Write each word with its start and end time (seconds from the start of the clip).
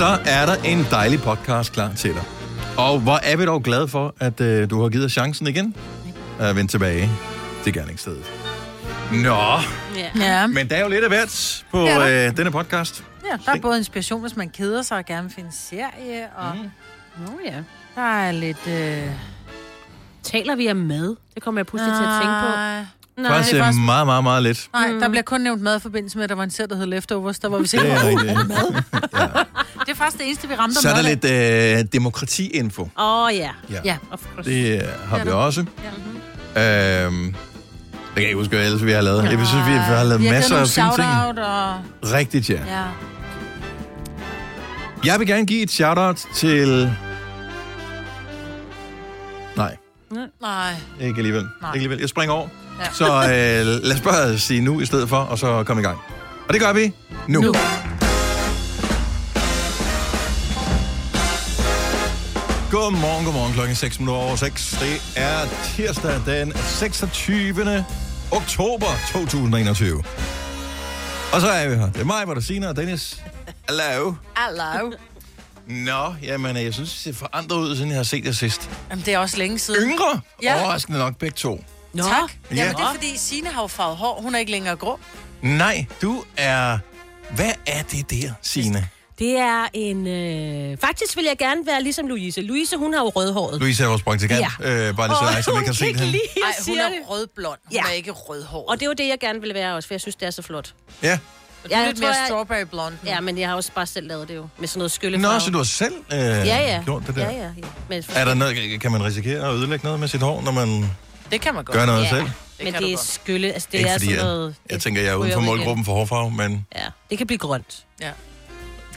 så 0.00 0.18
er 0.26 0.46
der 0.46 0.54
en 0.54 0.86
dejlig 0.90 1.20
podcast 1.22 1.72
klar 1.72 1.92
til 1.96 2.10
dig. 2.14 2.22
Og 2.76 3.00
hvor 3.00 3.20
er 3.22 3.36
vi 3.36 3.44
dog 3.46 3.62
glade 3.62 3.88
for, 3.88 4.14
at 4.20 4.40
øh, 4.40 4.70
du 4.70 4.82
har 4.82 4.88
givet 4.88 5.04
os 5.04 5.12
chancen 5.12 5.46
igen 5.46 5.74
at 6.38 6.56
vende 6.56 6.70
tilbage 6.70 7.10
til 7.64 7.72
gerningsstedet. 7.72 8.24
Nå, 9.12 9.36
Ja. 9.96 10.10
Ja. 10.16 10.46
men 10.46 10.70
der 10.70 10.76
er 10.76 10.80
jo 10.82 10.88
lidt 10.88 11.04
af 11.04 11.10
hvert 11.10 11.64
på 11.70 11.78
der. 11.78 12.28
øh, 12.28 12.36
denne 12.36 12.50
podcast. 12.50 13.04
ja, 13.24 13.38
der 13.46 13.52
er 13.56 13.60
både 13.60 13.78
inspiration, 13.78 14.20
hvis 14.20 14.36
man 14.36 14.48
keder 14.48 14.82
sig 14.82 14.96
og 14.98 15.04
gerne 15.04 15.22
vil 15.22 15.32
finde 15.34 15.46
en 15.46 15.54
serie, 15.54 16.26
og 16.36 16.56
mm. 16.56 16.70
Nå 17.26 17.32
ja. 17.46 17.56
der 17.96 18.02
er 18.18 18.32
lidt... 18.32 18.66
Øh... 18.68 19.10
Taler 20.22 20.56
vi 20.56 20.70
om 20.70 20.76
mad? 20.76 21.16
Det 21.34 21.42
kommer 21.42 21.58
jeg 21.58 21.66
pludselig 21.66 21.94
til 21.96 22.04
at 22.04 22.10
tænke 22.10 22.34
på. 22.40 22.48
Nej. 23.22 23.30
Faktisk, 23.30 23.52
det 23.52 23.60
er 23.60 23.64
faktisk- 23.64 23.80
meget, 23.84 24.06
meget, 24.06 24.24
meget 24.24 24.42
lidt. 24.42 24.68
Nej, 24.72 24.86
der 25.00 25.08
bliver 25.08 25.22
kun 25.22 25.40
nævnt 25.40 25.62
mad 25.62 25.76
i 25.76 25.80
forbindelse 25.80 26.18
med, 26.18 26.24
at 26.24 26.28
der 26.30 26.36
var 26.36 26.44
en 26.44 26.50
serie, 26.50 26.66
der 26.68 26.76
hed 26.76 26.86
Leftovers, 26.86 27.38
der 27.38 27.48
var 27.48 27.58
vi 27.58 27.66
sikkert 27.66 27.90
er 27.90 28.06
oh, 28.06 28.48
mad. 28.48 28.82
Det 29.90 29.96
er 29.96 29.98
faktisk 29.98 30.18
det 30.18 30.26
eneste, 30.26 30.48
vi 30.48 30.54
ramte 30.54 30.76
om 30.76 30.82
Så 30.82 30.88
er 30.88 30.94
der 30.94 31.02
lidt 31.02 31.24
øh, 31.80 31.92
demokrati-info. 31.92 32.82
Åh 32.82 32.88
oh, 33.24 33.34
ja. 33.34 33.50
Ja. 33.70 33.80
Ja. 33.84 33.96
Of 34.10 34.20
course. 34.34 34.50
Det 34.50 34.82
øh, 34.82 34.88
har 35.08 35.18
Ja, 35.18 35.24
vi 35.24 35.30
også. 35.30 35.60
Øhm, 35.60 35.66
det 36.56 37.34
kan 38.14 38.22
jeg 38.22 38.24
ikke 38.24 38.34
huske, 38.34 38.56
hvad 38.56 38.66
ellers 38.66 38.84
vi 38.84 38.92
har 38.92 39.00
lavet. 39.00 39.22
Jeg 39.24 39.30
synes, 39.46 39.66
vi 39.66 39.72
har 39.72 40.04
lavet 40.04 40.20
vi 40.20 40.26
har 40.26 40.34
masser 40.34 40.56
af 40.56 40.68
fine 40.68 40.90
ting. 40.94 41.38
og... 41.38 41.74
Rigtigt, 42.12 42.50
ja. 42.50 42.54
Ja. 42.66 42.82
Jeg 45.04 45.18
vil 45.18 45.26
gerne 45.26 45.46
give 45.46 45.62
et 45.62 45.70
shout-out 45.70 46.24
til... 46.34 46.92
Nej, 49.56 49.76
Nej. 50.40 50.74
ikke 51.00 51.18
alligevel. 51.18 51.42
Nej. 51.42 51.50
Ikke 51.70 51.74
alligevel. 51.74 51.98
Jeg 51.98 52.08
springer 52.08 52.34
over. 52.34 52.48
Ja. 52.80 52.92
Så 52.92 53.04
øh, 53.06 53.84
lad 53.84 53.94
os 53.94 54.00
bare 54.00 54.38
sige 54.38 54.60
nu 54.60 54.80
i 54.80 54.86
stedet 54.86 55.08
for, 55.08 55.16
og 55.16 55.38
så 55.38 55.64
komme 55.64 55.82
i 55.82 55.84
gang. 55.84 55.98
Og 56.48 56.54
det 56.54 56.62
gør 56.62 56.72
vi 56.72 56.92
nu. 57.28 57.40
Nu. 57.40 57.54
Godmorgen, 62.70 63.24
godmorgen. 63.24 63.52
Klokken 63.52 63.76
6 63.76 63.98
minutter 63.98 64.22
over 64.22 64.36
6. 64.36 64.76
Det 64.80 65.02
er 65.16 65.48
tirsdag 65.76 66.20
den 66.26 66.52
26. 66.56 67.84
oktober 68.32 68.86
2021. 69.12 70.04
Og 71.32 71.40
så 71.40 71.48
er 71.48 71.68
vi 71.68 71.74
her. 71.74 71.92
Det 71.92 72.00
er 72.00 72.04
mig, 72.04 72.24
hvor 72.24 72.34
der 72.34 72.40
Signe 72.40 72.68
og 72.68 72.76
Dennis. 72.76 73.22
Hello. 73.68 74.14
Hello. 74.36 74.92
Nå, 75.66 76.14
jamen, 76.22 76.56
jeg 76.56 76.74
synes, 76.74 76.90
det 76.90 76.98
ser 76.98 77.12
forandret 77.12 77.56
ud, 77.56 77.76
siden 77.76 77.90
jeg 77.90 77.98
har 77.98 78.04
set 78.04 78.24
jer 78.24 78.32
sidst. 78.32 78.70
Jamen, 78.90 79.04
det 79.04 79.14
er 79.14 79.18
også 79.18 79.36
længe 79.36 79.58
siden. 79.58 79.90
Yngre? 79.90 80.20
Ja. 80.42 80.60
Overraskende 80.60 80.98
nok 80.98 81.16
begge 81.16 81.34
to. 81.34 81.64
Nå. 81.92 82.02
Tak. 82.02 82.12
Ja. 82.50 82.56
Jamen, 82.56 82.74
det 82.74 82.82
er 82.82 82.94
fordi, 82.94 83.16
Signe 83.16 83.48
har 83.48 83.62
jo 83.62 83.66
farvet 83.66 83.96
hår. 83.96 84.20
Hun 84.22 84.34
er 84.34 84.38
ikke 84.38 84.52
længere 84.52 84.76
grå. 84.76 84.98
Nej, 85.42 85.86
du 86.02 86.24
er... 86.36 86.78
Hvad 87.30 87.52
er 87.66 87.82
det 87.82 88.10
der, 88.10 88.32
Signe? 88.42 88.88
Det 89.20 89.36
er 89.38 89.66
en... 89.72 90.06
Øh... 90.06 90.76
Faktisk 90.78 91.16
vil 91.16 91.24
jeg 91.24 91.38
gerne 91.38 91.66
være 91.66 91.82
ligesom 91.82 92.06
Louise. 92.06 92.40
Louise, 92.42 92.76
hun 92.76 92.92
har 92.94 93.00
jo 93.00 93.08
rødhåret. 93.08 93.60
Louise 93.60 93.84
er 93.84 93.88
vores 93.88 94.02
praktikant. 94.02 94.40
Ja. 94.40 94.88
Øh, 94.88 94.96
bare 94.96 95.08
lige 95.08 95.16
så 95.16 95.24
Åh, 95.24 95.34
dig, 95.34 95.44
som 95.44 95.52
ikke 95.52 95.58
har 95.58 95.64
kan 95.64 95.74
set 95.74 95.86
ikke 95.86 96.00
hende. 96.00 96.18
jeg 96.36 96.42
Nej, 96.42 96.52
hun 96.68 96.78
er 96.78 96.88
det. 96.88 96.98
rødblond. 97.10 97.58
Hun 97.64 97.72
Ja. 97.74 97.82
er 97.88 97.90
ikke 97.92 98.10
rødhåret. 98.10 98.66
Og 98.68 98.74
det 98.76 98.82
er 98.82 98.86
jo 98.86 98.92
det, 98.92 99.08
jeg 99.08 99.18
gerne 99.20 99.40
vil 99.40 99.54
være 99.54 99.74
også, 99.74 99.86
for 99.86 99.94
jeg 99.94 100.00
synes, 100.00 100.16
det 100.16 100.26
er 100.26 100.30
så 100.30 100.42
flot. 100.42 100.74
Ja. 101.02 101.18
Og 101.64 101.70
du 101.70 101.74
er 101.74 101.78
Ja, 101.80 101.86
lidt 101.86 101.96
jeg 101.98 102.06
mere 102.06 102.16
jeg- 102.16 102.26
strawberry 102.26 102.62
blond. 102.70 102.94
nu. 103.02 103.10
Ja, 103.10 103.20
men 103.20 103.38
jeg 103.38 103.48
har 103.48 103.56
også 103.56 103.72
bare 103.74 103.86
selv 103.86 104.08
lavet 104.08 104.28
det 104.28 104.36
jo. 104.36 104.48
Med 104.58 104.68
sådan 104.68 104.78
noget 104.78 104.90
skyllefarve. 104.90 105.34
Nå, 105.34 105.40
så 105.40 105.50
du 105.50 105.56
har 105.56 105.64
selv 105.64 105.94
øh, 106.12 106.18
Ja, 106.18 106.42
ja. 106.44 106.82
gjort 106.84 107.02
det 107.06 107.14
der? 107.14 107.30
Ja, 107.30 107.36
ja. 107.36 107.42
ja. 107.42 107.50
Men, 107.88 108.04
Er 108.14 108.24
der 108.24 108.34
noget, 108.34 108.80
kan 108.80 108.92
man 108.92 109.04
risikere 109.04 109.48
at 109.48 109.54
ødelægge 109.54 109.84
noget 109.84 110.00
med 110.00 110.08
sit 110.08 110.20
hår, 110.22 110.40
når 110.42 110.52
man 110.52 110.90
Det 111.30 111.40
kan 111.40 111.54
man 111.54 111.64
godt. 111.64 111.76
gør 111.76 111.86
noget 111.86 112.04
ja. 112.04 112.08
selv? 112.08 112.24
Men 112.64 112.72
kan 112.72 112.82
det 112.82 112.92
er 112.92 112.96
skylle. 112.98 113.52
Altså, 113.52 113.68
det 113.72 113.78
ikke 113.78 113.90
er 113.90 113.92
fordi, 113.94 114.04
sådan 114.06 114.18
jeg, 114.18 114.24
noget... 114.24 114.54
jeg 114.70 114.80
tænker, 114.80 115.02
jeg 115.02 115.10
er 115.10 115.14
uden 115.16 115.32
for 115.32 115.38
igen. 115.38 115.46
målgruppen 115.46 115.84
for 115.84 115.92
hårfarve, 115.92 116.30
men 116.30 116.66
Ja, 116.76 116.84
det 117.10 117.18
kan 117.18 117.26
blive 117.26 117.38
grønt. 117.38 117.84
Ja. 118.00 118.10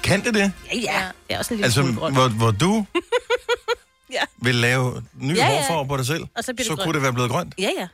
Kan 0.03 0.23
det 0.23 0.33
det? 0.33 0.51
Ja, 0.73 0.77
ja. 0.79 1.01
Det 1.27 1.33
er 1.35 1.37
også 1.37 1.53
en 1.53 1.57
lille 1.57 1.65
Altså, 1.65 1.81
smule 1.81 2.11
hvor, 2.11 2.27
hvor 2.27 2.51
du 2.51 2.85
Ja. 4.13 4.21
vil 4.37 4.55
lave 4.55 5.03
ny 5.15 5.35
Ja, 5.37 5.45
ja. 5.51 5.57
hårfarve 5.57 5.87
på 5.87 5.97
dig 5.97 6.05
selv, 6.05 6.23
Og 6.37 6.43
så 6.43 6.53
bliver 6.53 6.55
det 6.57 6.65
så 6.65 6.75
grønt. 6.75 6.83
kunne 6.85 6.93
det 6.93 7.01
være 7.03 7.13
blevet 7.13 7.31
grønt. 7.31 7.53
Ja, 7.59 7.69
ja. 7.79 7.87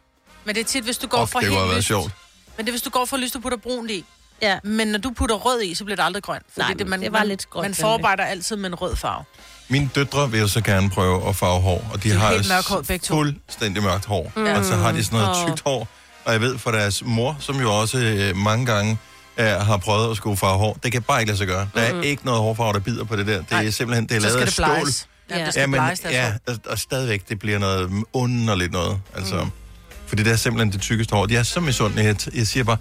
Men 0.45 0.55
det 0.55 0.61
er 0.61 0.65
tit, 0.65 0.83
hvis 0.83 0.97
du 0.97 1.07
går 1.07 1.17
Og 1.17 1.29
fra 1.29 1.39
det 1.39 1.49
helt 1.51 1.75
lyst. 1.75 1.87
sjovt. 1.87 2.11
Men 2.57 2.65
det 2.65 2.69
er, 2.71 2.73
hvis 2.73 2.81
du 2.81 2.89
går 2.89 3.05
fra 3.05 3.17
lyst, 3.17 3.33
du 3.33 3.39
putter 3.39 3.57
brun 3.57 3.89
i. 3.89 4.05
Ja. 4.41 4.59
Men 4.63 4.87
når 4.87 4.99
du 4.99 5.11
putter 5.11 5.35
rød 5.35 5.61
i, 5.61 5.75
så 5.75 5.83
bliver 5.83 5.95
det 5.95 6.03
aldrig 6.03 6.23
grønt. 6.23 6.43
Fordi 6.53 6.59
Nej, 6.67 6.73
det, 6.73 6.87
man, 6.87 7.01
det 7.01 7.11
var 7.11 7.19
man, 7.19 7.27
lidt 7.27 7.49
grønt, 7.49 7.63
Man 7.63 7.75
forarbejder 7.75 8.23
altid 8.23 8.55
med 8.55 8.69
en 8.69 8.75
rød 8.75 8.95
farve. 8.95 9.23
Mine 9.67 9.89
døtre 9.95 10.31
vil 10.31 10.39
jo 10.39 10.47
så 10.47 10.61
gerne 10.61 10.89
prøve 10.89 11.29
at 11.29 11.35
farve 11.35 11.61
hår, 11.61 11.85
og 11.93 12.03
de, 12.03 12.11
er 12.11 12.17
har 12.17 12.29
helt 12.31 12.87
begge 12.87 13.03
to. 13.05 13.13
fuldstændig 13.15 13.83
mørkt 13.83 14.05
hår. 14.05 14.31
Mm. 14.35 14.43
Og 14.45 14.65
så 14.65 14.75
har 14.75 14.91
de 14.91 15.03
sådan 15.03 15.19
noget 15.19 15.47
tykt 15.47 15.61
hår, 15.65 15.87
og 16.25 16.33
jeg 16.33 16.41
ved 16.41 16.57
for 16.57 16.71
deres 16.71 17.03
mor, 17.05 17.37
som 17.39 17.59
jo 17.61 17.79
også 17.79 17.97
øh, 17.97 18.35
mange 18.37 18.65
gange 18.65 18.97
øh, 19.39 19.45
har 19.45 19.77
prøvet 19.77 20.11
at 20.11 20.17
skulle 20.17 20.37
farve 20.37 20.57
hår, 20.57 20.77
det 20.83 20.91
kan 20.91 21.01
bare 21.01 21.19
ikke 21.21 21.29
lade 21.29 21.37
sig 21.37 21.47
gøre. 21.47 21.69
Der 21.75 21.81
er 21.81 22.01
ikke 22.01 22.25
noget 22.25 22.41
hårfarve, 22.41 22.73
der 22.73 22.79
bider 22.79 23.03
på 23.03 23.15
det 23.15 23.27
der. 23.27 23.37
Det 23.37 23.45
er 23.51 23.55
Nej. 23.61 23.69
simpelthen, 23.69 24.09
det 24.09 24.15
er 24.15 24.21
lavet 24.21 24.35
af 24.37 24.45
det 24.45 24.53
stål. 24.53 24.65
Ja, 25.29 25.39
Ja. 25.39 25.45
det 25.45 25.53
skal 25.53 25.61
Ja, 25.61 25.67
men, 25.67 25.79
bleges, 25.81 26.03
ja, 26.03 26.33
og, 26.69 26.79
stadigvæk, 26.79 27.29
det 27.29 27.39
bliver 27.39 27.59
noget 27.59 28.03
underligt 28.13 28.71
noget. 28.71 28.99
Altså, 29.15 29.43
mm. 29.43 29.51
Fordi 30.07 30.23
det 30.23 30.31
er 30.31 30.35
simpelthen 30.35 30.71
det 30.71 30.81
tykkeste 30.81 31.15
hår. 31.15 31.25
De 31.25 31.35
er 31.37 31.43
så 31.43 31.59
misundelige. 31.59 32.07
Jeg, 32.07 32.35
jeg 32.35 32.47
siger 32.47 32.63
bare, 32.63 32.77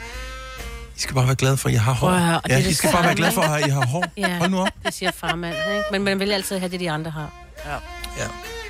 I 0.96 1.00
skal 1.00 1.14
bare 1.14 1.26
være 1.26 1.34
glade 1.36 1.56
for, 1.56 1.68
at 1.68 1.74
I 1.74 1.76
har 1.76 1.92
hår. 1.92 2.10
Høre, 2.10 2.40
det 2.44 2.48
ja, 2.48 2.54
er 2.54 2.58
I 2.58 2.62
det 2.62 2.76
skal 2.76 2.92
bare 2.92 3.04
være 3.04 3.14
glade 3.14 3.32
for, 3.32 3.42
at 3.42 3.66
I 3.66 3.70
har 3.70 3.86
hår. 3.86 4.04
Ja. 4.16 4.38
Hold 4.38 4.50
nu 4.50 4.60
op. 4.60 4.68
Det 4.84 4.94
siger 4.94 5.10
farmand, 5.10 5.54
ikke? 5.70 5.84
Men 5.92 6.04
man 6.04 6.18
vil 6.20 6.32
altid 6.32 6.58
have 6.58 6.70
det, 6.72 6.80
de 6.80 6.90
andre 6.90 7.10
har. 7.10 7.32
Ja. 8.18 8.24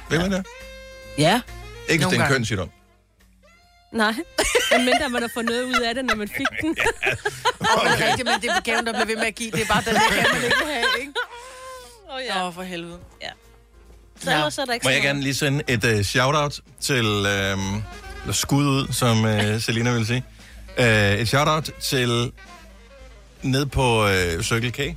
Hvem 0.09 0.21
er 0.21 0.28
det? 0.28 0.47
Ja. 1.19 1.41
Ikke 1.88 2.04
hvis 2.04 2.12
det 2.15 2.21
er 2.21 2.27
en 2.27 2.32
kønssygdom. 2.32 2.71
Nej. 3.93 4.15
Men 4.72 4.84
mindre 4.84 5.08
man 5.08 5.22
har 5.22 5.30
fået 5.34 5.46
noget 5.46 5.62
ud 5.64 5.80
af 5.80 5.94
det, 5.94 6.04
når 6.04 6.14
man 6.14 6.28
fik 6.28 6.46
den. 6.62 6.76
Okay. 7.60 7.90
Men 7.90 8.08
rigtigt, 8.08 8.28
men 8.28 8.40
det 8.42 8.50
er 8.50 8.60
gaven, 8.60 8.86
der 8.86 8.92
bliver 8.92 9.06
ved 9.06 9.16
med 9.16 9.26
at 9.26 9.34
give. 9.34 9.50
Det 9.50 9.62
er 9.62 9.66
bare 9.66 9.82
den, 9.86 9.94
der 9.94 10.00
kan 10.00 10.26
man 10.34 10.44
ikke 10.44 10.56
have, 10.66 10.84
ikke? 11.00 11.12
Åh, 12.10 12.14
Åh, 12.16 12.22
ja. 12.26 12.46
oh, 12.46 12.54
for 12.54 12.62
helvede. 12.62 12.98
Så 14.20 14.30
ellers 14.30 14.58
er 14.58 14.64
der 14.64 14.72
ikke 14.72 14.84
Må 14.84 14.88
så 14.90 14.94
jeg 14.94 15.02
gerne 15.02 15.20
lige 15.20 15.34
sende 15.34 15.62
et 15.68 15.84
uh, 15.84 16.00
shout-out 16.02 16.60
til, 16.80 17.06
uh, 17.06 17.26
eller 17.26 18.32
skud 18.32 18.64
ud, 18.66 18.92
som 18.92 19.24
uh, 19.24 19.60
Selina 19.64 19.92
vil 19.92 20.06
sige. 20.06 20.24
Uh, 20.78 20.84
et 20.84 21.28
shout-out 21.28 21.70
til 21.80 22.32
ned 23.42 23.66
på 23.66 24.04
uh, 24.04 24.42
Circle 24.42 24.70
K. 24.70 24.78
Ja. 24.78 24.94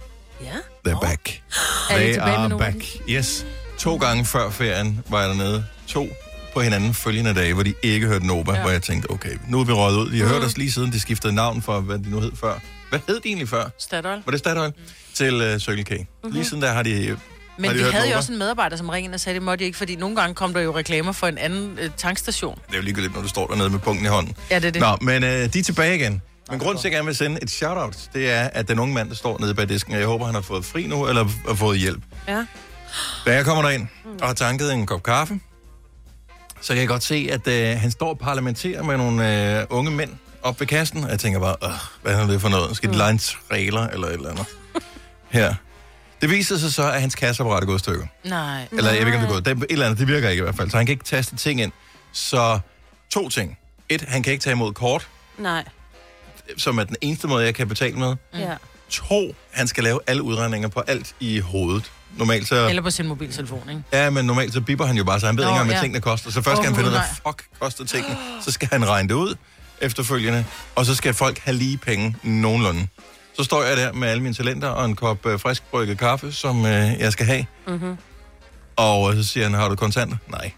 They're 0.88 1.00
back. 1.02 1.42
Er 1.90 1.98
de 1.98 2.04
They 2.04 2.14
tilbage 2.14 2.40
med 2.40 2.52
are 2.52 2.58
back. 2.58 2.86
Yes. 3.10 3.46
To 3.78 3.98
gange 3.98 4.26
før 4.26 4.50
ferien 4.50 5.04
var 5.10 5.20
jeg 5.20 5.30
dernede. 5.30 5.66
To 5.88 6.08
på 6.54 6.62
hinanden 6.62 6.94
følgende 6.94 7.34
dage, 7.34 7.54
hvor 7.54 7.64
de 7.64 7.74
ikke 7.84 8.08
hørte 8.08 8.28
Nova, 8.28 8.54
ja. 8.54 8.62
hvor 8.62 8.70
jeg 8.70 8.82
tænkte, 8.82 9.12
okay, 9.12 9.38
nu 9.48 9.60
er 9.60 9.64
vi 9.64 9.72
røget 9.74 9.98
ud. 9.98 10.12
De 10.12 10.18
har 10.20 10.26
Mm. 10.26 10.32
hørt 10.32 10.44
os 10.44 10.58
lige 10.58 10.72
siden, 10.72 10.92
de 10.92 11.00
skiftede 11.00 11.34
navn 11.34 11.62
for, 11.62 11.80
hvad 11.80 11.98
de 12.00 12.10
nu 12.10 12.20
hed 12.20 12.32
før. 12.36 12.54
Hvad 12.90 13.00
hed 13.08 13.16
de 13.16 13.22
egentlig 13.26 13.50
før? 13.50 13.64
Statoil. 13.80 14.22
Var 14.26 14.32
det 14.32 14.40
Statoil? 14.40 14.70
Mm. 14.78 14.84
Til 15.14 15.54
uh, 15.54 15.60
Circle 15.60 15.84
K. 15.84 15.90
Mm-hmm. 15.92 16.32
Lige 16.34 16.46
siden 16.46 16.62
der 16.64 16.72
har 16.72 16.84
de... 16.84 17.18
Men 17.58 17.66
har 17.70 17.78
de 17.78 17.84
vi 17.84 17.92
havde 17.92 18.10
jo 18.12 18.18
også 18.18 18.32
en 18.32 18.38
medarbejder, 18.40 18.78
som 18.78 18.90
ringede 18.90 19.14
og 19.14 19.20
sagde, 19.20 19.34
det 19.36 19.44
måtte 19.44 19.60
de 19.60 19.66
ikke, 19.66 19.78
fordi 19.78 19.96
nogle 19.96 20.16
gange 20.16 20.36
kom 20.36 20.54
der 20.54 20.62
jo 20.62 20.78
reklamer 20.78 21.12
for 21.12 21.28
en 21.28 21.38
anden 21.38 21.78
øh, 21.82 21.90
tankstation. 21.98 22.56
Det 22.68 22.74
er 22.74 22.78
jo 22.78 22.84
ligegyldigt, 22.84 23.14
når 23.16 23.22
du 23.22 23.28
står 23.28 23.48
dernede 23.48 23.70
med 23.70 23.80
punkten 23.80 24.06
i 24.06 24.10
hånden. 24.10 24.36
Ja, 24.52 24.56
det 24.56 24.66
er 24.66 24.72
det. 24.72 24.82
Nå, 24.82 24.98
men 25.02 25.24
øh, 25.24 25.54
de 25.54 25.60
er 25.60 25.64
tilbage 25.64 25.96
igen. 25.96 26.22
Men 26.50 26.60
grunden 26.60 26.82
til, 26.82 26.88
at 26.88 26.92
jeg 26.92 26.98
gerne 26.98 27.06
vil 27.06 27.16
sende 27.16 27.40
et 27.42 27.52
shout-out, 27.52 27.98
det 28.14 28.30
er, 28.32 28.42
at 28.54 28.68
den 28.68 28.80
unge 28.80 28.94
mand, 28.94 29.10
der 29.10 29.16
står 29.16 29.40
nede 29.40 29.54
bag 29.56 29.70
disken, 29.70 29.94
og 29.94 30.00
jeg 30.00 30.08
håber, 30.08 30.26
han 30.26 30.36
har 30.36 30.42
fået 30.42 30.66
fri 30.66 30.88
nu, 30.88 31.08
eller 31.08 31.26
har 31.48 31.56
fået 31.56 31.80
hjælp. 31.80 32.02
Ja. 32.28 32.46
Da 33.26 33.34
jeg 33.36 33.46
kommer 33.46 33.64
derind 33.64 33.88
og 34.22 34.28
har 34.28 34.34
tanket 34.34 34.74
en 34.74 34.86
kop 34.86 35.04
kaffe, 35.04 35.40
så 36.62 36.74
kan 36.74 36.78
jeg 36.78 36.88
godt 36.88 37.04
se, 37.04 37.28
at 37.32 37.48
øh, 37.48 37.80
han 37.80 37.92
står 37.92 38.10
og 38.10 38.20
parlamenterer 38.20 38.84
med 38.84 38.98
nogle 38.98 39.58
øh, 39.60 39.66
unge 39.70 39.92
mænd 39.92 40.10
op 40.44 40.60
ved 40.60 40.68
kassen, 40.68 41.04
og 41.04 41.10
jeg 41.10 41.20
tænker 41.20 41.40
bare, 41.40 41.56
Åh, 41.64 41.70
hvad 42.02 42.14
er 42.16 42.28
det 42.28 42.42
for 42.42 42.50
noget? 42.50 42.76
Skal 42.78 42.90
de 42.90 42.98
lege 42.98 43.12
en 43.12 43.20
trailer 43.20 43.88
eller 43.88 44.08
et 44.08 44.14
eller 44.14 44.30
andet? 44.30 44.46
Her. 45.30 45.56
Det 46.22 46.30
viser 46.30 46.58
sig 46.58 46.74
så, 46.74 46.92
at 46.92 47.02
hans 47.02 47.16
kasseapparat 47.16 47.64
er 47.64 47.68
gået 47.68 47.76
i 47.76 47.80
stykker. 47.80 48.06
Nej. 48.24 48.68
Eller 48.72 48.92
jeg 48.92 49.00
ved 49.00 49.08
ikke, 49.08 49.18
om 49.18 49.22
det 49.22 49.30
er 49.30 49.34
gået. 49.34 49.46
Det, 49.46 49.52
er 49.52 49.56
et 49.56 49.72
eller 49.72 49.86
andet, 49.86 50.00
det 50.00 50.08
virker 50.08 50.30
ikke 50.30 50.42
i 50.42 50.44
hvert 50.44 50.56
fald. 50.56 50.70
Så 50.70 50.78
han 50.78 50.86
kan 50.86 50.94
ikke 50.94 51.04
taste 51.04 51.36
ting 51.36 51.62
ind. 51.62 51.72
Så 52.12 52.60
to 53.10 53.30
ting. 53.30 53.58
Et, 53.90 54.02
han 54.02 54.24
kan 54.24 54.34
ikke 54.34 54.44
tage 54.44 54.52
imod 54.52 54.74
kort, 54.74 55.08
Nej. 55.38 55.64
som 56.58 56.78
er 56.78 56.84
den 56.84 56.96
eneste 57.02 57.28
måde, 57.28 57.46
jeg 57.46 57.56
kan 57.56 57.68
betale 57.68 57.96
med. 57.96 58.16
Ja. 58.34 58.56
To, 58.92 59.36
han 59.52 59.68
skal 59.68 59.84
lave 59.84 60.00
alle 60.08 60.24
udregninger 60.24 60.68
på 60.68 60.80
alt 60.80 61.16
i 61.20 61.40
hovedet. 61.40 61.92
Normalt 62.18 62.48
så... 62.48 62.70
Eller 62.70 62.82
på 62.82 62.90
sin 62.90 63.08
mobiltelefon, 63.08 63.70
ikke? 63.70 63.84
Ja, 63.94 64.10
men 64.10 64.26
normalt 64.26 64.54
så 64.54 64.62
bipper 64.62 64.86
han 64.86 64.98
jo 64.98 65.04
bare, 65.04 65.20
så 65.20 65.26
han 65.26 65.38
ved 65.38 65.44
Nå, 65.44 65.50
ikke 65.50 65.54
engang, 65.54 65.68
hvad 65.68 65.76
ja. 65.76 65.82
tingene 65.82 66.02
koster. 66.02 66.32
Så 66.32 66.42
først 66.42 66.58
skal 66.58 66.60
Åh, 66.60 66.66
han 66.66 66.76
finde 66.76 66.90
ud 66.90 66.96
af, 66.96 67.02
hvad 67.02 67.32
fuck 67.32 67.44
koster 67.60 67.86
tingene. 67.86 68.18
Så 68.42 68.52
skal 68.52 68.68
han 68.72 68.88
regne 68.88 69.10
det 69.10 69.14
ud 69.14 69.36
efterfølgende, 69.82 70.46
og 70.76 70.86
så 70.86 70.96
skal 70.96 71.14
folk 71.14 71.40
have 71.40 71.58
lige 71.58 71.78
penge 71.78 72.16
nogenlunde. 72.24 72.88
Så 73.38 73.44
står 73.44 73.64
jeg 73.64 73.78
der 73.78 73.94
med 73.94 74.08
alle 74.08 74.24
mine 74.24 74.36
talenter 74.36 74.68
og 74.68 74.86
en 74.86 74.96
kop 74.96 75.26
øh, 75.26 75.40
frisk 75.40 75.64
brygget 75.72 75.98
kaffe, 75.98 76.32
som 76.32 76.66
øh, 76.66 77.00
jeg 77.00 77.12
skal 77.12 77.26
have. 77.26 77.46
Mm-hmm. 77.68 77.98
Og 78.76 79.14
så 79.14 79.24
siger 79.24 79.44
han, 79.44 79.54
har 79.54 79.70
du 79.70 79.76
kontanter? 79.76 80.18
Nej. 80.28 80.52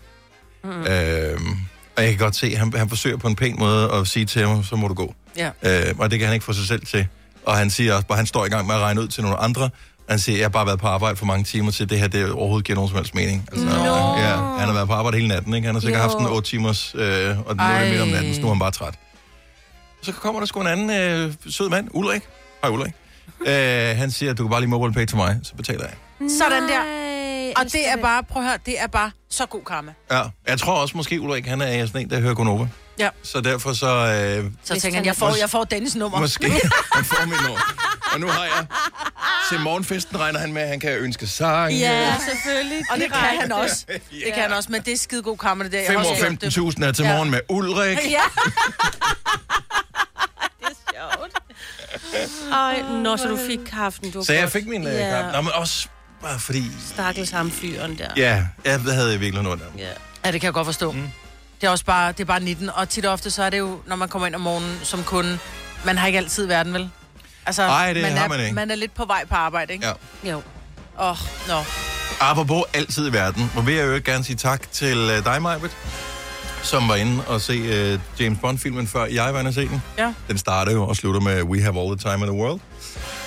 Mm. 0.64 0.70
Øhm, 0.70 1.58
og 1.96 2.04
jeg 2.04 2.10
kan 2.10 2.18
godt 2.18 2.36
se, 2.36 2.48
at 2.48 2.58
han, 2.58 2.74
han 2.76 2.90
forsøger 2.90 3.18
på 3.18 3.28
en 3.28 3.36
pæn 3.36 3.56
måde 3.60 3.92
at 3.92 4.08
sige 4.08 4.26
til 4.26 4.48
ham, 4.48 4.64
så 4.64 4.76
må 4.76 4.88
du 4.88 4.94
gå. 4.94 5.16
Ja. 5.38 5.50
Øh, 5.64 5.96
og 5.98 6.12
det 6.12 6.20
kan 6.20 6.28
han 6.28 6.34
ikke 6.34 6.46
få 6.46 6.54
sig 6.54 6.68
selv 6.68 6.86
til. 6.86 7.08
Og 7.46 7.58
han 7.58 7.70
siger 7.70 7.94
også 7.94 8.08
bare, 8.08 8.18
han 8.18 8.26
står 8.26 8.46
i 8.46 8.50
gang 8.50 8.68
med 8.68 8.76
at 8.76 8.82
regne 8.82 9.02
ud 9.02 9.08
til 9.08 9.24
nogle 9.24 9.38
andre. 9.38 9.70
Han 10.10 10.20
siger, 10.20 10.38
jeg 10.38 10.44
har 10.46 10.50
bare 10.50 10.66
været 10.66 10.80
på 10.80 10.88
arbejde 10.88 11.16
for 11.16 11.26
mange 11.26 11.44
timer 11.44 11.72
til 11.72 11.90
det 11.90 12.00
her, 12.00 12.08
det 12.08 12.32
overhovedet 12.32 12.66
giver 12.66 12.76
nogen 12.76 12.90
som 12.90 12.98
helst 12.98 13.16
mening. 13.16 13.48
Altså, 13.52 13.66
Nå. 13.66 13.72
ja, 14.18 14.36
han 14.36 14.68
har 14.68 14.74
været 14.74 14.88
på 14.88 14.94
arbejde 14.94 15.18
hele 15.18 15.28
natten, 15.28 15.54
ikke? 15.54 15.66
Han 15.66 15.76
har 15.76 15.80
sikkert 15.82 16.00
Jo. 16.04 16.04
haft 16.10 16.18
en 16.20 16.26
8 16.26 16.50
timers, 16.50 16.96
øh, 16.96 17.40
og 17.48 17.56
nu 17.56 17.64
er 17.64 17.80
det 17.82 17.90
midt 17.92 18.02
om 18.02 18.08
natten, 18.08 18.36
så 18.36 18.42
nu 18.42 18.48
er 18.48 18.52
han 18.52 18.60
bare 18.60 18.72
træt. 18.72 18.94
Så 20.02 20.12
kommer 20.12 20.40
der 20.42 20.48
sgu 20.48 20.62
en 20.62 20.68
anden 20.68 20.90
øh, 20.90 21.34
sød 21.50 21.70
mand, 21.70 21.88
Ulrik. 21.92 22.22
Hej 22.64 22.72
Ulrik. 22.72 22.92
Øh, 23.46 23.98
han 23.98 24.12
siger, 24.12 24.34
du 24.34 24.44
kan 24.44 24.50
bare 24.50 24.62
lige 24.62 24.70
mobile 24.70 24.94
pay 24.94 25.06
til 25.06 25.18
mig, 25.18 25.40
så 25.44 25.56
betaler 25.56 25.84
jeg. 25.84 25.94
Sådan 26.40 26.64
der. 26.64 26.84
Nej, 26.84 27.54
Og 27.58 27.64
det 27.72 27.88
er 27.88 27.96
bare, 28.02 28.24
prøv 28.24 28.42
at 28.44 28.50
høre, 28.50 28.58
det 28.66 28.76
er 28.82 28.88
bare 28.88 29.12
så 29.30 29.46
god 29.46 29.62
karma. 29.68 29.94
Ja, 30.12 30.22
jeg 30.48 30.60
tror 30.60 30.74
også 30.82 30.98
måske, 30.98 31.22
Ulrik, 31.22 31.46
han 31.48 31.62
er 31.62 31.86
sådan 31.86 32.02
en, 32.02 32.10
der 32.10 32.20
hører 32.20 32.34
Gunova. 32.34 32.68
Ja. 33.00 33.10
Så 33.24 33.42
derfor 33.42 33.74
så... 33.74 33.88
Øh, 33.88 34.52
Så 34.64 34.80
tænker 34.80 34.98
han 34.98 35.06
jeg 35.06 35.16
får, 35.16 35.36
jeg 35.40 35.50
får 35.50 35.64
Dennis 35.64 35.96
nummer. 35.96 36.20
måske 36.20 36.50
han 36.96 37.06
får 37.06 37.26
mit 37.26 37.42
nummer. 37.42 37.60
Og 38.14 38.20
nu 38.20 38.28
har 38.28 38.44
jeg... 38.44 38.66
Til 39.50 39.60
morgenfesten 39.60 40.20
regner 40.20 40.40
han 40.40 40.54
med, 40.54 40.62
at 40.62 40.68
han 40.68 40.80
kan 40.80 40.92
ønske 40.92 41.28
sang. 41.28 41.74
Ja, 41.74 42.16
selvfølgelig. 42.30 42.84
Og 42.92 42.98
det 42.98 43.06
kan 43.14 43.40
han 43.42 43.52
også. 43.52 43.86
Ja. 43.90 43.94
Det 43.94 44.34
kan 44.34 44.44
han 44.44 44.54
også, 44.54 44.72
men 44.72 44.82
det 44.82 44.94
er 44.94 44.98
skide 44.98 45.22
god 45.22 45.38
karma, 45.38 45.64
det 45.64 45.72
der. 45.72 45.78
Jeg 45.80 45.88
5 45.88 45.98
har 45.98 46.06
år 46.06 46.10
også 46.10 46.28
gjort 46.28 46.42
det. 46.42 46.82
15.000 46.82 46.86
er 46.88 46.92
til 46.92 47.06
Ja. 47.06 47.14
morgen 47.16 47.32
med 47.32 47.40
Ulrik. 47.50 47.98
Ja. 47.98 48.02
det 50.60 50.68
er 50.68 50.74
sjovt. 50.94 51.34
Ej, 52.54 52.82
nå, 53.04 53.18
så 53.18 53.28
du 53.28 53.38
fik 53.48 53.60
kaffen. 53.72 54.12
Du 54.12 54.24
Så 54.24 54.34
jeg 54.34 54.52
fik 54.52 54.68
min 54.68 54.88
øh, 54.88 54.94
Ja. 54.94 55.10
kaffe. 55.10 55.32
Nå, 55.32 55.42
men 55.42 55.52
også 55.54 55.88
bare 56.22 56.40
fordi... 56.40 56.64
Stakkels 56.94 57.30
ham 57.32 57.52
fyren 57.52 57.98
der. 57.98 58.08
Ja, 58.18 58.46
jeg 58.66 58.80
havde 58.82 59.20
virkelig 59.20 59.44
noget 59.44 59.60
der. 59.60 59.66
ja. 59.78 59.88
Ja, 60.26 60.32
det 60.32 60.42
kan 60.42 60.46
jeg 60.48 60.54
godt 60.54 60.66
forstå. 60.66 60.92
Mm. 60.92 61.10
Det 61.64 61.68
er 61.68 61.72
også 61.72 61.86
bare, 61.86 62.12
det 62.12 62.20
er 62.20 62.26
bare 62.26 62.40
19, 62.40 62.70
og 62.70 62.90
tit 62.90 63.06
og 63.06 63.14
ofte, 63.14 63.32
så 63.32 63.44
er 63.44 63.50
det 63.50 63.60
jo, 63.60 63.80
når 63.88 63.96
man 63.96 64.10
kommer 64.10 64.28
ind 64.28 64.36
om 64.36 64.42
morgenen 64.42 64.80
som 64.84 65.04
kunde, 65.04 65.40
man 65.86 65.98
har 65.98 66.08
ikke 66.08 66.20
altid 66.20 66.46
verden, 66.46 66.74
vel? 66.74 66.90
Altså, 67.46 67.62
Ej, 67.62 67.94
det 67.94 68.02
man 68.02 68.12
har 68.12 68.24
er, 68.24 68.30
man 68.30 68.40
ikke. 68.40 68.56
Man 68.56 68.72
er 68.72 68.76
lidt 68.76 68.94
på 68.94 69.06
vej 69.06 69.26
på 69.26 69.36
arbejde, 69.36 69.74
ikke? 69.74 69.88
Ja. 69.88 70.32
Jo. 70.32 70.42
Åh, 71.00 71.10
oh, 71.10 71.18
nå. 71.48 71.64
Apropos 72.20 72.64
altid 72.74 73.10
i 73.10 73.14
verden, 73.14 73.50
hvor 73.54 73.62
vil 73.62 73.76
jeg 73.76 73.88
jo 73.88 74.02
gerne 74.06 74.24
sige 74.24 74.36
tak 74.36 74.72
til 74.72 74.98
øh, 74.98 75.26
dig, 75.26 75.42
Majbet, 75.42 75.72
som 76.64 76.90
var 76.90 76.96
inde 76.96 77.24
og 77.28 77.42
se 77.42 77.54
øh, 77.54 78.00
James 78.20 78.40
Bond-filmen, 78.42 78.88
før 78.88 79.06
jeg 79.06 79.34
var 79.34 79.40
inde 79.40 79.50
og 79.50 79.54
se 79.54 79.68
den. 79.68 79.82
Ja. 79.98 80.14
Den 80.28 80.38
starter 80.38 80.72
jo 80.72 80.88
og 80.88 80.96
slutter 80.96 81.22
med 81.22 81.44
We 81.44 81.62
Have 81.62 81.80
All 81.82 81.98
the 81.98 82.12
Time 82.12 82.26
in 82.26 82.32
the 82.34 82.42
World. 82.42 82.60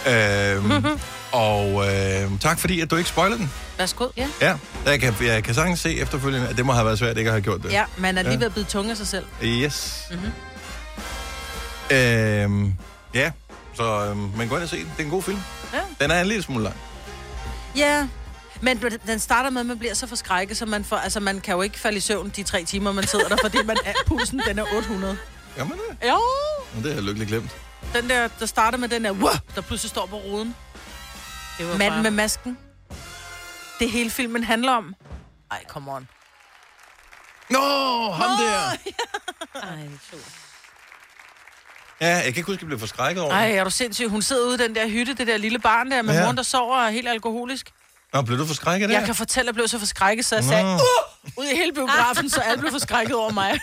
Øhm, 0.06 0.98
og 1.46 1.88
øh, 1.88 2.40
tak 2.40 2.58
fordi, 2.58 2.80
at 2.80 2.90
du 2.90 2.96
ikke 2.96 3.10
spoilede 3.10 3.38
den. 3.38 3.50
Værsgo. 3.78 4.08
Ja. 4.16 4.28
Ja, 4.40 4.56
jeg 4.86 5.00
kan, 5.00 5.14
jeg 5.20 5.44
kan 5.44 5.54
sagtens 5.54 5.80
se 5.80 5.96
efterfølgende, 5.98 6.48
at 6.48 6.56
det 6.56 6.66
må 6.66 6.72
have 6.72 6.84
været 6.86 6.98
svært 6.98 7.18
ikke 7.18 7.30
at 7.30 7.34
have 7.34 7.42
gjort 7.42 7.62
det. 7.62 7.72
ja, 7.72 7.84
man 7.98 8.18
er 8.18 8.22
lige 8.22 8.32
Ja. 8.32 8.38
ved 8.38 8.46
at 8.46 8.54
bide 8.54 8.64
tunge 8.64 8.90
af 8.90 8.96
sig 8.96 9.06
selv. 9.06 9.26
Yes. 9.42 10.02
Mhm. 10.10 10.30
Øhm, 11.90 12.74
ja, 13.14 13.32
så 13.74 14.06
øhm, 14.06 14.18
men 14.18 14.48
gå 14.48 14.54
ind 14.56 14.62
og 14.62 14.68
se 14.68 14.76
den. 14.78 14.86
Det 14.96 15.00
er 15.00 15.04
en 15.04 15.10
god 15.10 15.22
film. 15.22 15.38
Ja. 15.72 15.80
Den 16.00 16.10
er 16.10 16.20
en 16.20 16.26
lille 16.26 16.42
smule 16.42 16.64
lang. 16.64 16.76
Ja, 17.76 18.08
men 18.60 18.82
den 19.06 19.18
starter 19.18 19.50
med, 19.50 19.60
at 19.60 19.66
man 19.66 19.78
bliver 19.78 19.94
så 19.94 20.06
forskrækket, 20.06 20.56
så 20.56 20.66
man, 20.66 20.84
får, 20.84 20.96
altså, 20.96 21.20
man 21.20 21.40
kan 21.40 21.54
jo 21.54 21.62
ikke 21.62 21.78
falde 21.78 21.96
i 21.96 22.00
søvn 22.00 22.32
de 22.36 22.42
tre 22.42 22.64
timer, 22.64 22.92
man 22.92 23.06
sidder 23.06 23.28
der, 23.28 23.36
fordi 23.42 23.58
man 23.64 23.76
er, 23.84 23.92
pulsen 24.06 24.40
den 24.48 24.58
er 24.58 24.64
800. 24.76 25.16
Jamen 25.58 25.72
det. 25.72 26.08
Jo, 26.08 26.14
Og 26.14 26.82
det 26.82 26.84
har 26.84 26.90
jeg 26.94 27.02
lykkelig 27.02 27.28
glemt. 27.28 27.50
den 27.94 28.10
der, 28.10 28.28
der 28.40 28.46
starter 28.46 28.78
med 28.78 28.88
den 28.88 29.04
der, 29.04 29.12
wow, 29.12 29.30
der 29.54 29.60
pludselig 29.60 29.90
står 29.90 30.06
på 30.06 30.16
ruden. 30.16 30.54
Det 31.58 31.66
var 31.68 31.72
Manden 31.76 31.90
bare... 31.92 32.02
med 32.02 32.10
masken. 32.10 32.58
Det 33.78 33.90
hele 33.90 34.10
filmen 34.10 34.44
handler 34.44 34.72
om. 34.72 34.94
Ej, 35.50 35.64
come 35.68 35.92
on. 35.92 36.08
Nå, 37.50 37.60
ham 38.10 38.30
der! 38.38 38.70
Ej, 39.62 39.88
så. 40.10 40.16
Ja, 42.00 42.06
jeg 42.14 42.22
kan 42.22 42.36
ikke 42.36 42.42
huske, 42.42 42.52
at 42.58 42.60
jeg 42.62 42.66
blev 42.66 42.78
forskrækket 42.78 43.22
over 43.22 43.32
Ej, 43.32 43.48
det. 43.48 43.58
er 43.58 43.64
du 43.64 43.70
sindssyg? 43.70 44.08
Hun 44.08 44.22
sidder 44.22 44.46
ude 44.46 44.54
i 44.54 44.58
den 44.68 44.74
der 44.74 44.88
hytte, 44.88 45.14
det 45.14 45.26
der 45.26 45.36
lille 45.36 45.58
barn 45.58 45.90
der, 45.90 46.02
med 46.02 46.14
Ja. 46.14 46.18
ja. 46.20 46.24
moren, 46.26 46.36
der 46.36 46.42
sover 46.42 46.76
og 46.76 46.84
er 46.84 46.90
helt 46.90 47.08
alkoholisk. 47.08 47.70
Nå, 48.12 48.22
blev 48.22 48.38
du 48.38 48.46
forskrækket 48.46 48.88
der? 48.88 48.96
Jeg 48.98 49.06
kan 49.06 49.14
fortælle, 49.14 49.42
at 49.44 49.46
jeg 49.46 49.54
blev 49.54 49.68
så 49.68 49.78
forskrækket, 49.78 50.24
så 50.26 50.34
jeg 50.34 50.44
sagde, 50.44 50.62
Nå. 50.64 50.72
uh, 50.74 50.80
ud 51.36 51.44
i 51.44 51.56
hele 51.56 51.72
biografen, 51.74 52.30
så 52.30 52.40
alle 52.40 52.60
blev 52.60 52.72
forskrækket 52.72 53.16
over 53.16 53.32
mig. 53.32 53.58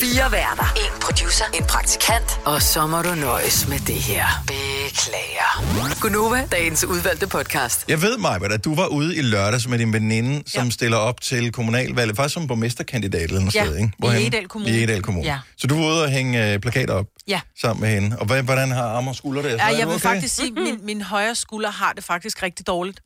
Fire 0.00 0.32
værter. 0.32 0.74
En 0.76 1.00
producer. 1.00 1.44
En 1.54 1.64
praktikant. 1.64 2.40
Og 2.44 2.62
så 2.62 2.86
må 2.86 3.02
du 3.02 3.14
nøjes 3.14 3.68
med 3.68 3.78
det 3.78 3.94
her. 3.94 4.26
Beklager. 4.46 6.00
Gunova, 6.00 6.46
dagens 6.52 6.84
udvalgte 6.84 7.26
podcast. 7.26 7.84
Jeg 7.88 8.02
ved, 8.02 8.18
Maja, 8.18 8.54
at 8.54 8.64
du 8.64 8.74
var 8.74 8.86
ude 8.86 9.16
i 9.16 9.22
lørdags 9.22 9.68
med 9.68 9.78
din 9.78 9.92
veninde, 9.92 10.42
som 10.50 10.64
Ja. 10.64 10.70
stiller 10.70 10.96
op 10.96 11.20
til 11.20 11.52
kommunalvalget, 11.52 12.16
faktisk 12.16 12.34
som 12.34 12.46
borgmesterkandidat 12.46 13.22
eller 13.22 13.40
noget 13.40 13.54
Ja, 13.54 13.64
sted, 13.64 13.76
ikke? 13.76 13.88
i 13.88 13.92
Hvorhenne? 13.98 14.22
Egedal 14.26 14.48
Kommune. 14.48 14.72
I 14.72 14.76
Egedal 14.78 15.02
Kommune. 15.02 15.26
Ja. 15.26 15.38
Så 15.56 15.66
du 15.66 15.74
var 15.78 15.84
ude 15.86 16.02
og 16.02 16.10
hænge 16.10 16.52
øh, 16.52 16.58
plakater 16.60 16.94
op 16.94 17.06
Ja. 17.28 17.40
sammen 17.60 17.80
med 17.80 17.90
hende. 18.00 18.16
Og 18.18 18.26
hvad, 18.26 18.42
hvordan 18.42 18.70
har 18.70 18.82
arme 18.82 19.10
og 19.10 19.16
skuldre 19.16 19.42
det? 19.42 19.48
Ja, 19.52 19.66
jeg 19.66 19.76
vil 19.76 19.86
okay? 19.86 19.98
faktisk 19.98 20.34
sige, 20.34 20.48
at 20.48 20.62
min, 20.62 20.78
min 20.82 21.02
højre 21.02 21.34
skulder 21.34 21.70
har 21.70 21.92
det 21.92 22.04
faktisk 22.04 22.42
rigtig 22.42 22.66
dårligt. 22.66 23.00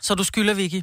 Så 0.00 0.14
du 0.14 0.24
skylder, 0.24 0.54
Vicky. 0.54 0.82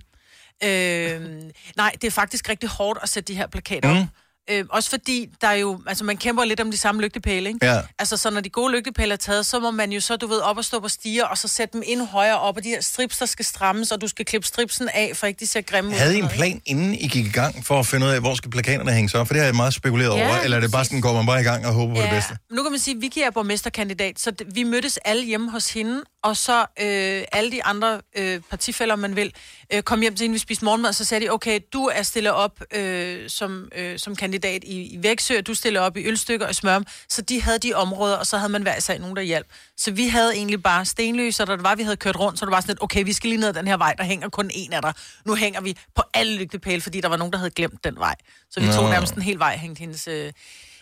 Øh, 0.64 1.42
nej, 1.78 1.92
det 2.02 2.04
er 2.08 2.12
faktisk 2.12 2.50
rigtig 2.50 2.70
hårdt 2.70 3.00
at 3.04 3.10
sætte 3.10 3.34
de 3.34 3.38
her 3.38 3.48
plakater 3.48 3.94
Mm. 3.94 4.00
op. 4.00 4.08
Øh, 4.50 4.66
også 4.70 4.90
fordi, 4.90 5.30
der 5.42 5.48
er 5.48 5.54
jo, 5.54 5.82
altså 5.88 6.04
man 6.04 6.18
kæmper 6.18 6.44
lidt 6.44 6.60
om 6.60 6.72
de 6.72 6.78
samme 6.78 7.02
lygtepæle, 7.02 7.50
ikke? 7.50 7.66
Ja. 7.66 7.82
Altså, 8.00 8.18
så 8.18 8.30
når 8.30 8.42
de 8.42 8.50
gode 8.50 8.74
lygtepæle 8.74 9.14
er 9.14 9.18
taget, 9.18 9.46
så 9.46 9.60
må 9.60 9.72
man 9.72 9.92
jo 9.92 10.00
så, 10.02 10.16
du 10.16 10.28
ved, 10.28 10.38
op 10.40 10.58
og 10.58 10.66
stå 10.66 10.80
på 10.80 10.88
stiger, 10.88 11.26
og 11.26 11.38
så 11.38 11.48
sætte 11.48 11.74
dem 11.74 11.84
endnu 11.86 12.06
højere 12.06 12.40
op, 12.40 12.58
og 12.58 12.64
de 12.64 12.70
her 12.70 12.82
strips, 12.82 13.18
der 13.18 13.26
skal 13.26 13.46
strammes, 13.46 13.92
og 13.92 14.02
du 14.02 14.08
skal 14.08 14.26
klippe 14.26 14.48
stripsen 14.48 14.90
af, 14.94 15.12
for 15.16 15.28
ikke 15.28 15.40
de 15.40 15.48
ser 15.48 15.62
grimme 15.62 15.90
ud. 15.90 15.96
Havde 15.96 16.16
I 16.16 16.20
en 16.20 16.28
plan, 16.28 16.62
inden 16.66 16.94
I 16.94 17.08
gik 17.08 17.26
i 17.26 17.30
gang, 17.30 17.66
for 17.66 17.80
at 17.80 17.86
finde 17.86 18.06
ud 18.06 18.12
af, 18.12 18.20
hvor 18.20 18.36
skal 18.36 18.52
plakaterne 18.52 18.92
hænges 18.92 19.16
op? 19.16 19.28
For 19.28 19.34
det 19.34 19.42
har 19.42 19.48
jeg 19.48 19.56
meget 19.56 19.74
spekuleret 19.74 20.18
Ja, 20.18 20.28
over. 20.28 20.40
Eller 20.40 20.58
er 20.58 20.62
det 20.62 20.72
bare 20.72 20.86
sådan, 20.86 21.02
går 21.02 21.14
man 21.14 21.26
bare 21.26 21.42
i 21.42 21.44
gang 21.44 21.66
og 21.66 21.74
håber 21.74 21.96
på 21.96 22.02
det 22.02 22.10
bedste? 22.10 22.38
nu 22.52 22.64
kan 22.64 22.72
man 22.72 22.80
sige, 22.80 22.96
at 22.96 23.02
Vicky 23.02 23.18
er 23.20 23.32
borgmesterkandidat, 23.32 24.20
så 24.20 24.32
vi 24.54 24.64
mødtes 24.64 24.98
alle 24.98 25.26
hjemme 25.26 25.52
hos 25.52 25.74
hende, 25.74 26.02
og 26.24 26.38
så 26.38 26.60
øh, 26.62 27.24
alle 27.32 27.52
de 27.52 27.64
andre 27.64 28.02
øh, 28.18 28.42
partifælder, 28.50 28.96
man 28.96 29.16
vil, 29.16 29.34
øh, 29.74 29.82
kom 29.84 30.02
hjem 30.02 30.16
til 30.16 30.24
hende, 30.24 30.34
vi 30.34 30.40
spiste 30.40 30.66
morgenmad, 30.66 30.90
og 30.90 30.96
så 30.96 31.06
sagde 31.06 31.26
de, 31.26 31.30
okay, 31.30 31.60
du 31.74 31.86
er 31.86 32.04
stillet 32.04 32.34
op 32.34 32.60
øh, 32.74 33.30
som, 33.30 33.70
øh, 33.76 34.00
som 34.00 34.16
kandidat 34.16 34.39
i, 34.48 34.82
i 34.94 35.04
Væksø, 35.04 35.38
og 35.38 35.48
du 35.48 35.54
stiller 35.54 35.82
op 35.82 35.98
i 35.98 36.08
Ølstykker 36.08 36.48
og 36.48 36.56
Smørum, 36.56 36.86
så 37.10 37.22
de 37.22 37.42
havde 37.42 37.60
de 37.60 37.74
områder, 37.74 38.16
og 38.16 38.26
så 38.28 38.38
havde 38.38 38.52
man 38.52 38.62
hver 38.62 38.78
især 38.78 38.98
nogen, 38.98 39.16
der 39.16 39.22
hjalp. 39.22 39.48
Så 39.78 39.92
vi 39.92 40.08
havde 40.08 40.34
egentlig 40.36 40.64
bare 40.64 40.86
stenløs, 40.86 41.40
og 41.40 41.48
da 41.48 41.52
det 41.56 41.64
var, 41.64 41.76
vi 41.76 41.84
havde 41.84 41.98
kørt 41.98 42.20
rundt, 42.20 42.40
så 42.40 42.46
det 42.46 42.52
var 42.52 42.62
sådan 42.62 42.72
lidt, 42.72 42.84
okay, 42.84 43.04
vi 43.04 43.14
skal 43.14 43.30
lige 43.30 43.40
ned 43.40 43.48
ad 43.48 43.54
den 43.54 43.68
her 43.68 43.78
vej, 43.78 43.94
der 43.94 44.04
hænger 44.04 44.30
kun 44.30 44.50
en 44.54 44.74
af 44.74 44.82
der. 44.82 44.92
Nu 45.26 45.36
hænger 45.36 45.62
vi 45.62 45.78
på 45.96 46.02
alle 46.14 46.36
lygtepæle, 46.38 46.82
fordi 46.82 47.02
der 47.02 47.08
var 47.08 47.18
nogen, 47.18 47.34
der 47.34 47.40
havde 47.40 47.52
glemt 47.52 47.84
den 47.84 47.96
vej. 47.98 48.16
Så 48.52 48.60
vi 48.60 48.66
Nå. 48.66 48.72
tog 48.72 48.90
nærmest 48.90 49.14
en 49.14 49.22
hel 49.22 49.40
vej, 49.40 49.58
hængt 49.58 49.80
hendes... 49.80 50.08
Øh, 50.08 50.32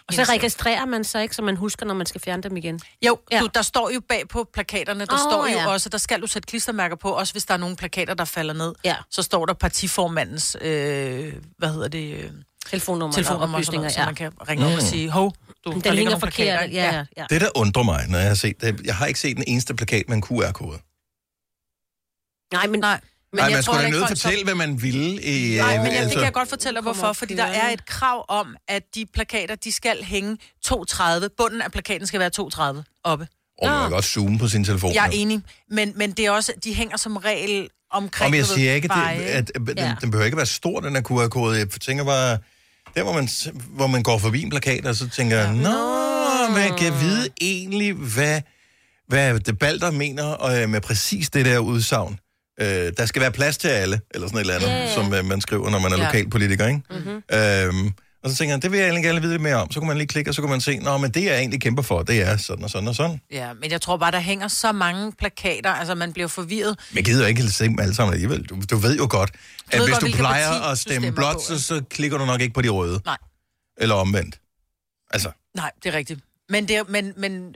Og 0.07 0.13
så 0.13 0.23
registrerer 0.23 0.85
man 0.85 1.03
sig 1.03 1.23
ikke, 1.23 1.35
så 1.35 1.41
man 1.41 1.55
husker, 1.57 1.85
når 1.85 1.93
man 1.93 2.05
skal 2.05 2.21
fjerne 2.21 2.43
dem 2.43 2.57
igen. 2.57 2.79
jo, 3.05 3.19
Ja. 3.31 3.39
du, 3.39 3.47
der 3.53 3.61
står 3.61 3.89
jo 3.89 4.01
bag 4.09 4.27
på 4.27 4.43
plakaterne, 4.53 5.05
der 5.05 5.13
oh, 5.13 5.19
står 5.19 5.47
jo 5.47 5.57
ja. 5.57 5.67
også, 5.67 5.89
der 5.89 5.97
skal 5.97 6.21
du 6.21 6.27
sætte 6.27 6.45
klistermærker 6.45 6.95
på, 6.95 7.09
også 7.11 7.33
hvis 7.33 7.45
der 7.45 7.53
er 7.53 7.57
nogle 7.57 7.75
plakater, 7.75 8.13
der 8.13 8.25
falder 8.25 8.53
ned. 8.53 8.73
Ja. 8.85 8.95
Så 9.09 9.21
står 9.23 9.45
der 9.45 9.53
partiformandens, 9.53 10.57
øh, 10.61 11.33
hvad 11.57 11.69
hedder 11.73 11.87
det, 11.87 12.13
øh, 12.13 12.29
Telefonnummer, 12.69 13.13
telefonnummer, 13.13 13.57
og 13.57 13.63
noget, 13.73 13.91
så 13.91 13.99
ja. 13.99 14.05
man 14.05 14.15
kan 14.15 14.31
ringe 14.49 14.65
op 14.65 14.73
og 14.73 14.81
sige, 14.81 15.09
hov, 15.09 15.33
du, 15.33 15.37
der 15.65 15.71
Den 15.71 15.73
ligger 15.75 15.93
hænger 15.95 16.09
nogle 16.11 16.19
forkert. 16.19 16.59
plakater. 16.59 16.81
Ja, 16.81 16.95
ja, 16.95 17.05
ja. 17.17 17.25
Det, 17.29 17.41
der 17.41 17.49
undrer 17.55 17.83
mig, 17.83 18.05
når 18.09 18.17
jeg 18.19 18.27
har 18.27 18.35
set 18.35 18.61
det, 18.61 18.81
jeg 18.85 18.95
har 18.95 19.05
ikke 19.05 19.19
set 19.19 19.35
den 19.37 19.43
eneste 19.47 19.75
plakat 19.75 20.03
med 20.07 20.15
en 20.15 20.23
QR-kode. 20.23 20.77
Nej, 22.53 22.67
men, 22.67 22.79
Nej. 22.79 22.99
Men 23.33 23.37
Nej, 23.39 23.49
man 23.49 23.63
skulle 23.63 23.79
da 23.81 23.85
ikke, 23.85 23.97
nødt 23.97 24.07
fortælle, 24.09 24.43
hvad 24.43 24.55
man 24.55 24.81
ville 24.81 25.21
i... 25.23 25.57
Nej, 25.57 25.75
øh, 25.75 25.81
men 25.81 25.85
jeg, 25.85 25.91
det 25.93 25.97
altså- 25.97 26.13
kan 26.15 26.23
jeg 26.23 26.33
godt 26.33 26.49
fortælle 26.49 26.75
dig, 26.75 26.81
hvorfor. 26.83 27.13
Fordi 27.13 27.35
der 27.35 27.43
er 27.43 27.69
et 27.69 27.85
krav 27.85 28.25
om, 28.27 28.55
at 28.67 28.83
de 28.95 29.05
plakater, 29.13 29.55
de 29.55 29.71
skal 29.71 30.03
hænge 30.03 30.37
2,30. 30.67 31.27
Bunden 31.37 31.61
af 31.61 31.71
plakaten 31.71 32.07
skal 32.07 32.19
være 32.19 32.29
2,30 32.39 33.01
oppe. 33.03 33.27
Og 33.61 33.69
man 33.69 33.81
kan 33.81 33.91
godt 33.91 34.05
zoome 34.05 34.39
på 34.39 34.47
sin 34.47 34.63
telefon. 34.63 34.93
Jeg 34.93 35.01
er 35.03 35.05
jo. 35.07 35.11
enig, 35.13 35.41
men, 35.69 35.93
men 35.95 36.11
det 36.11 36.25
er 36.25 36.31
også, 36.31 36.53
de 36.63 36.73
hænger 36.73 36.97
som 36.97 37.17
regel 37.17 37.69
omkring... 37.91 38.27
Om 38.27 38.33
jeg 38.33 38.45
siger 38.45 38.73
ikke, 38.73 38.87
det, 38.87 38.95
at, 38.95 39.51
at 39.55 39.61
den, 39.67 39.77
Ja. 39.77 39.95
den 40.01 40.11
behøver 40.11 40.25
ikke 40.25 40.37
være 40.37 40.45
stor, 40.45 40.79
den 40.79 40.95
her 40.95 41.01
QR-kode. 41.01 41.57
Jeg 41.57 41.69
tænker 41.69 42.03
bare, 42.03 42.37
der 42.95 43.03
hvor 43.03 43.13
man, 43.13 43.27
hvor 43.69 43.87
man 43.87 44.03
går 44.03 44.17
forbi 44.17 44.41
en 44.41 44.49
plakat, 44.49 44.85
og 44.85 44.95
så 44.95 45.09
tænker 45.09 45.37
jeg, 45.37 45.53
nå, 45.53 46.53
man 46.55 46.77
kan 46.77 46.93
vide 47.01 47.27
egentlig, 47.41 47.93
hvad, 47.93 48.41
hvad 49.07 49.39
det 49.39 49.59
Balder 49.59 49.91
mener 49.91 50.43
øh, 50.45 50.69
med 50.69 50.81
præcis 50.81 51.29
det 51.29 51.45
der 51.45 51.57
udsagn. 51.59 52.19
Øh, 52.61 52.91
der 52.97 53.05
skal 53.05 53.21
være 53.21 53.31
plads 53.31 53.57
til 53.57 53.67
alle, 53.67 53.99
eller 54.13 54.27
sådan 54.27 54.37
et 54.37 54.41
eller 54.41 54.55
andet, 54.55 54.67
Ja, 54.67 54.77
ja. 54.83 54.93
som 54.93 55.13
øh, 55.13 55.25
man 55.25 55.41
skriver, 55.41 55.69
når 55.69 55.79
man 55.79 55.91
er 55.93 55.97
Ja. 55.97 56.05
lokalpolitiker, 56.05 56.67
ikke? 56.67 56.81
Mm-hmm. 56.89 57.37
Øhm, 57.37 57.91
og 58.27 58.31
så 58.31 58.37
tænker 58.37 58.55
jeg, 58.55 58.61
det 58.61 58.71
vil 58.71 58.77
jeg 58.77 58.85
egentlig 58.87 59.03
gerne 59.03 59.21
vide 59.21 59.31
lidt 59.33 59.41
mere 59.41 59.55
om. 59.55 59.71
Så 59.71 59.79
kan 59.79 59.87
man 59.87 59.97
lige 59.97 60.07
klikke, 60.07 60.31
og 60.31 60.35
så 60.35 60.41
kan 60.41 60.49
man 60.49 60.61
se, 60.61 60.77
nå, 60.79 60.97
men 60.97 61.11
det 61.11 61.23
jeg 61.23 61.37
egentlig 61.39 61.61
kæmper 61.61 61.81
for, 61.83 62.01
det 62.03 62.21
er 62.21 62.37
sådan 62.37 62.63
og 62.63 62.69
sådan 62.69 62.87
og 62.87 62.95
sådan. 62.95 63.21
Ja, 63.31 63.53
men 63.53 63.71
jeg 63.71 63.81
tror 63.81 63.97
bare, 63.97 64.11
der 64.11 64.19
hænger 64.19 64.47
så 64.47 64.71
mange 64.71 65.11
plakater, 65.11 65.69
altså 65.69 65.95
man 65.95 66.13
bliver 66.13 66.27
forvirret. 66.27 66.79
Men 66.91 66.95
jeg 66.97 67.05
gider 67.05 67.27
ikke 67.27 67.43
se 67.43 67.63
dem 67.63 67.79
alle 67.79 67.95
sammen 67.95 68.13
alligevel. 68.13 68.43
Du, 68.45 68.55
du 68.69 68.77
ved 68.77 68.97
jo 68.97 69.07
godt, 69.09 69.31
at 69.71 69.79
hvis 69.83 69.89
godt, 69.89 70.01
du 70.01 70.17
plejer 70.17 70.49
parti 70.59 70.71
at 70.71 70.77
stemme 70.77 71.11
blot, 71.11 71.33
på, 71.35 71.41
så, 71.47 71.61
så 71.61 71.81
klikker 71.89 72.17
du 72.17 72.25
nok 72.25 72.41
ikke 72.41 72.53
på 72.53 72.61
de 72.61 72.69
røde. 72.69 73.01
Nej. 73.05 73.17
Eller 73.77 73.95
omvendt. 73.95 74.39
Altså, 75.11 75.31
Nej, 75.55 75.71
det 75.83 75.93
er 75.93 75.97
rigtigt. 75.97 76.19
Men 76.49 76.67
det, 76.67 76.75
er- 76.75 76.83
men, 76.89 77.13
men, 77.17 77.55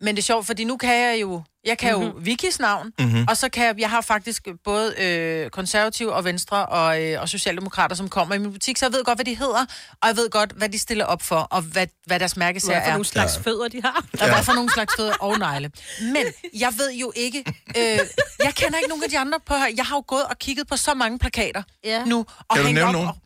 men 0.00 0.16
det 0.16 0.22
er 0.22 0.24
sjovt, 0.26 0.46
fordi 0.46 0.64
nu 0.64 0.76
kan 0.76 0.94
jeg 0.96 1.20
jo, 1.20 1.42
jeg 1.64 1.78
kan 1.78 1.94
Mhm. 1.96 2.04
jo 2.06 2.12
Vikis 2.18 2.58
navn, 2.58 2.92
mm-hmm. 2.98 3.24
og 3.28 3.36
så 3.36 3.48
kan 3.48 3.64
jeg, 3.66 3.74
jeg 3.80 3.90
har 3.90 4.00
faktisk 4.00 4.48
både 4.64 4.94
øh, 5.02 5.50
konservative 5.50 6.12
og 6.12 6.24
venstre 6.24 6.66
og, 6.66 7.02
øh, 7.02 7.20
og 7.20 7.28
socialdemokrater, 7.28 7.96
som 7.96 8.08
kommer 8.08 8.34
i 8.34 8.38
min 8.38 8.52
butik, 8.52 8.76
så 8.78 8.86
jeg 8.86 8.92
ved 8.92 9.04
godt, 9.04 9.16
hvad 9.18 9.24
de 9.24 9.34
hedder, 9.36 9.66
og 10.02 10.08
jeg 10.08 10.16
ved 10.16 10.30
godt, 10.30 10.52
hvad 10.52 10.68
de 10.68 10.78
stiller 10.78 11.04
op 11.04 11.22
for, 11.22 11.36
og 11.36 11.62
hvad, 11.62 11.86
hvad 12.06 12.20
deres 12.20 12.36
mærkesager 12.36 12.74
hvad 12.78 12.82
for 12.86 12.88
er. 12.90 12.92
nogle 12.92 13.04
slags 13.04 13.38
fødder 13.38 13.68
de 13.68 13.82
har. 13.82 14.04
Og 14.20 14.28
hvad 14.34 14.44
for 14.44 14.52
nogle 14.52 14.70
slags 14.72 14.96
fødder 14.96 15.14
og 15.20 15.38
negle. 15.38 15.70
Men 16.00 16.24
jeg 16.60 16.72
ved 16.78 16.92
jo 16.92 17.12
ikke... 17.16 17.44
Øh, 17.76 17.98
jeg 18.44 18.54
kender 18.54 18.78
ikke 18.78 18.88
nogen 18.88 19.04
af 19.04 19.10
de 19.10 19.18
andre 19.18 19.38
på 19.46 19.54
her. 19.54 19.66
Jeg 19.76 19.84
har 19.84 19.96
jo 19.96 20.04
gået 20.06 20.24
og 20.24 20.38
kigget 20.38 20.66
på 20.66 20.76
så 20.76 20.94
mange 20.94 21.18
plakater 21.18 21.62
Ja. 21.84 22.04
nu. 22.04 22.18
Og 22.18 22.26
Kan 22.54 22.58
du 22.62 22.66
hængt 22.66 22.74
nævne 22.74 22.88
op, 22.88 22.92
nogen? 22.92 23.08
Og, 23.08 23.16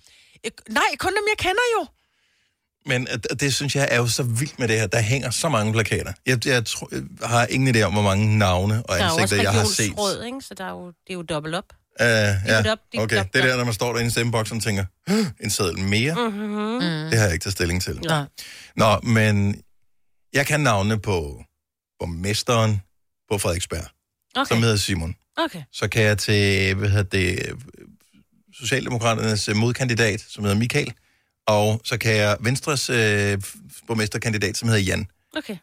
øh, 0.45 0.51
nej, 0.75 0.83
kun 0.99 1.11
dem, 1.13 1.23
jeg 1.33 1.39
kender 1.39 1.63
jo. 1.79 1.87
Men 2.87 3.09
øh, 3.13 3.19
det, 3.31 3.41
det 3.41 3.55
synes 3.55 3.77
jeg 3.77 3.89
er 3.91 3.97
jo 3.97 4.07
så 4.07 4.23
vildt 4.23 4.59
med 4.59 4.69
det 4.69 4.81
her. 4.81 4.87
Der 4.87 5.01
hænger 5.01 5.31
så 5.31 5.49
mange 5.49 5.73
plakater. 5.73 6.13
Jeg, 6.27 6.47
jeg, 6.47 6.65
tror, 6.67 6.89
jeg 6.93 7.03
har 7.29 7.47
ingen 7.47 7.77
idé 7.77 7.83
om, 7.83 7.93
hvor 7.93 8.03
mange 8.03 8.39
navne 8.39 8.83
og 8.83 8.97
Der 8.99 9.05
er 9.05 9.09
også 9.11 9.21
ansigter, 9.21 9.43
jeg 9.43 9.53
har 9.53 9.65
set. 9.65 9.81
regionsråd, 9.85 10.25
ikke? 10.25 10.41
Så 10.41 10.55
der 10.55 10.65
er 10.65 10.71
jo, 10.71 10.87
det 10.87 11.11
er 11.11 11.15
jo 11.15 11.23
dobbelt 11.23 11.55
op. 11.55 11.65
Uh, 12.01 12.07
ja, 12.07 12.73
op, 12.73 12.79
okay. 12.99 13.19
op, 13.21 13.35
Det 13.35 13.41
ja. 13.41 13.47
der, 13.49 13.57
når 13.57 13.65
man 13.65 13.75
står 13.75 13.93
derinde 13.93 14.07
i 14.09 14.11
stemmeboksen 14.11 14.57
og 14.57 14.63
tænker, 14.63 14.85
"Åh, 15.11 15.17
en 15.41 15.51
seddel 15.51 15.79
mere, 15.79 16.15
Mm-hmm. 16.31 16.81
det 17.11 17.19
har 17.19 17.25
jeg 17.25 17.33
ikke 17.33 17.43
taget 17.45 17.53
stilling 17.53 17.83
til. 17.83 18.01
Nej. 18.05 18.25
Nå, 18.77 19.01
men 19.03 19.63
jeg 20.33 20.47
kan 20.47 20.61
navne 20.61 20.99
på 21.01 21.43
borgmesteren 21.99 22.83
på 23.31 23.39
Frederiksberg, 23.39 23.85
Okay. 24.37 24.49
som 24.49 24.63
hedder 24.63 24.77
Simon. 24.77 25.15
okay. 25.37 25.63
Så 25.73 25.89
kan 25.89 26.03
jeg 26.03 26.19
til, 26.19 26.75
hvad 26.75 26.89
hedder 26.89 27.03
det, 27.19 27.53
Socialdemokraternes 28.53 29.49
øh, 29.49 29.57
modkandidat, 29.57 30.25
som 30.29 30.45
hedder 30.45 30.59
Michael, 30.59 30.93
og 31.47 31.81
så 31.85 31.99
kan 31.99 32.17
jeg 32.17 32.37
Venstres 32.41 32.91
øh, 32.91 33.39
borgmesterkandidat, 33.87 34.57
som 34.57 34.69
hedder 34.69 34.83
Jan. 34.83 35.07
Okay. 35.37 35.57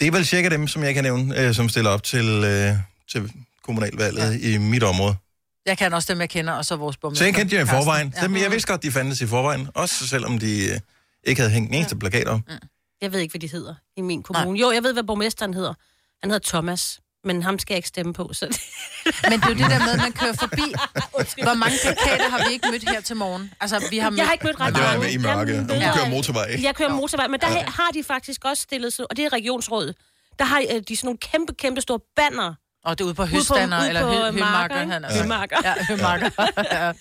Det 0.00 0.06
er 0.06 0.10
vel 0.10 0.26
cirka 0.26 0.48
dem, 0.48 0.68
som 0.68 0.82
jeg 0.82 0.94
kan 0.94 1.04
nævne, 1.04 1.40
øh, 1.40 1.54
som 1.54 1.68
stiller 1.68 1.90
op 1.90 2.02
til, 2.02 2.44
øh, 2.44 2.74
til 3.12 3.32
kommunalvalget 3.62 4.42
ja. 4.42 4.48
i 4.48 4.58
mit 4.58 4.82
område. 4.82 5.16
Jeg 5.66 5.78
kan 5.78 5.92
også 5.92 6.12
dem, 6.12 6.20
jeg 6.20 6.30
kender, 6.30 6.52
og 6.52 6.64
så 6.64 6.76
vores 6.76 6.96
borgmester. 6.96 7.24
Så 7.24 7.24
jeg 7.24 7.34
kendte 7.34 7.56
jer 7.56 7.62
i 7.62 7.66
forvejen. 7.66 8.14
Dem, 8.22 8.36
jeg 8.36 8.50
vidste 8.50 8.72
godt, 8.72 8.82
de 8.82 8.90
fandtes 8.90 9.20
i 9.20 9.26
forvejen, 9.26 9.68
også 9.74 10.08
selvom 10.08 10.38
de 10.38 10.70
øh, 10.70 10.80
ikke 11.24 11.40
havde 11.40 11.52
hængt 11.52 11.68
en 11.68 11.74
eneste 11.74 11.96
plakat 11.96 12.28
op. 12.28 12.40
Jeg 13.00 13.12
ved 13.12 13.20
ikke, 13.20 13.32
hvad 13.32 13.40
de 13.40 13.50
hedder 13.50 13.74
i 13.96 14.00
min 14.00 14.22
kommune. 14.22 14.58
Jo, 14.60 14.72
jeg 14.72 14.82
ved, 14.82 14.92
hvad 14.92 15.02
borgmesteren 15.02 15.54
hedder. 15.54 15.74
Han 16.22 16.30
hedder 16.30 16.48
Thomas, 16.48 17.00
men 17.24 17.42
ham 17.42 17.58
skal 17.58 17.74
jeg 17.74 17.78
ikke 17.78 17.88
stemme 17.88 18.12
på. 18.12 18.30
Så... 18.32 18.46
Men 19.30 19.32
det 19.40 19.44
er 19.44 19.48
jo 19.48 19.54
det 19.54 19.70
der 19.70 19.78
med, 19.78 19.92
at 19.92 19.98
man 19.98 20.12
kører 20.12 20.32
forbi. 20.32 20.66
Hvor 21.46 21.54
mange 21.54 21.76
plakater 21.84 22.28
har 22.30 22.44
vi 22.48 22.52
ikke 22.52 22.68
mødt 22.70 22.88
her 22.90 23.00
til 23.00 23.16
morgen? 23.16 23.52
Altså, 23.60 23.86
vi 23.90 23.98
har 23.98 24.10
mødt... 24.10 24.18
Jeg 24.18 24.26
har 24.26 24.32
ikke 24.32 24.46
mødt 24.46 24.60
ret 24.60 24.66
Men 24.66 24.74
det 24.74 24.82
var 24.82 24.88
mange. 24.96 25.04
med 25.04 25.12
i 25.12 25.16
mørke, 25.16 25.56
hun 25.56 25.66
møder- 25.66 25.94
kører 25.94 26.08
motorvej, 26.10 26.44
ikke? 26.46 26.64
Jeg 26.64 26.74
kører 26.74 26.94
motorvej, 26.94 27.26
men 27.28 27.40
der 27.40 27.46
har 27.46 27.90
de 27.94 28.04
faktisk 28.04 28.44
også 28.44 28.62
stillet 28.62 28.92
sig, 28.92 29.10
og 29.10 29.16
det 29.16 29.24
er 29.24 29.32
regionsrådet. 29.32 29.94
Der 30.38 30.44
har 30.44 30.60
øh, 30.60 30.82
de 30.88 30.96
sådan 30.96 31.06
nogle 31.06 31.18
kæmpe, 31.18 31.54
kæmpe 31.54 31.80
store 31.80 32.00
banner. 32.16 32.54
Og 32.84 32.98
det 32.98 33.04
er 33.04 33.06
ude 33.06 33.14
på 33.14 33.22
Ude 33.22 33.30
på- 33.30 33.36
høstander, 33.36 33.78
eller 33.78 34.06
hø- 34.06 34.12
marker, 34.12 34.32
hømarker. 34.32 34.92
Han 34.92 35.04
er. 35.04 35.22
Hømarker. 35.22 35.56
Ja, 35.64 35.74
hømarker. 35.88 36.30
ja. 36.72 36.92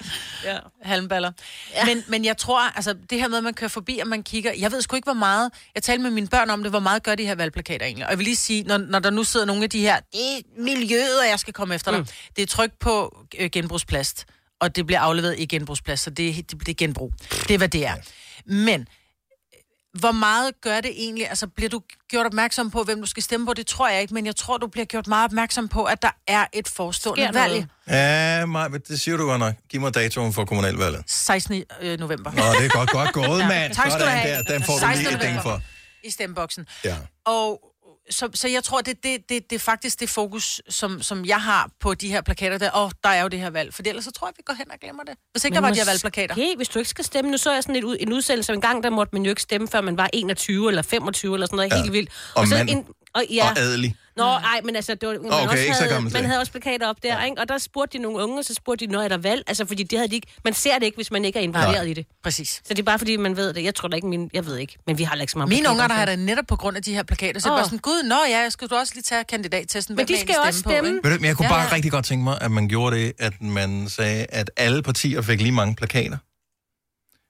Ja. 0.53 0.57
halmballer. 0.81 1.31
Ja. 1.73 1.85
Men, 1.85 2.03
men 2.07 2.25
jeg 2.25 2.37
tror, 2.37 2.61
altså 2.75 2.93
det 3.09 3.19
her 3.21 3.27
med, 3.27 3.37
at 3.37 3.43
man 3.43 3.53
kører 3.53 3.67
forbi, 3.69 3.99
og 4.01 4.07
man 4.07 4.23
kigger, 4.23 4.51
jeg 4.57 4.71
ved 4.71 4.81
sgu 4.81 4.95
ikke, 4.95 5.05
hvor 5.05 5.13
meget, 5.13 5.51
jeg 5.75 5.83
talte 5.83 6.03
med 6.03 6.11
mine 6.11 6.27
børn 6.27 6.49
om 6.49 6.63
det, 6.63 6.71
hvor 6.71 6.79
meget 6.79 7.03
gør 7.03 7.15
de 7.15 7.25
her 7.25 7.35
valgplakater 7.35 7.85
egentlig. 7.85 8.05
Og 8.05 8.09
jeg 8.11 8.17
vil 8.17 8.23
lige 8.23 8.35
sige, 8.35 8.63
når, 8.63 8.77
når 8.77 8.99
der 8.99 9.09
nu 9.09 9.23
sidder 9.23 9.45
nogle 9.45 9.63
af 9.63 9.69
de 9.69 9.79
her, 9.81 9.99
det 9.99 10.37
er 10.37 10.41
miljøet, 10.61 11.19
og 11.23 11.27
jeg 11.29 11.39
skal 11.39 11.53
komme 11.53 11.75
efter 11.75 11.91
dig, 11.91 12.05
det 12.35 12.41
er 12.41 12.45
tryk 12.47 12.71
på 12.79 13.17
øh, 13.39 13.49
genbrugsplast, 13.49 14.25
og 14.61 14.75
det 14.75 14.85
bliver 14.85 14.99
afleveret 14.99 15.39
i 15.39 15.45
genbrugsplast, 15.45 16.03
så 16.03 16.09
det, 16.09 16.29
er- 16.29 16.33
det, 16.33 16.51
det 16.59 16.69
er 16.69 16.73
genbrug. 16.73 17.13
Det 17.47 17.51
er, 17.51 17.57
hvad 17.57 17.69
det 17.69 17.85
er. 17.85 17.93
Men 18.45 18.87
hvor 19.99 20.11
meget 20.11 20.61
gør 20.61 20.81
det 20.81 20.91
egentlig? 20.91 21.29
Altså, 21.29 21.47
bliver 21.47 21.69
du 21.69 21.81
gjort 22.09 22.25
opmærksom 22.25 22.71
på, 22.71 22.83
hvem 22.83 23.01
du 23.01 23.07
skal 23.07 23.23
stemme 23.23 23.45
på? 23.45 23.53
Det 23.53 23.67
tror 23.67 23.89
jeg 23.89 24.01
ikke, 24.01 24.13
men 24.13 24.25
jeg 24.25 24.35
tror, 24.35 24.57
du 24.57 24.67
bliver 24.67 24.85
gjort 24.85 25.07
meget 25.07 25.25
opmærksom 25.25 25.67
på, 25.67 25.83
at 25.83 26.01
der 26.01 26.11
er 26.27 26.45
et 26.53 26.67
forestående 26.67 27.23
Sker 27.23 27.39
valg. 27.41 27.67
Ja, 27.87 28.45
Maj, 28.45 28.67
det 28.67 28.99
siger 28.99 29.17
du 29.17 29.25
godt 29.25 29.39
nok. 29.39 29.53
Giv 29.69 29.81
mig 29.81 29.93
datoen 29.93 30.33
for 30.33 30.45
kommunalvalget. 30.45 31.03
16. 31.07 31.63
øh, 31.81 31.99
november. 31.99 32.31
Nå, 32.31 32.37
det 32.59 32.65
er 32.65 32.69
godt, 32.69 32.89
godt 32.89 33.13
gået, 33.13 33.47
mand. 33.53 33.73
Tak 33.73 33.91
skal 33.91 34.05
du 34.05 34.09
have. 34.09 34.37
der. 34.37 34.43
Den 34.43 34.63
får 34.63 34.73
du 34.73 34.79
16. 34.79 35.05
lige 35.05 35.15
et 35.15 35.21
ding 35.21 35.41
for. 35.41 35.61
i 36.03 36.11
stemmeboksen. 36.11 36.65
Ja. 36.85 36.95
Og 37.25 37.61
så, 38.09 38.29
så 38.33 38.47
jeg 38.47 38.63
tror, 38.63 38.81
det, 38.81 39.03
det, 39.03 39.29
det, 39.29 39.49
det 39.49 39.55
er 39.55 39.59
faktisk 39.59 39.99
det 39.99 40.09
fokus, 40.09 40.61
som, 40.69 41.01
som 41.01 41.25
jeg 41.25 41.41
har 41.41 41.69
på 41.79 41.93
de 41.93 42.07
her 42.07 42.21
plakater 42.21 42.57
der. 42.57 42.69
Åh, 42.77 42.91
der 43.03 43.09
er 43.09 43.21
jo 43.21 43.27
det 43.27 43.39
her 43.39 43.49
valg. 43.49 43.73
For 43.73 43.83
ellers 43.85 44.03
så 44.03 44.11
tror 44.11 44.27
jeg, 44.27 44.33
vi 44.37 44.43
går 44.45 44.53
hen 44.53 44.71
og 44.71 44.77
glemmer 44.81 45.03
det. 45.03 45.13
Hvis 45.31 45.43
ikke 45.45 45.55
der 45.55 45.61
var 45.61 45.69
de 45.71 45.75
her 45.79 45.85
valgplakater. 45.85 46.35
Hey, 46.35 46.55
hvis 46.55 46.69
du 46.69 46.79
ikke 46.79 46.89
skal 46.89 47.05
stemme, 47.05 47.31
nu 47.31 47.37
så 47.37 47.53
jeg 47.53 47.63
sådan 47.63 47.75
et, 47.75 47.83
ud- 47.83 47.97
en 47.99 48.13
udsendelse 48.13 48.53
en 48.53 48.61
gang, 48.61 48.83
der 48.83 48.89
måtte 48.89 49.15
man 49.15 49.23
jo 49.23 49.29
ikke 49.29 49.41
stemme, 49.41 49.67
før 49.67 49.81
man 49.81 49.97
var 49.97 50.09
21 50.13 50.69
eller 50.69 50.81
25 50.81 51.33
eller 51.33 51.47
sådan 51.47 51.55
noget, 51.57 51.71
Ja. 51.71 51.81
helt 51.81 51.93
vildt. 51.93 52.09
Og 52.35 52.47
så 52.47 52.55
mand. 52.55 52.69
en, 52.69 52.85
og, 53.13 53.23
ja. 53.29 53.49
Og 53.51 53.57
adelig. 53.59 53.95
Nå, 54.19 54.39
nej, 54.39 54.61
men 54.63 54.75
altså, 54.75 54.95
det 54.95 55.07
var, 55.09 55.13
man, 55.13 55.25
okay, 55.25 55.43
også 55.43 55.57
ikke 55.57 55.75
så 55.75 55.83
havde, 55.83 56.01
man 56.01 56.25
havde 56.25 56.39
også 56.39 56.51
plakater 56.51 56.87
op 56.87 57.03
der, 57.03 57.19
ja. 57.19 57.25
ikke? 57.25 57.41
og 57.41 57.49
der 57.49 57.57
spurgte 57.57 57.97
de 57.97 58.03
nogle 58.03 58.23
unge, 58.23 58.39
og 58.39 58.45
så 58.45 58.53
spurgte 58.53 58.87
de, 58.87 58.91
når 58.91 59.01
er 59.01 59.07
der 59.07 59.17
valg? 59.17 59.43
Altså, 59.47 59.65
fordi 59.65 59.83
det 59.83 59.97
havde 59.99 60.09
de 60.09 60.15
ikke, 60.15 60.27
man 60.43 60.53
ser 60.53 60.73
det 60.79 60.85
ikke, 60.85 60.95
hvis 60.95 61.11
man 61.11 61.25
ikke 61.25 61.39
er 61.39 61.43
involveret 61.43 61.87
i 61.87 61.93
det. 61.93 62.05
Præcis. 62.23 62.49
Så 62.49 62.73
det 62.73 62.79
er 62.79 62.83
bare 62.83 62.99
fordi, 62.99 63.17
man 63.17 63.37
ved 63.37 63.53
det. 63.53 63.63
Jeg 63.63 63.75
tror 63.75 63.87
da 63.87 63.95
ikke, 63.95 64.07
min, 64.07 64.29
jeg 64.33 64.45
ved 64.45 64.57
ikke, 64.57 64.77
men 64.87 64.97
vi 64.97 65.03
har 65.03 65.15
ikke 65.15 65.31
så 65.31 65.37
mange 65.37 65.55
Mine 65.55 65.69
unger, 65.69 65.87
der 65.87 65.95
har 65.95 66.05
det 66.05 66.19
netop 66.19 66.45
på 66.47 66.55
grund 66.55 66.77
af 66.77 66.83
de 66.83 66.93
her 66.93 67.03
plakater. 67.03 67.41
Så 67.41 67.49
oh. 67.49 67.57
Bare 67.57 67.65
sådan, 67.65 67.79
gud, 67.79 68.03
nå 68.03 68.15
ja, 68.29 68.49
skal 68.49 68.67
du 68.67 68.75
også 68.75 68.93
lige 68.95 69.03
tage 69.03 69.23
kandidattesten. 69.23 69.95
Men 69.95 70.07
de 70.07 70.19
skal 70.19 70.35
jo 70.37 70.41
også 70.41 70.63
på, 70.63 70.69
stemme. 70.69 70.89
ikke? 70.89 70.99
Ved 71.03 71.15
du, 71.15 71.21
men 71.21 71.25
jeg 71.27 71.35
kunne 71.35 71.45
Ja, 71.45 71.51
bare 71.51 71.61
ja. 71.61 71.73
rigtig 71.75 71.91
godt 71.91 72.05
tænke 72.05 72.23
mig, 72.23 72.37
at 72.41 72.51
man 72.51 72.67
gjorde 72.67 72.95
det, 72.95 73.13
at 73.19 73.33
man 73.41 73.89
sagde, 73.89 74.25
at 74.29 74.51
alle 74.57 74.81
partier 74.81 75.21
fik 75.21 75.41
lige 75.41 75.51
mange 75.51 75.75
plakater. 75.75 76.17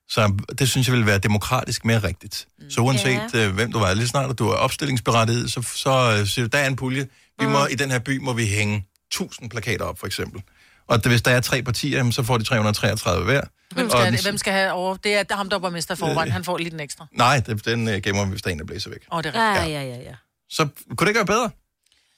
Så 0.10 0.38
det 0.60 0.70
synes 0.70 0.88
jeg 0.88 0.94
ville 0.94 1.06
være 1.06 1.18
demokratisk 1.18 1.86
mere 1.86 2.00
rigtigt. 2.00 2.48
Så 2.70 2.82
uanset 2.82 3.22
ja. 3.34 3.48
øh, 3.48 3.54
hvem 3.54 3.72
du 3.72 3.80
var, 3.80 3.94
lige 3.94 4.08
snart 4.08 4.30
at 4.30 4.40
du 4.40 4.50
er 4.50 4.56
opstillingsberettiget, 4.56 5.52
så, 5.52 5.62
så 5.62 6.18
øh, 6.20 6.28
siger 6.28 6.46
du, 6.46 6.50
der 6.58 6.58
er 6.58 6.68
en 6.68 6.76
pulje. 6.76 7.08
Vi 7.40 7.46
må, 7.46 7.66
I 7.66 7.76
den 7.76 7.92
her 7.92 8.00
by 8.00 8.18
må 8.18 8.34
vi 8.34 8.46
hænge 8.46 8.86
1000 9.12 9.50
plakater 9.50 9.86
op, 9.86 10.00
for 10.00 10.08
eksempel. 10.08 10.42
Og 10.88 11.00
hvis 11.06 11.22
der 11.22 11.32
er 11.32 11.42
tre 11.42 11.64
partier, 11.64 11.98
jamen, 11.98 12.12
så 12.12 12.24
får 12.24 12.38
de 12.38 12.44
333 12.44 13.26
hver. 13.26 13.42
Hvem 13.74 13.86
Og 13.86 13.92
skal, 13.92 14.14
det, 14.14 14.22
hvem 14.22 14.38
skal 14.38 14.54
have 14.54 14.72
over? 14.72 14.96
Det 14.96 15.16
er 15.16 15.36
ham, 15.36 15.50
der 15.50 15.60
var 15.60 15.70
mester 15.70 15.96
forvejen. 15.96 16.32
Han 16.32 16.44
får 16.44 16.58
lige 16.58 16.70
den 16.70 16.80
ekstra. 16.80 17.08
Nej, 17.12 17.40
det, 17.40 17.66
den 17.66 17.88
øh, 17.88 18.02
gemmer 18.02 18.26
vi, 18.26 18.30
hvis 18.30 18.42
der 18.42 18.50
er 18.50 18.54
en, 18.54 18.60
der 18.60 18.66
blæser 18.66 18.90
væk. 18.90 19.00
Åh, 19.12 19.18
oh, 19.18 19.24
det 19.24 19.36
er 19.36 19.52
rigtigt. 19.52 19.74
Ja, 19.74 19.82
ja, 19.82 19.96
ja, 19.96 20.02
ja. 20.04 20.16
Så 20.50 20.68
kunne 20.98 21.06
det 21.06 21.08
ikke 21.08 21.18
være 21.18 21.26
bedre? 21.26 21.50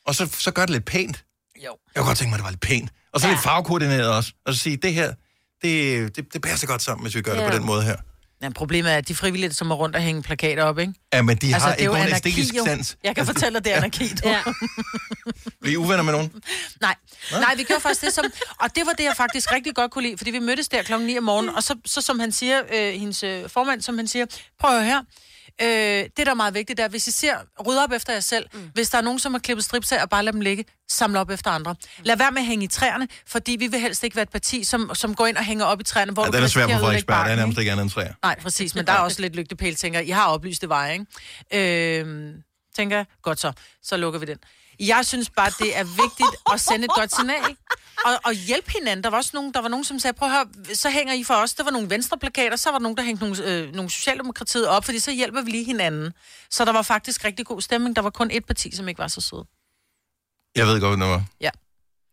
Og 0.05 0.15
så, 0.15 0.35
så 0.39 0.51
gør 0.51 0.61
det 0.61 0.69
lidt 0.69 0.85
pænt. 0.85 1.23
Jo. 1.65 1.77
Jeg 1.95 2.01
kunne 2.01 2.07
godt 2.09 2.17
tænke 2.17 2.29
mig, 2.29 2.35
at 2.35 2.39
det 2.39 2.43
var 2.43 2.49
lidt 2.49 2.61
pænt. 2.61 2.91
Og 3.13 3.19
så 3.19 3.27
ja. 3.27 3.33
lidt 3.33 3.43
farvekoordineret 3.43 4.09
også. 4.09 4.33
Og 4.45 4.53
så 4.53 4.59
sige, 4.59 4.77
det 4.77 4.93
her, 4.93 5.13
det, 5.61 6.15
det, 6.15 6.33
det 6.33 6.41
passer 6.41 6.67
godt 6.67 6.81
sammen, 6.81 7.03
hvis 7.05 7.15
vi 7.15 7.21
gør 7.21 7.33
ja. 7.33 7.43
det 7.43 7.51
på 7.51 7.57
den 7.57 7.65
måde 7.65 7.83
her. 7.83 7.95
Ja, 8.41 8.49
problemet 8.49 8.91
er, 8.91 8.97
at 8.97 9.07
de 9.07 9.15
frivillige, 9.15 9.53
som 9.53 9.71
er 9.71 9.75
rundt 9.75 9.95
og 9.95 10.01
hænge 10.01 10.23
plakater 10.23 10.63
op, 10.63 10.79
ikke? 10.79 10.93
Ja, 11.13 11.21
men 11.21 11.37
de 11.37 11.45
altså, 11.45 11.53
Altså, 11.55 11.67
har 11.67 11.73
ikke 11.73 11.85
nogen 11.85 12.07
anarki, 12.07 12.29
æstetisk 12.29 12.55
jo. 12.55 12.65
sans. 12.65 12.97
Jeg 13.03 13.15
kan 13.15 13.25
fortælle 13.25 13.55
dig, 13.55 13.65
det 13.65 13.73
er 13.73 13.77
anarki. 13.77 14.07
du. 14.07 14.29
ja. 14.29 14.41
Bliver 15.61 15.79
uvenner 15.79 16.03
med 16.03 16.13
nogen? 16.13 16.31
Nej, 16.81 16.95
nej, 17.31 17.55
vi 17.57 17.63
gjorde 17.63 17.81
faktisk 17.81 18.01
det 18.01 18.13
som... 18.13 18.25
Og 18.59 18.75
det 18.75 18.85
var 18.85 18.91
det, 18.91 19.03
jeg 19.03 19.13
faktisk 19.17 19.51
rigtig 19.51 19.75
godt 19.75 19.91
kunne 19.91 20.03
lide, 20.03 20.17
fordi 20.17 20.31
vi 20.31 20.39
mødtes 20.39 20.67
der 20.69 20.83
klokken 20.83 21.07
9 21.07 21.17
om 21.17 21.23
morgenen, 21.23 21.55
og 21.55 21.63
så, 21.63 21.75
så 21.85 22.01
som 22.01 22.19
han 22.19 22.31
siger, 22.31 22.61
øh, 22.73 22.93
hendes 22.93 23.23
øh, 23.23 23.49
formand, 23.49 23.81
som 23.81 23.97
han 23.97 24.07
siger, 24.07 24.25
prøv 24.59 24.81
her, 24.83 25.01
Øh, 25.61 25.67
det, 25.67 26.11
der 26.17 26.29
er 26.29 26.33
meget 26.33 26.53
vigtigt, 26.53 26.79
er, 26.79 26.87
hvis 26.87 27.07
I 27.07 27.11
ser, 27.11 27.35
ryd 27.67 27.77
op 27.77 27.91
efter 27.91 28.13
jer 28.13 28.19
selv. 28.19 28.45
Mm. 28.53 28.71
Hvis 28.73 28.89
der 28.89 28.97
er 28.97 29.01
nogen, 29.01 29.19
som 29.19 29.33
har 29.33 29.39
klippet 29.39 29.65
strips 29.65 29.91
af, 29.91 30.01
og 30.01 30.09
bare 30.09 30.23
lad 30.23 30.33
dem 30.33 30.41
ligge, 30.41 30.65
samle 30.89 31.19
op 31.19 31.29
efter 31.29 31.51
andre. 31.51 31.75
Lad 32.03 32.17
være 32.17 32.31
med 32.31 32.41
at 32.41 32.45
hænge 32.45 32.65
i 32.65 32.67
træerne, 32.67 33.07
fordi 33.27 33.51
vi 33.51 33.67
vil 33.67 33.79
helst 33.79 34.03
ikke 34.03 34.15
være 34.15 34.23
et 34.23 34.29
parti, 34.29 34.63
som, 34.63 34.91
som 34.93 35.15
går 35.15 35.27
ind 35.27 35.37
og 35.37 35.43
hænger 35.45 35.65
op 35.65 35.81
i 35.81 35.83
træerne, 35.83 36.11
hvor 36.11 36.23
Ja, 36.23 36.27
du 36.27 36.31
den 36.31 36.37
er 36.37 36.41
kan 36.41 36.49
svær 36.49 36.67
på 36.67 36.73
Frederiksberg. 36.79 37.25
Der 37.25 37.31
er 37.31 37.35
nærmest 37.35 37.55
ikke? 37.55 37.61
ikke 37.61 37.71
andet 37.71 37.83
end 37.83 37.91
træer. 37.91 38.13
Nej, 38.23 38.39
præcis, 38.39 38.75
men 38.75 38.87
der 38.87 38.93
er 38.93 38.97
også 38.97 39.21
lidt 39.21 39.35
lygtepæl, 39.35 39.75
tænker 39.75 39.99
jeg. 39.99 40.07
I 40.07 40.11
har 40.11 40.27
oplyst 40.27 40.61
det 40.61 40.69
vej, 40.69 40.93
ikke? 41.51 41.99
Øh, 42.01 42.33
tænker 42.75 42.95
jeg, 42.97 43.05
godt 43.21 43.39
så, 43.39 43.51
så 43.83 43.97
lukker 43.97 44.19
vi 44.19 44.25
den. 44.25 44.37
Jeg 44.87 45.05
synes 45.05 45.29
bare, 45.29 45.51
det 45.59 45.77
er 45.77 45.83
vigtigt 45.83 46.35
at 46.53 46.61
sende 46.61 46.85
et 46.85 46.91
godt 46.95 47.15
signal. 47.15 47.55
Og, 48.05 48.11
og 48.25 48.33
hjælpe 48.33 48.71
hinanden. 48.71 49.03
Der 49.03 49.09
var 49.09 49.17
også 49.17 49.31
nogen, 49.33 49.53
der 49.53 49.61
var 49.61 49.67
nogen, 49.67 49.83
som 49.85 49.99
sagde, 49.99 50.13
prøv 50.13 50.29
at 50.29 50.35
høre, 50.35 50.75
så 50.75 50.89
hænger 50.89 51.13
I 51.13 51.23
for 51.23 51.33
os. 51.33 51.53
Der 51.53 51.63
var 51.63 51.71
nogle 51.71 51.89
venstreplakater, 51.89 52.55
så 52.55 52.69
var 52.71 52.77
der 52.77 52.83
nogen, 52.83 52.97
der 52.97 53.03
hængte 53.03 53.23
nogle, 53.25 53.45
øh, 53.45 53.73
nogle 53.75 53.89
socialdemokratiet 53.91 54.67
op, 54.67 54.85
fordi 54.85 54.99
så 54.99 55.11
hjælper 55.11 55.41
vi 55.41 55.51
lige 55.51 55.63
hinanden. 55.63 56.13
Så 56.49 56.65
der 56.65 56.71
var 56.71 56.81
faktisk 56.81 57.25
rigtig 57.25 57.45
god 57.45 57.61
stemning. 57.61 57.95
Der 57.95 58.01
var 58.01 58.09
kun 58.09 58.31
et 58.31 58.45
parti, 58.45 58.75
som 58.75 58.87
ikke 58.87 58.99
var 58.99 59.07
så 59.07 59.21
sød. 59.21 59.43
Jeg 60.55 60.67
ved 60.67 60.81
godt, 60.81 60.97
hvad 60.99 61.07
det 61.07 61.13
var. 61.13 61.23
Ja. 61.41 61.49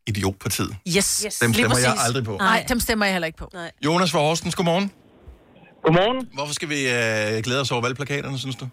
Idiotpartiet. 0.07 0.77
Yes, 0.97 1.23
Yes. 1.27 1.39
Dem 1.39 1.55
stemmer 1.55 1.79
jeg 1.79 1.97
aldrig 1.99 2.25
på. 2.25 2.37
Nej, 2.37 2.65
dem 2.69 2.81
stemmer 2.81 3.05
jeg 3.07 3.15
heller 3.15 3.27
ikke 3.27 3.39
på. 3.39 3.51
Nej. 3.53 3.73
Jonas 3.85 4.11
fra 4.11 4.19
Horsens, 4.19 4.55
godmorgen. 4.55 4.93
Godmorgen. 5.85 6.29
Hvorfor 6.35 6.55
skal 6.55 6.69
vi 6.69 6.89
øh, 6.89 7.43
glæde 7.43 7.61
os 7.61 7.71
over 7.71 7.83
valgplakaterne, 7.83 8.39
synes 8.39 8.57
du? 8.57 8.69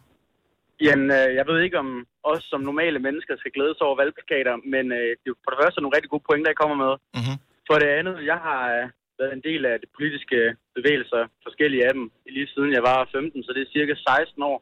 Jamen, 0.81 1.11
øh, 1.17 1.29
jeg 1.39 1.45
ved 1.47 1.59
ikke, 1.61 1.79
om 1.79 2.07
os 2.23 2.43
som 2.43 2.61
normale 2.61 2.99
mennesker 2.99 3.35
skal 3.37 3.51
glæde 3.51 3.75
sig 3.75 3.87
over 3.87 3.97
valgplakater, 4.01 4.55
men 4.73 4.85
øh, 4.91 5.09
det 5.21 5.27
er 5.29 5.43
for 5.43 5.51
det 5.51 5.59
første 5.61 5.81
nogle 5.81 5.95
rigtig 5.95 6.09
gode 6.09 6.27
pointer, 6.29 6.51
I 6.51 6.61
kommer 6.61 6.77
med. 6.85 6.93
Mhm. 7.19 7.35
For 7.67 7.75
det 7.79 7.89
andet, 7.99 8.15
jeg 8.31 8.39
har 8.47 8.61
øh, 8.75 8.89
været 9.19 9.33
en 9.33 9.45
del 9.49 9.65
af 9.65 9.75
de 9.83 9.87
politiske 9.97 10.39
bevægelser, 10.75 11.21
forskellige 11.47 11.87
af 11.87 11.93
dem, 11.93 12.11
lige 12.35 12.53
siden 12.53 12.71
jeg 12.77 12.83
var 12.83 13.09
15, 13.11 13.43
så 13.43 13.51
det 13.55 13.61
er 13.61 13.73
cirka 13.75 13.93
16 13.95 14.43
år 14.43 14.57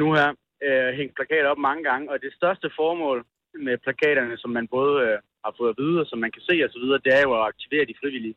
nu 0.00 0.06
her, 0.18 0.28
øh, 0.66 0.90
hængt 0.98 1.14
plakater 1.16 1.48
op 1.48 1.58
mange 1.68 1.84
gange. 1.88 2.10
Og 2.12 2.16
det 2.24 2.32
største 2.38 2.68
formål 2.78 3.18
med 3.66 3.78
plakaterne, 3.84 4.36
som 4.38 4.50
man 4.50 4.68
både 4.68 4.94
øh, 5.06 5.18
har 5.44 5.54
fået 5.58 5.70
at 5.70 5.78
vide, 5.82 6.00
og 6.00 6.06
som 6.06 6.18
man 6.18 6.32
kan 6.34 6.42
se 6.48 6.54
osv., 6.66 6.84
det 7.06 7.12
er 7.18 7.22
jo 7.26 7.32
at 7.38 7.46
aktivere 7.50 7.84
de 7.90 8.00
frivillige, 8.00 8.36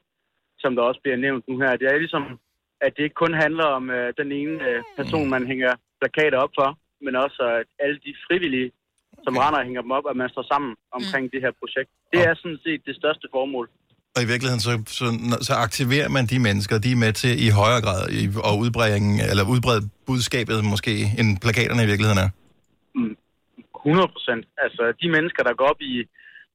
som 0.60 0.76
der 0.76 0.84
også 0.84 1.02
bliver 1.02 1.18
nævnt 1.26 1.48
nu 1.48 1.60
her. 1.60 1.76
Det 1.76 1.88
er 1.88 1.98
ligesom, 1.98 2.40
at 2.82 2.94
det 2.98 3.04
ikke 3.04 3.22
kun 3.24 3.34
handler 3.34 3.66
om 3.66 3.90
øh, 3.90 4.14
den 4.18 4.32
ene 4.32 4.70
øh, 4.70 4.84
person, 4.98 5.30
man 5.30 5.48
hænger 5.48 5.74
plakater 6.00 6.38
op 6.38 6.54
for, 6.60 6.70
men 7.06 7.14
også 7.26 7.42
at 7.60 7.68
alle 7.84 8.00
de 8.08 8.14
frivillige, 8.28 8.70
som 9.26 9.38
render 9.44 9.60
og 9.60 9.66
hænger 9.68 9.82
dem 9.82 9.92
op, 9.98 10.06
at 10.12 10.18
man 10.22 10.30
står 10.30 10.46
sammen 10.54 10.72
omkring 10.98 11.26
det 11.34 11.42
her 11.46 11.54
projekt. 11.62 11.90
Det 12.14 12.20
er 12.30 12.34
sådan 12.42 12.60
set 12.66 12.82
det 12.90 12.96
største 13.02 13.28
formål. 13.36 13.68
Og 14.16 14.22
i 14.26 14.28
virkeligheden, 14.32 14.64
så, 14.68 14.72
så, 15.00 15.06
så 15.48 15.54
aktiverer 15.68 16.10
man 16.18 16.26
de 16.34 16.40
mennesker, 16.48 16.76
de 16.86 16.92
er 16.92 17.02
med 17.06 17.14
til 17.22 17.34
i 17.46 17.50
højere 17.62 17.82
grad 17.88 18.02
i, 18.20 18.22
at 18.50 18.54
udbringe, 18.64 19.12
eller 19.32 19.44
udbrede 19.54 19.82
budskabet 20.08 20.58
måske, 20.74 20.94
end 21.20 21.30
plakaterne 21.44 21.84
i 21.84 21.90
virkeligheden 21.92 22.24
er. 22.26 22.30
100 23.86 24.08
procent. 24.16 24.44
Altså, 24.66 24.84
de 25.02 25.08
mennesker, 25.16 25.44
der 25.48 25.54
går 25.60 25.68
op 25.74 25.82
i, 25.92 25.94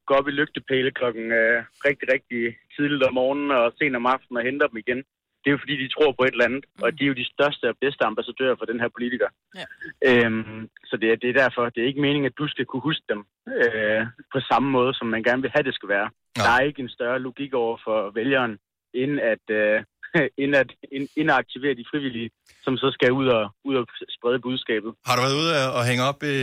går 0.06 0.16
op 0.20 0.28
i 0.28 0.36
lygtepæle 0.40 0.90
klokken 0.98 1.26
øh, 1.40 1.58
rigtig, 1.86 2.06
rigtig 2.14 2.42
tidligt 2.74 3.02
om 3.08 3.14
morgenen 3.20 3.50
og 3.58 3.64
sent 3.78 3.96
om 4.00 4.06
aftenen 4.14 4.38
og 4.40 4.46
henter 4.48 4.66
dem 4.70 4.78
igen, 4.84 5.00
det 5.46 5.50
er 5.50 5.56
jo 5.56 5.64
fordi, 5.64 5.76
de 5.84 5.88
tror 5.94 6.12
på 6.12 6.22
et 6.24 6.32
eller 6.36 6.44
andet, 6.48 6.64
og 6.82 6.88
de 6.98 7.04
er 7.04 7.10
jo 7.12 7.20
de 7.22 7.30
største 7.34 7.64
og 7.72 7.76
bedste 7.84 8.02
ambassadører 8.10 8.56
for 8.58 8.66
den 8.70 8.78
her 8.82 8.88
politiker. 8.96 9.28
Ja. 9.60 9.66
Øhm, 10.08 10.68
så 10.88 10.94
det 11.00 11.08
er, 11.12 11.16
det 11.22 11.28
er 11.30 11.40
derfor, 11.42 11.62
det 11.74 11.80
er 11.82 11.86
ikke 11.90 12.00
meningen, 12.06 12.26
at 12.30 12.38
du 12.40 12.46
skal 12.48 12.64
kunne 12.66 12.86
huske 12.90 13.04
dem 13.12 13.20
øh, 13.64 14.02
på 14.34 14.38
samme 14.50 14.68
måde, 14.76 14.92
som 14.94 15.06
man 15.14 15.22
gerne 15.22 15.42
vil 15.42 15.50
have, 15.54 15.62
det 15.68 15.74
skal 15.74 15.88
være. 15.88 16.08
Nej. 16.12 16.46
Der 16.46 16.52
er 16.56 16.62
ikke 16.68 16.82
en 16.82 16.88
større 16.96 17.18
logik 17.26 17.52
over 17.54 17.76
for 17.84 17.98
vælgeren, 18.18 18.52
end 19.02 19.12
at, 19.32 19.44
øh, 19.60 19.76
end 20.42 20.52
at, 20.62 20.70
ind, 20.96 21.08
ind 21.16 21.30
at 21.30 21.36
aktivere 21.42 21.74
de 21.80 21.84
frivillige, 21.90 22.30
som 22.64 22.76
så 22.76 22.88
skal 22.96 23.12
ud 23.12 23.26
og, 23.38 23.44
ud 23.64 23.74
og 23.80 23.86
sprede 24.18 24.38
budskabet. 24.46 24.90
Har 25.06 25.14
du 25.16 25.22
været 25.26 25.36
ude 25.42 25.50
og- 25.76 25.84
hænge 25.90 26.04
op 26.10 26.20
i, 26.22 26.36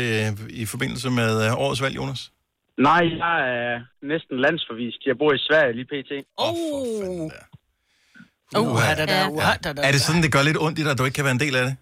i 0.61 0.65
forbindelse 0.73 1.07
med 1.19 1.31
øh, 1.45 1.51
årets 1.63 1.81
valg, 1.83 1.95
Jonas? 1.95 2.21
Nej, 2.89 3.03
jeg 3.23 3.35
er 3.57 3.81
næsten 4.01 4.35
landsforvist. 4.45 5.01
Jeg 5.05 5.17
bor 5.17 5.33
i 5.33 5.37
Sverige 5.47 5.73
lige 5.73 5.85
pt. 5.93 6.11
Åh, 6.11 6.49
oh, 6.49 6.55
for 6.69 6.79
fanden 7.01 7.29
da. 7.29 7.39
Uh, 8.61 8.81
da, 8.99 9.05
da, 9.11 9.15
Ja. 9.21 9.27
uh, 9.29 9.41
da, 9.63 9.69
da, 9.75 9.79
Er 9.87 9.91
det 9.95 10.01
sådan, 10.07 10.21
det 10.25 10.31
gør 10.35 10.43
lidt 10.49 10.59
ondt 10.65 10.77
i 10.79 10.83
dig, 10.85 10.91
at 10.93 10.99
du 10.99 11.05
ikke 11.07 11.17
kan 11.19 11.27
være 11.29 11.37
en 11.39 11.43
del 11.45 11.55
af 11.59 11.65
det? 11.67 11.75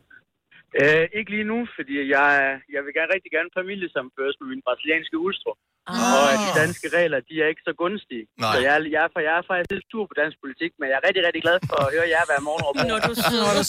Øh, 0.81 1.05
ikke 1.17 1.29
lige 1.35 1.47
nu, 1.53 1.59
fordi 1.77 1.93
jeg, 2.15 2.27
jeg 2.75 2.81
vil 2.85 2.91
gerne 2.97 3.11
rigtig 3.15 3.31
gerne 3.37 3.49
familiesamføres 3.59 4.35
med 4.41 4.47
min 4.53 4.61
brasilianske 4.67 5.15
hustru. 5.23 5.51
Ah. 5.87 6.19
Og 6.25 6.31
de 6.43 6.49
danske 6.61 6.87
regler, 6.97 7.19
de 7.29 7.33
er 7.43 7.47
ikke 7.53 7.63
så 7.69 7.73
gunstige. 7.83 8.23
Nej. 8.43 8.53
Så 8.53 8.57
jeg, 8.67 8.73
jeg, 8.95 9.01
er, 9.07 9.09
jeg 9.27 9.33
er 9.39 9.43
faktisk 9.49 9.71
lidt 9.75 9.85
sur 9.91 10.03
på 10.11 10.15
dansk 10.21 10.37
politik, 10.43 10.71
men 10.79 10.85
jeg 10.91 10.95
er 10.99 11.03
rigtig, 11.07 11.21
rigtig 11.27 11.41
glad 11.45 11.57
for 11.69 11.77
at 11.83 11.89
høre 11.95 12.07
jer 12.15 12.23
hver 12.29 12.41
morgen. 12.49 12.75
Når 12.91 12.99
du 13.09 13.13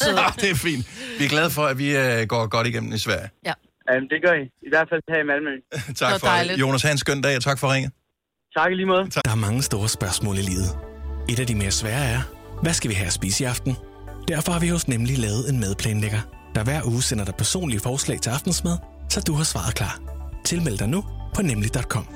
sidder. 0.03 0.23
Ah, 0.27 0.33
det 0.43 0.49
er 0.55 0.59
fint. 0.69 0.83
Vi 1.19 1.23
er 1.29 1.33
glade 1.37 1.51
for, 1.57 1.65
at 1.73 1.77
vi 1.83 1.89
øh, 2.03 2.19
går 2.33 2.43
godt 2.57 2.67
igennem 2.71 2.91
i 2.99 3.01
Sverige. 3.07 3.29
Um, 3.91 4.03
det 4.13 4.19
gør 4.25 4.35
I. 4.43 4.45
I 4.69 4.71
hvert 4.73 4.89
fald 4.91 5.03
her 5.13 5.21
i 5.25 5.27
Malmø. 5.31 5.55
tak 6.03 6.13
for 6.21 6.27
det. 6.49 6.61
Jonas, 6.63 6.83
have 6.87 6.95
en 6.99 7.03
skøn 7.05 7.21
dag, 7.27 7.35
og 7.39 7.43
tak 7.49 7.59
for 7.63 7.67
ringet. 7.75 7.91
Tak 8.57 8.69
i 8.73 8.75
lige 8.81 8.87
måde. 8.95 9.05
Der 9.29 9.33
er 9.37 9.41
mange 9.49 9.63
store 9.71 9.89
spørgsmål 9.99 10.35
i 10.43 10.45
livet. 10.53 10.71
Et 11.33 11.39
af 11.43 11.47
de 11.51 11.55
mere 11.63 11.71
svære 11.81 12.05
er, 12.17 12.21
hvad 12.63 12.73
skal 12.73 12.91
vi 12.91 12.95
have 12.95 13.07
at 13.07 13.13
spise 13.13 13.45
i 13.45 13.47
aften? 13.47 13.77
Derfor 14.29 14.53
har 14.53 14.61
vi 14.61 14.69
hos 14.69 14.89
Nemlig 14.89 15.19
lavet 15.19 15.49
en 15.49 15.61
madplanlægger, 15.61 16.21
der 16.55 16.65
hver 16.65 16.81
uge 16.85 17.03
sender 17.03 17.25
dig 17.25 17.35
personlige 17.35 17.81
forslag 17.81 18.21
til 18.21 18.31
aftensmad, 18.31 18.79
så 19.09 19.21
du 19.21 19.35
har 19.35 19.45
svaret 19.45 19.75
klar. 19.75 20.01
Tilmeld 20.45 20.79
dig 20.79 20.89
nu 20.89 21.05
på 21.35 21.43
nemlig.com. 21.43 22.07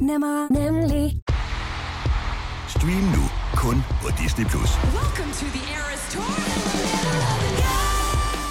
Nemmer, 0.00 0.52
nemlig. 0.52 1.20
Stream 2.68 3.04
nu 3.16 3.24
kun 3.54 3.82
på 4.02 4.08
Disney+. 4.22 4.46
Plus. 4.46 4.70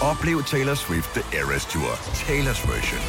Oplev 0.02 0.44
Taylor 0.44 0.76
Swift 0.76 1.10
The 1.14 1.40
Eras 1.40 1.66
Tour, 1.66 1.92
Taylor's 2.26 2.72
version. 2.72 3.02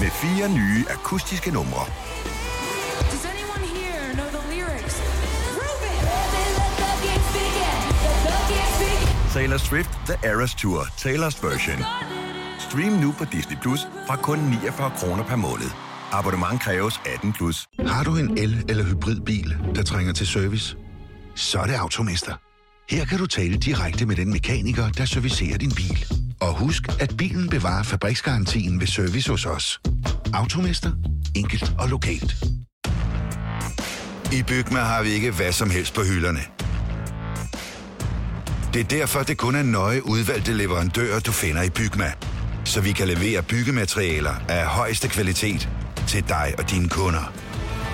Med 0.00 0.10
fire 0.10 0.48
nye 0.48 0.84
akustiske 0.90 1.50
numre. 1.50 1.84
Taylor 9.34 9.58
Swift 9.58 9.90
The 10.06 10.16
Eras 10.30 10.54
Tour, 10.54 10.80
Taylor's 10.82 11.46
version. 11.46 11.78
Stream 12.68 12.92
nu 12.92 13.12
på 13.18 13.24
Disney 13.32 13.56
Plus 13.62 13.80
fra 14.06 14.16
kun 14.16 14.38
49 14.38 14.90
kroner 14.96 15.24
per 15.24 15.36
måned. 15.36 15.70
Abonnement 16.12 16.60
kræves 16.62 17.00
18 17.14 17.32
plus. 17.32 17.66
Har 17.86 18.04
du 18.04 18.16
en 18.16 18.38
el- 18.38 18.64
eller 18.68 18.84
hybridbil, 18.84 19.56
der 19.74 19.82
trænger 19.82 20.12
til 20.12 20.26
service? 20.26 20.76
Så 21.34 21.58
er 21.58 21.64
det 21.66 21.74
Automester. 21.74 22.34
Her 22.90 23.04
kan 23.04 23.18
du 23.18 23.26
tale 23.26 23.56
direkte 23.56 24.06
med 24.06 24.16
den 24.16 24.30
mekaniker, 24.32 24.88
der 24.90 25.04
servicerer 25.04 25.58
din 25.58 25.70
bil. 25.76 26.04
Og 26.40 26.58
husk, 26.58 26.82
at 27.00 27.14
bilen 27.18 27.48
bevarer 27.48 27.82
fabriksgarantien 27.82 28.80
ved 28.80 28.86
service 28.86 29.30
hos 29.30 29.46
os. 29.46 29.80
Automester. 30.34 30.92
Enkelt 31.36 31.72
og 31.78 31.88
lokalt. 31.88 32.34
I 34.32 34.42
Bygma 34.42 34.80
har 34.80 35.02
vi 35.02 35.08
ikke 35.08 35.30
hvad 35.30 35.52
som 35.52 35.70
helst 35.70 35.94
på 35.94 36.00
hylderne. 36.02 36.40
Det 38.74 38.80
er 38.80 38.98
derfor, 38.98 39.22
det 39.22 39.38
kun 39.38 39.54
er 39.54 39.62
nøje 39.62 40.06
udvalgte 40.06 40.52
leverandører, 40.52 41.20
du 41.20 41.32
finder 41.32 41.62
i 41.62 41.70
Bygma. 41.70 42.12
Så 42.64 42.80
vi 42.80 42.92
kan 42.92 43.08
levere 43.08 43.42
byggematerialer 43.42 44.34
af 44.48 44.66
højeste 44.66 45.08
kvalitet 45.08 45.68
til 46.06 46.28
dig 46.28 46.54
og 46.58 46.70
dine 46.70 46.88
kunder. 46.88 47.32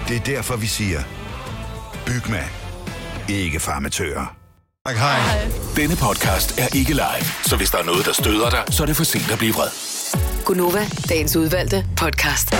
Det 0.09 0.17
er 0.17 0.21
derfor, 0.21 0.57
vi 0.57 0.67
siger, 0.67 1.01
Bygma. 2.07 2.45
Ikke 3.29 3.61
farmatører. 3.61 4.37
Tak, 4.87 4.97
hej. 4.97 5.19
Denne 5.77 5.97
podcast 5.97 6.59
er 6.59 6.77
ikke 6.77 6.93
live, 6.93 7.27
så 7.45 7.57
hvis 7.57 7.71
der 7.71 7.79
er 7.79 7.85
noget, 7.85 8.07
der 8.07 8.13
støder 8.13 8.51
dig, 8.51 8.63
så 8.71 8.83
er 8.83 8.87
det 8.87 8.97
for 8.97 9.05
sent 9.05 9.31
at 9.31 9.39
blive 9.39 9.55
vred. 9.55 9.69
Gunova, 10.45 10.87
dagens 11.09 11.37
udvalgte 11.37 11.87
podcast. 11.97 12.51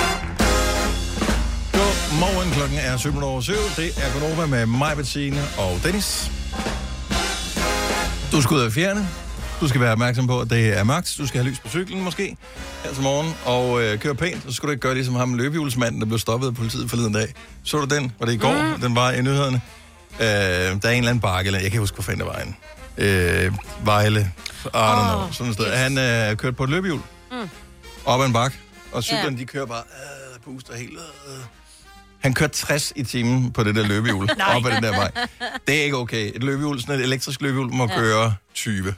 Godmorgen, 1.73 2.51
klokken 2.51 2.79
er 2.79 2.97
7 2.97 3.23
over 3.23 3.41
7. 3.41 3.53
Det 3.77 3.89
er 4.05 4.21
Gunova 4.21 4.47
med 4.47 4.67
mig, 4.67 4.97
Bettine 4.97 5.43
og 5.59 5.81
Dennis. 5.85 6.31
Du 8.33 8.43
skal 8.43 8.55
ud 8.55 8.61
af 8.61 8.73
fjerne. 8.73 9.09
Du 9.61 9.69
skal 9.69 9.81
være 9.81 9.93
opmærksom 9.93 10.27
på, 10.27 10.41
at 10.41 10.51
det 10.51 10.79
er 10.79 10.85
mørkt. 10.85 11.15
Du 11.19 11.27
skal 11.27 11.41
have 11.41 11.51
lys 11.51 11.59
på 11.61 11.69
cyklen 11.69 12.01
måske 12.05 12.37
her 12.85 12.93
til 12.95 13.03
morgen 13.03 13.35
og 13.45 13.83
øh, 13.83 13.99
køre 13.99 14.15
pænt. 14.15 14.43
Så 14.43 14.53
skal 14.53 14.67
du 14.67 14.71
ikke 14.71 14.81
gøre 14.81 14.95
ligesom 14.95 15.15
ham 15.15 15.35
løbehjulsmanden, 15.35 16.01
der 16.01 16.07
blev 16.07 16.19
stoppet 16.19 16.47
af 16.49 16.55
politiet 16.55 16.91
forleden 16.91 17.13
dag. 17.13 17.35
Så 17.65 17.79
du 17.79 17.95
den? 17.95 18.13
Var 18.19 18.27
det 18.27 18.33
i 18.33 18.37
går? 18.37 18.75
Mm. 18.75 18.81
Den 18.81 18.95
var 18.97 19.11
i 19.13 19.23
nyhederne. 19.23 19.61
Øh, 20.21 20.27
der 20.27 20.29
er 20.29 20.71
en 20.73 20.81
eller 20.83 21.11
anden 21.11 21.21
bakke, 21.21 21.49
eller 21.49 21.59
jeg 21.61 21.71
kan 21.71 21.77
ikke 21.77 21.79
huske, 21.79 21.95
hvor 21.95 22.03
fanden 22.03 22.21
der 22.27 22.33
var 22.33 22.39
en. 22.39 22.57
Øh, 22.99 23.53
Vejle. 23.85 24.21
I 24.65 24.69
don't 24.69 24.71
know. 25.11 25.23
Åh, 25.27 25.33
Sådan 25.33 25.47
et 25.51 25.55
sted. 25.55 25.67
yes. 25.67 25.75
Han 25.79 25.99
øh, 25.99 26.37
kørte 26.37 26.57
på 26.57 26.65
et 26.65 26.71
løbehjul. 26.71 27.01
Mm. 27.33 27.49
Op 28.05 28.21
ad 28.21 28.27
en 28.27 28.33
bakke. 28.33 28.59
Og 28.93 29.03
cyklerne, 29.05 29.31
Ja. 29.37 29.41
de 29.41 29.45
kører 29.47 29.67
bare, 29.67 29.83
øh, 30.47 30.55
puster 30.55 30.77
helt. 30.77 30.93
Øh. 31.29 31.35
Han 32.21 32.35
kørte 32.35 32.53
60 32.55 32.93
i 32.97 33.03
timen 33.05 33.53
på 33.53 33.65
det 33.65 33.75
der 33.75 33.87
løbehjul, 33.87 34.29
op 34.55 34.67
ad 34.67 34.71
den 34.75 34.83
der 34.83 34.91
vej. 34.97 35.11
Det 35.67 35.79
er 35.81 35.83
ikke 35.85 35.97
okay. 35.97 36.31
Et 36.35 36.43
løbehjul, 36.45 36.81
sådan 36.81 36.95
et 36.95 37.01
elektrisk 37.05 37.41
løbehjul, 37.41 37.73
må 37.73 37.89
ja. 37.91 37.97
køre 37.99 38.35
20. 38.55 38.95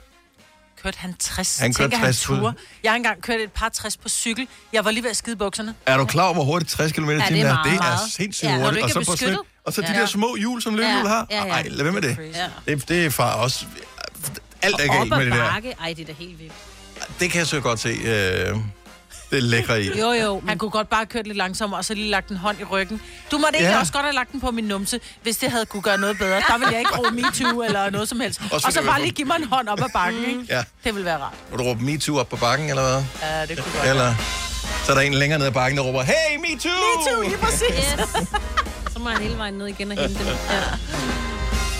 Kørte 0.83 0.97
han 0.99 1.13
60? 1.19 1.59
Han 1.59 1.73
kørte 1.73 1.91
Tænker 1.91 2.05
60 2.07 2.25
på- 2.25 2.33
Han 2.33 2.41
ture. 2.43 2.53
Jeg 2.83 2.91
har 2.91 2.95
engang 2.95 3.21
kørt 3.21 3.39
et 3.39 3.51
par 3.51 3.69
60 3.69 3.97
på 3.97 4.09
cykel. 4.09 4.47
Jeg 4.73 4.85
var 4.85 4.91
lige 4.91 5.03
ved 5.03 5.09
at 5.09 5.17
skide 5.17 5.35
bukserne. 5.35 5.75
Er 5.85 5.97
du 5.97 6.05
klar 6.05 6.23
over, 6.23 6.33
hvor 6.33 6.43
hurtigt 6.43 6.71
60 6.71 6.91
km 6.91 7.09
i 7.09 7.13
det 7.13 7.21
er 7.21 7.27
timen 7.27 7.45
er? 7.45 7.53
meget. 7.53 7.65
Det 7.71 7.79
er 7.79 7.97
sindssygt 8.09 8.49
Ja, 8.51 8.57
hurtigt. 8.63 8.83
Og 8.83 8.89
så, 8.89 9.05
på 9.11 9.15
sådan, 9.17 9.37
og 9.65 9.73
så 9.73 9.81
de 9.81 9.87
Ja. 9.93 9.99
der 9.99 10.05
små 10.05 10.35
hjul, 10.35 10.61
som 10.61 10.75
løbehjul 10.75 11.01
Ja, 11.01 11.07
har. 11.07 11.27
ja, 11.31 11.45
ja. 11.45 11.51
Ej, 11.51 11.67
lad 11.69 11.83
være 11.83 11.93
med 11.93 12.01
det. 12.01 12.17
Ja. 12.67 12.73
Det, 12.73 12.89
det 12.89 13.05
er 13.05 13.09
far 13.09 13.33
også... 13.33 13.65
Alt 14.61 14.75
er 14.79 14.87
galt 14.97 15.09
med 15.09 15.25
det 15.25 15.31
der. 15.33 15.43
Ej, 15.81 15.93
det 15.93 15.99
er 16.01 16.05
da 16.05 16.13
helt 16.19 16.39
vildt. 16.39 16.53
Det 17.19 17.31
kan 17.31 17.39
jeg 17.39 17.47
så 17.47 17.59
godt 17.59 17.79
se. 17.79 17.89
Øh, 17.89 18.55
det 19.33 19.43
er 19.43 19.47
lækre 19.47 19.81
i. 19.83 19.99
Jo, 19.99 20.11
jo. 20.11 20.41
Han 20.47 20.57
kunne 20.57 20.71
godt 20.71 20.89
bare 20.89 20.97
have 20.99 21.05
kørt 21.05 21.27
lidt 21.27 21.37
langsommere, 21.37 21.79
og 21.79 21.85
så 21.85 21.93
lige 21.93 22.09
lagt 22.09 22.29
en 22.29 22.37
hånd 22.37 22.59
i 22.59 22.63
ryggen. 22.63 23.01
Du 23.31 23.37
måtte 23.37 23.57
ikke 23.57 23.69
Ja. 23.71 23.79
også 23.79 23.93
godt 23.93 24.05
have 24.05 24.15
lagt 24.15 24.31
den 24.31 24.41
på 24.41 24.51
min 24.51 24.63
numse, 24.63 24.99
hvis 25.23 25.37
det 25.37 25.51
havde 25.51 25.65
kunne 25.65 25.81
gøre 25.81 25.97
noget 25.97 26.17
bedre. 26.17 26.35
Der 26.47 26.57
ville 26.57 26.71
jeg 26.71 26.79
ikke 26.79 26.97
råbe 26.97 27.15
MeToo 27.15 27.61
eller 27.63 27.89
noget 27.89 28.09
som 28.09 28.19
helst. 28.19 28.41
Også 28.51 28.67
Og 28.67 28.73
så 28.73 28.83
bare 28.85 29.01
lige 29.01 29.11
give 29.11 29.27
mig 29.27 29.35
en 29.39 29.43
hånd 29.47 29.67
op 29.67 29.79
ad 29.81 29.89
bakken, 29.93 30.25
ikke? 30.27 30.45
Ja. 30.49 30.63
Det 30.83 30.95
ville 30.95 31.05
være 31.05 31.17
rart. 31.17 31.33
Må 31.51 31.57
du 31.57 31.63
råbe 31.63 31.83
MeToo 31.83 32.19
op 32.19 32.29
på 32.29 32.35
bakken, 32.35 32.69
eller 32.69 32.83
hvad? 32.83 33.03
Ja, 33.29 33.45
det 33.45 33.63
kunne 33.63 33.73
godt 33.77 33.87
Eller 33.89 34.13
så 34.85 34.91
er 34.91 34.95
der 34.95 35.01
en 35.01 35.13
længere 35.13 35.39
nede 35.39 35.47
ad 35.47 35.53
bakken, 35.53 35.77
der 35.77 35.83
råber, 35.83 36.01
Hey, 36.03 36.37
MeToo! 36.37 36.69
MeToo, 36.71 37.21
lige 37.21 37.37
præcis. 37.37 37.95
Yes. 37.99 38.93
Så 38.93 38.99
må 38.99 39.09
han 39.09 39.21
hele 39.21 39.37
vejen 39.37 39.53
ned 39.53 39.67
igen 39.67 39.91
og 39.91 39.97
hente 39.97 40.19
dem. 40.19 40.27
Ja. 40.27 40.59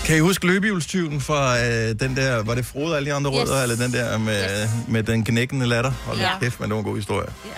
Kan 0.06 0.16
I 0.18 0.20
huske 0.20 0.48
løbehjulstyven 0.48 1.22
fra 1.22 1.60
øh, 1.66 2.00
den 2.00 2.16
der, 2.16 2.44
var 2.44 2.56
det 2.56 2.66
Frode 2.66 2.92
og 2.92 2.98
alle 2.98 3.10
de 3.10 3.14
andre 3.14 3.32
Yes. 3.32 3.40
rødder, 3.40 3.64
eller 3.64 3.76
den 3.76 3.94
der 3.94 4.18
med, 4.18 4.64
Yes. 4.64 4.70
med 4.88 5.04
den 5.04 5.24
knækkende 5.24 5.66
latter? 5.66 5.92
Hold 5.92 6.18
ja. 6.20 6.24
Ja. 6.32 6.40
kæft, 6.40 6.60
men 6.60 6.70
det 6.70 6.74
var 6.76 6.80
en 6.80 6.86
god 6.86 6.96
historie. 6.96 7.28
Ja. 7.46 7.50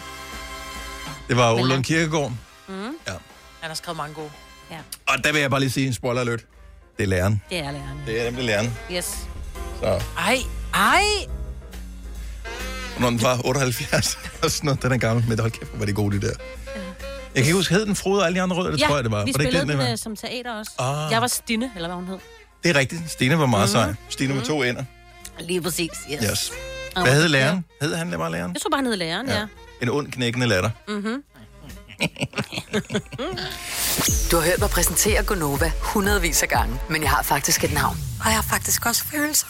Det 1.28 1.38
var 1.38 1.52
Ole 1.54 1.62
ja. 1.62 1.68
Lund 1.68 1.84
Kirkegaard. 1.84 2.32
Mm, 2.68 2.74
Han 2.76 2.90
har 3.62 3.74
skrevet 3.74 3.98
mange 3.98 4.14
gode. 4.14 4.30
Og 5.08 5.24
der 5.24 5.32
vil 5.32 5.42
jeg 5.42 5.50
bare 5.50 5.60
lige 5.60 5.70
sige, 5.72 5.94
spoiler 5.94 6.22
alert. 6.22 6.46
Det 6.98 7.04
er 7.04 7.08
læreren. 7.08 7.42
det 7.50 7.58
er 7.58 7.72
lærerne. 7.72 8.02
Det 8.08 8.22
er 8.22 8.26
nemlig 8.26 8.46
læreren. 8.46 8.74
Yes. 8.92 9.06
Så 9.82 10.02
Ej, 10.18 10.38
ej. 10.74 11.04
når 13.00 13.10
den 13.10 13.22
var 13.22 13.46
78 13.46 14.18
og 14.44 14.52
sådan 14.52 14.66
noget, 14.66 14.82
den 14.84 14.92
er 14.92 14.98
gammel, 14.98 15.26
men 15.30 15.40
hold 15.40 15.52
kæft, 15.52 15.70
hvor 15.72 15.80
var 15.80 15.86
det 15.86 15.96
gode, 15.96 16.22
de 16.22 16.28
der. 16.28 16.34
Jeg 17.36 17.44
kan 17.44 17.46
ikke 17.46 17.56
huske, 17.56 17.74
hed 17.74 17.86
den 17.86 17.96
Frode 17.96 18.20
og 18.20 18.26
alle 18.26 18.36
de 18.36 18.42
andre 18.42 18.56
rødder? 18.56 18.72
Det 18.72 18.82
ja, 18.82 18.88
tror 18.88 18.96
jeg, 18.96 19.04
det 19.04 19.12
var. 19.12 19.26
vi 19.26 19.34
var 19.34 19.38
det 19.38 19.46
ikke 19.46 19.58
spillede 19.58 19.78
den, 19.78 19.86
den 19.86 19.92
øh, 19.92 19.98
som 19.98 20.16
teater 20.16 20.54
også. 20.54 20.72
Ah. 20.80 21.12
Jeg 21.12 21.22
var 21.22 21.28
Stine, 21.28 21.72
eller 21.76 21.88
hvad 21.88 21.96
hun 21.96 22.08
hed. 22.08 22.18
det 22.64 22.70
er 22.72 22.76
rigtigt. 22.76 23.02
Stine 23.12 23.40
var 23.40 23.46
meget 23.46 23.64
Mhm. 23.70 23.72
sej. 23.72 23.94
Stine 24.10 24.34
med 24.34 24.44
to 24.44 24.64
ender. 24.64 24.84
Lige 25.40 25.62
præcis, 25.62 25.90
yes. 26.12 26.24
Yes. 26.32 26.52
Hvad 26.94 27.14
hed 27.16 27.28
læreren? 27.28 27.66
Hed 27.82 27.96
han 27.96 28.12
bare 28.12 28.32
læreren? 28.32 28.54
Jeg 28.54 28.62
tror 28.62 28.70
bare, 28.70 28.78
han 28.78 28.86
hed 28.86 28.96
læreren, 28.96 29.28
ja. 29.30 29.46
En 29.82 29.90
ond 29.90 30.12
knækkende 30.12 30.48
latter. 30.48 30.70
Mm-hmm. 30.88 31.24
Du 34.32 34.36
har 34.38 34.44
hørt 34.44 34.60
mig 34.60 34.70
præsentere 34.70 35.24
Gonova 35.24 35.72
hundredvis 35.82 36.44
af 36.44 36.50
gange, 36.50 36.80
men 36.90 37.02
jeg 37.02 37.10
har 37.10 37.24
faktisk 37.24 37.64
et 37.64 37.74
navn. 37.74 37.98
Og 38.20 38.26
jeg 38.26 38.36
har 38.36 38.42
faktisk 38.50 38.86
også 38.86 39.04
følelser. 39.06 39.48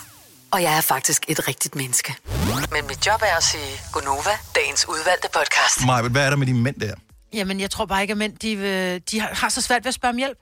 Og 0.51 0.61
jeg 0.61 0.77
er 0.77 0.81
faktisk 0.81 1.25
et 1.27 1.47
rigtigt 1.47 1.75
menneske. 1.75 2.15
Men 2.71 2.87
mit 2.87 3.07
job 3.07 3.21
er 3.21 3.37
at 3.37 3.43
sige 3.43 3.79
Gonova, 3.91 4.29
dagens 4.55 4.85
udvalgte 4.89 5.27
podcast. 5.33 5.85
Maja, 5.85 6.07
hvad 6.07 6.25
er 6.25 6.29
der 6.29 6.37
med 6.37 6.47
de 6.47 6.53
mænd 6.53 6.79
der? 6.79 6.93
Jamen, 7.33 7.59
jeg 7.59 7.71
tror 7.71 7.85
bare 7.85 8.01
ikke, 8.01 8.11
at 8.11 8.17
mænd, 8.17 8.37
de, 8.37 8.51
øh, 8.53 9.01
de 9.11 9.19
har, 9.19 9.49
så 9.49 9.61
svært 9.61 9.83
ved 9.83 9.87
at 9.87 9.93
spørge 9.93 10.09
om 10.11 10.17
hjælp. 10.17 10.37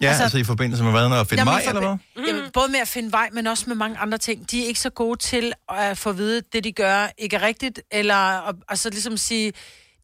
Ja, 0.00 0.08
altså, 0.08 0.22
Altså- 0.22 0.38
i 0.38 0.44
forbindelse 0.44 0.82
med 0.84 0.92
hvad, 0.92 1.08
når 1.08 1.16
at 1.20 1.26
finde 1.28 1.40
Jamen, 1.40 1.54
forbi- 1.54 1.68
eller 1.68 1.80
hvad? 2.14 2.26
Jamen, 2.28 2.50
både 2.52 2.68
med 2.68 2.80
at 2.80 2.88
finde 2.88 3.12
vej, 3.12 3.28
men 3.32 3.46
også 3.46 3.64
med 3.66 3.76
mange 3.76 3.98
andre 3.98 4.18
ting. 4.18 4.50
De 4.50 4.62
er 4.62 4.66
ikke 4.66 4.80
så 4.80 4.90
gode 4.90 5.18
til 5.18 5.52
at 5.68 5.98
få 5.98 6.10
at 6.10 6.18
vide, 6.18 6.36
at 6.38 6.44
det 6.52 6.64
de 6.64 6.72
gør 6.72 7.08
ikke 7.18 7.36
er 7.36 7.42
rigtigt, 7.42 7.80
eller 7.90 8.36
og, 8.38 8.54
altså 8.68 8.90
ligesom 8.90 9.16
sige, 9.16 9.52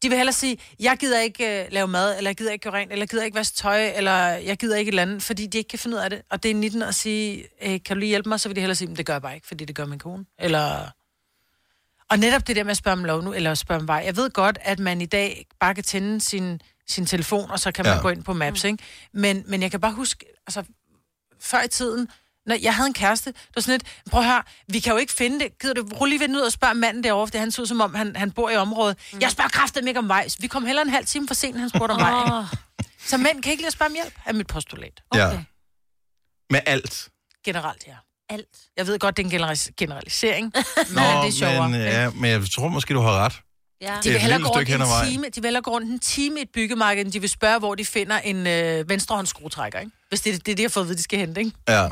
De 0.03 0.09
vil 0.09 0.17
hellere 0.17 0.33
sige, 0.33 0.57
jeg 0.79 0.97
gider 0.99 1.19
ikke 1.19 1.65
uh, 1.67 1.73
lave 1.73 1.87
mad, 1.87 2.17
eller 2.17 2.29
jeg 2.29 2.35
gider 2.35 2.51
ikke 2.51 2.63
gøre 2.63 2.73
rent, 2.73 2.91
eller 2.91 3.03
jeg 3.03 3.09
gider 3.09 3.23
ikke 3.23 3.35
vaske 3.37 3.55
tøj, 3.57 3.91
eller 3.95 4.11
jeg 4.27 4.57
gider 4.57 4.75
ikke 4.77 4.89
et 4.89 4.91
eller 4.91 5.01
andet, 5.01 5.23
fordi 5.23 5.47
de 5.47 5.57
ikke 5.57 5.67
kan 5.67 5.79
finde 5.79 5.97
ud 5.97 6.01
af 6.01 6.09
det. 6.09 6.21
Og 6.31 6.43
det 6.43 6.51
er 6.51 6.55
19 6.55 6.81
at 6.81 6.95
sige, 6.95 7.43
hey, 7.61 7.77
kan 7.77 7.95
du 7.95 7.99
lige 7.99 8.09
hjælpe 8.09 8.29
mig? 8.29 8.39
Så 8.39 8.49
vil 8.49 8.55
de 8.55 8.61
hellere 8.61 8.75
sige, 8.75 8.87
"Men 8.87 8.97
det 8.97 9.05
gør 9.05 9.13
jeg 9.13 9.21
bare 9.21 9.35
ikke, 9.35 9.47
fordi 9.47 9.65
det 9.65 9.75
gør 9.75 9.85
min 9.85 9.99
kone. 9.99 10.25
Eller... 10.39 10.91
Og 12.11 12.17
netop 12.19 12.47
det 12.47 12.55
der 12.55 12.63
med 12.63 12.71
at 12.71 12.77
spørge 12.77 12.93
om 12.97 13.05
lov 13.05 13.21
nu, 13.21 13.33
eller 13.33 13.51
at 13.51 13.57
spørge 13.57 13.81
om 13.81 13.87
vej. 13.87 14.01
Jeg 14.05 14.15
ved 14.15 14.29
godt, 14.29 14.57
at 14.61 14.79
man 14.79 15.01
i 15.01 15.05
dag 15.05 15.45
bare 15.59 15.75
kan 15.75 15.83
tænde 15.83 16.21
sin, 16.21 16.61
sin 16.89 17.05
telefon, 17.05 17.51
og 17.51 17.59
så 17.59 17.71
kan 17.71 17.85
man 17.85 17.95
Ja. 17.95 18.01
gå 18.01 18.09
ind 18.09 18.23
på 18.23 18.33
Maps, 18.33 18.63
ikke? 18.63 18.83
Men, 19.13 19.43
men 19.47 19.61
jeg 19.61 19.71
kan 19.71 19.79
bare 19.81 19.91
huske, 19.91 20.25
altså, 20.47 20.63
før 21.39 21.61
i 21.63 21.67
tiden, 21.67 22.07
når 22.45 22.55
jeg 22.61 22.75
havde 22.75 22.87
en 22.87 22.93
kæreste, 22.93 23.31
det 23.31 23.49
var 23.55 23.61
sådan 23.61 23.73
lidt, 23.79 24.01
prøv 24.11 24.21
at 24.21 24.27
høre, 24.27 24.43
vi 24.67 24.79
kan 24.79 24.91
jo 24.91 24.97
ikke 24.97 25.13
finde 25.13 25.39
det. 25.39 25.59
Gider 25.59 25.73
du 25.73 25.81
rulle 25.99 26.17
lige 26.17 26.29
ved 26.29 26.35
ud 26.35 26.41
og 26.41 26.51
spørge 26.51 26.73
manden 26.73 27.03
derovre, 27.03 27.27
for 27.27 27.37
han 27.37 27.51
så 27.51 27.61
ud 27.61 27.67
som 27.67 27.81
om, 27.81 27.95
han, 27.95 28.15
han 28.15 28.31
bor 28.31 28.49
i 28.49 28.55
området. 28.55 28.97
Mm. 29.13 29.19
Jeg 29.21 29.31
spørger 29.31 29.49
kraftigt 29.49 29.87
ikke 29.87 29.99
om 29.99 30.07
vej. 30.09 30.27
Vi 30.39 30.47
kom 30.47 30.65
heller 30.65 30.81
en 30.81 30.89
halv 30.89 31.05
time 31.05 31.27
for 31.27 31.33
sent, 31.33 31.59
han 31.59 31.69
spurgte 31.69 31.91
om 31.93 31.99
vej. 32.01 32.23
ikke? 32.43 32.57
Så 33.05 33.17
mænd 33.17 33.43
kan 33.43 33.51
ikke 33.51 33.61
lide 33.61 33.67
at 33.67 33.73
spørge 33.73 33.89
om 33.89 33.93
hjælp, 33.93 34.13
er 34.25 34.33
mit 34.33 34.47
postulat. 34.47 35.03
Ja. 35.15 35.43
Med 36.49 36.59
alt. 36.65 37.09
Generelt, 37.45 37.87
ja. 37.87 37.95
Alt. 38.33 38.47
Jeg 38.77 38.87
ved 38.87 38.99
godt, 38.99 39.17
det 39.17 39.25
er 39.25 39.29
en 39.29 39.41
generalis- 39.41 39.69
generalisering, 39.77 40.53
men 40.55 40.97
det 40.97 41.27
er 41.27 41.31
sjovere. 41.31 41.69
men, 41.69 41.81
ja, 41.81 42.09
men 42.09 42.29
jeg 42.31 42.41
tror 42.55 42.67
måske, 42.67 42.93
du 42.93 42.99
har 43.01 43.11
ret. 43.25 43.33
Ja. 43.81 43.87
De 43.87 43.91
Det 43.91 43.97
er 43.97 44.01
vil 44.09 44.15
et 44.15 44.21
hellere 44.21 44.39
lille 44.39 44.47
gå 44.47 44.53
rundt 44.53 44.57
stykke 44.67 44.71
hen 44.71 44.81
ad 44.81 44.85
en 44.85 44.89
vejen. 44.91 45.11
time, 45.11 45.25
de 45.35 45.41
vil 45.41 45.47
hellere 45.47 45.63
gå 45.63 45.71
rundt 45.71 45.89
en 45.91 45.99
time 45.99 46.39
i 46.39 46.41
et 46.41 46.49
byggemarked, 46.53 47.05
end 47.05 47.11
de 47.11 47.19
vil 47.19 47.29
spørge, 47.29 47.59
hvor 47.59 47.75
de 47.75 47.85
finder 47.85 48.19
en 48.19 48.47
øh, 48.47 48.89
venstrehåndsskruetrækker, 48.89 49.79
ikke? 49.79 49.91
Hvis 50.09 50.21
det, 50.21 50.33
er- 50.33 50.37
det 50.37 50.51
er 50.51 50.55
det, 50.55 50.59
jeg 50.59 50.63
har 50.63 50.69
fået 50.69 50.83
at 50.83 50.87
vide, 50.87 50.97
de 50.97 51.03
skal 51.03 51.19
hente, 51.19 51.41
ikke? 51.41 51.51
Ja. 51.69 51.85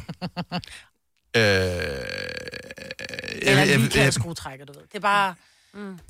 øh, 1.35 1.41
Eller 3.41 3.63
en 3.63 3.69
jeg- 3.69 3.79
lige 3.79 4.01
jeg- 4.03 4.13
skruetrækker, 4.13 4.65
du 4.65 4.73
ved. 4.73 4.81
Det 4.81 4.95
er 4.95 4.99
bare... 4.99 5.33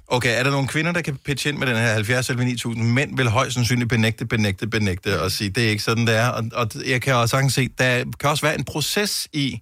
Okay, 0.08 0.40
er 0.40 0.44
der 0.44 0.52
nogle 0.52 0.68
kvinder, 0.68 0.92
der 0.92 1.02
kan 1.02 1.18
pitche 1.18 1.50
ind 1.50 1.58
med 1.58 1.68
den 1.68 1.76
her 1.76 1.94
70 1.94 2.30
eller 2.30 2.44
9000? 2.44 2.86
Mænd 2.92 3.18
vil 3.18 3.30
højst 3.30 3.54
sandsynligt 3.54 3.90
benægte, 3.90 4.26
benægte, 4.26 4.68
benægte 4.68 5.22
og 5.22 5.32
sige, 5.32 5.50
det 5.50 5.66
er 5.66 5.70
ikke 5.70 5.84
sådan, 5.84 6.08
det 6.08 6.16
er. 6.16 6.28
Og, 6.28 6.44
og 6.54 6.70
jeg 6.88 7.02
kan 7.02 7.16
også 7.16 7.32
sagtens 7.32 7.54
se, 7.54 7.68
der 7.78 8.04
kan 8.20 8.30
også 8.30 8.46
være 8.46 8.56
en 8.56 8.66
proces 8.66 9.28
i, 9.34 9.62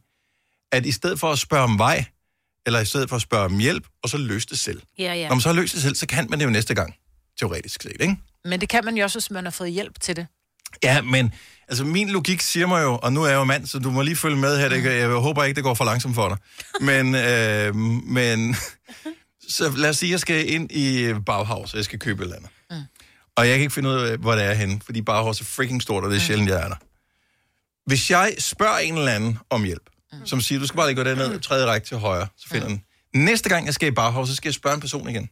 at 0.78 0.86
i 0.86 0.92
stedet 0.92 1.20
for 1.20 1.32
at 1.32 1.40
spørge 1.40 1.64
om 1.64 1.80
vej, 1.80 2.06
eller 2.66 2.80
i 2.80 2.86
stedet 2.86 3.10
for 3.10 3.16
at 3.16 3.22
spørge 3.22 3.46
om 3.46 3.58
hjælp, 3.58 3.88
og 4.04 4.10
så 4.10 4.18
løse 4.18 4.48
det 4.48 4.60
selv. 4.60 4.82
Ja, 5.00 5.14
ja. 5.14 5.28
Når 5.28 5.36
man 5.36 5.42
så 5.42 5.50
har 5.50 5.56
løst 5.56 5.74
det 5.74 5.82
selv, 5.82 5.96
så 5.96 6.08
kan 6.08 6.28
man 6.30 6.40
det 6.40 6.46
jo 6.46 6.50
næste 6.50 6.76
gang, 6.76 6.96
teoretisk 7.40 7.84
set, 7.84 7.98
ikke? 8.00 8.18
Men 8.46 8.62
det 8.62 8.70
kan 8.70 8.86
man 8.86 8.98
jo 8.98 9.04
også, 9.04 9.20
hvis 9.20 9.32
man 9.32 9.44
har 9.44 9.52
fået 9.52 9.72
hjælp 9.72 10.00
til 10.00 10.16
det. 10.16 10.28
Ja, 10.84 11.02
men 11.02 11.34
altså 11.68 11.84
min 11.84 12.10
logik 12.10 12.42
siger 12.42 12.68
mig 12.68 12.84
jo, 12.84 13.00
og 13.04 13.14
nu 13.14 13.24
er 13.24 13.28
jeg 13.28 13.36
jo 13.36 13.44
mand, 13.44 13.68
så 13.68 13.80
du 13.80 13.92
må 13.92 14.02
lige 14.02 14.16
følge 14.16 14.38
med 14.38 14.60
her. 14.60 14.70
Det, 14.70 14.84
jeg 14.84 15.10
håber 15.10 15.44
ikke, 15.44 15.56
det 15.56 15.64
går 15.64 15.74
for 15.74 15.86
langsomt 15.86 16.16
for 16.16 16.30
dig. 16.30 16.38
Men, 16.82 17.16
øh, 17.16 17.76
men 18.06 18.56
så 19.58 19.74
lad 19.78 19.90
os 19.90 19.98
sige, 19.98 20.10
at 20.10 20.12
jeg 20.12 20.20
skal 20.20 20.50
ind 20.54 20.72
i 20.72 21.14
Bauhaus, 21.26 21.74
og 21.74 21.78
jeg 21.78 21.86
skal 21.86 22.00
købe 22.00 22.22
et 22.22 22.24
eller 22.24 22.36
andet. 22.36 22.50
Mm. 22.72 22.78
Og 23.36 23.48
jeg 23.48 23.54
kan 23.54 23.62
ikke 23.62 23.74
finde 23.74 23.90
ud 23.90 23.96
af, 23.96 24.18
hvor 24.18 24.36
det 24.36 24.44
er 24.44 24.54
henne, 24.54 24.82
fordi 24.86 25.02
Bauhaus 25.02 25.42
er 25.42 25.46
freaking 25.46 25.82
stort, 25.82 26.04
og 26.04 26.10
det 26.10 26.18
er 26.18 26.22
sjældent, 26.22 26.50
jeg 26.50 26.64
er 26.64 26.68
der. 26.68 26.76
Hvis 27.86 28.12
jeg 28.12 28.36
spørger 28.40 28.78
en 28.78 28.98
eller 28.98 29.12
anden 29.12 29.38
om 29.50 29.64
hjælp, 29.64 29.90
mm. 30.14 30.26
som 30.26 30.42
siger, 30.42 30.60
du 30.60 30.68
skal 30.68 30.78
bare 30.78 30.88
lige 30.88 30.96
gå 30.96 31.04
derned, 31.04 31.40
tredje 31.40 31.66
række 31.66 31.88
til 31.88 31.98
højre, 31.98 32.28
så 32.38 32.50
finder 32.50 32.68
den. 32.68 32.82
Næste 33.16 33.50
gang, 33.50 33.66
jeg 33.66 33.74
skal 33.74 33.88
i 33.88 33.92
Bauhaus, 33.92 34.30
så 34.30 34.36
skal 34.36 34.50
jeg 34.50 34.54
spørge 34.54 34.74
en 34.76 34.82
person 34.82 35.10
igen. 35.10 35.30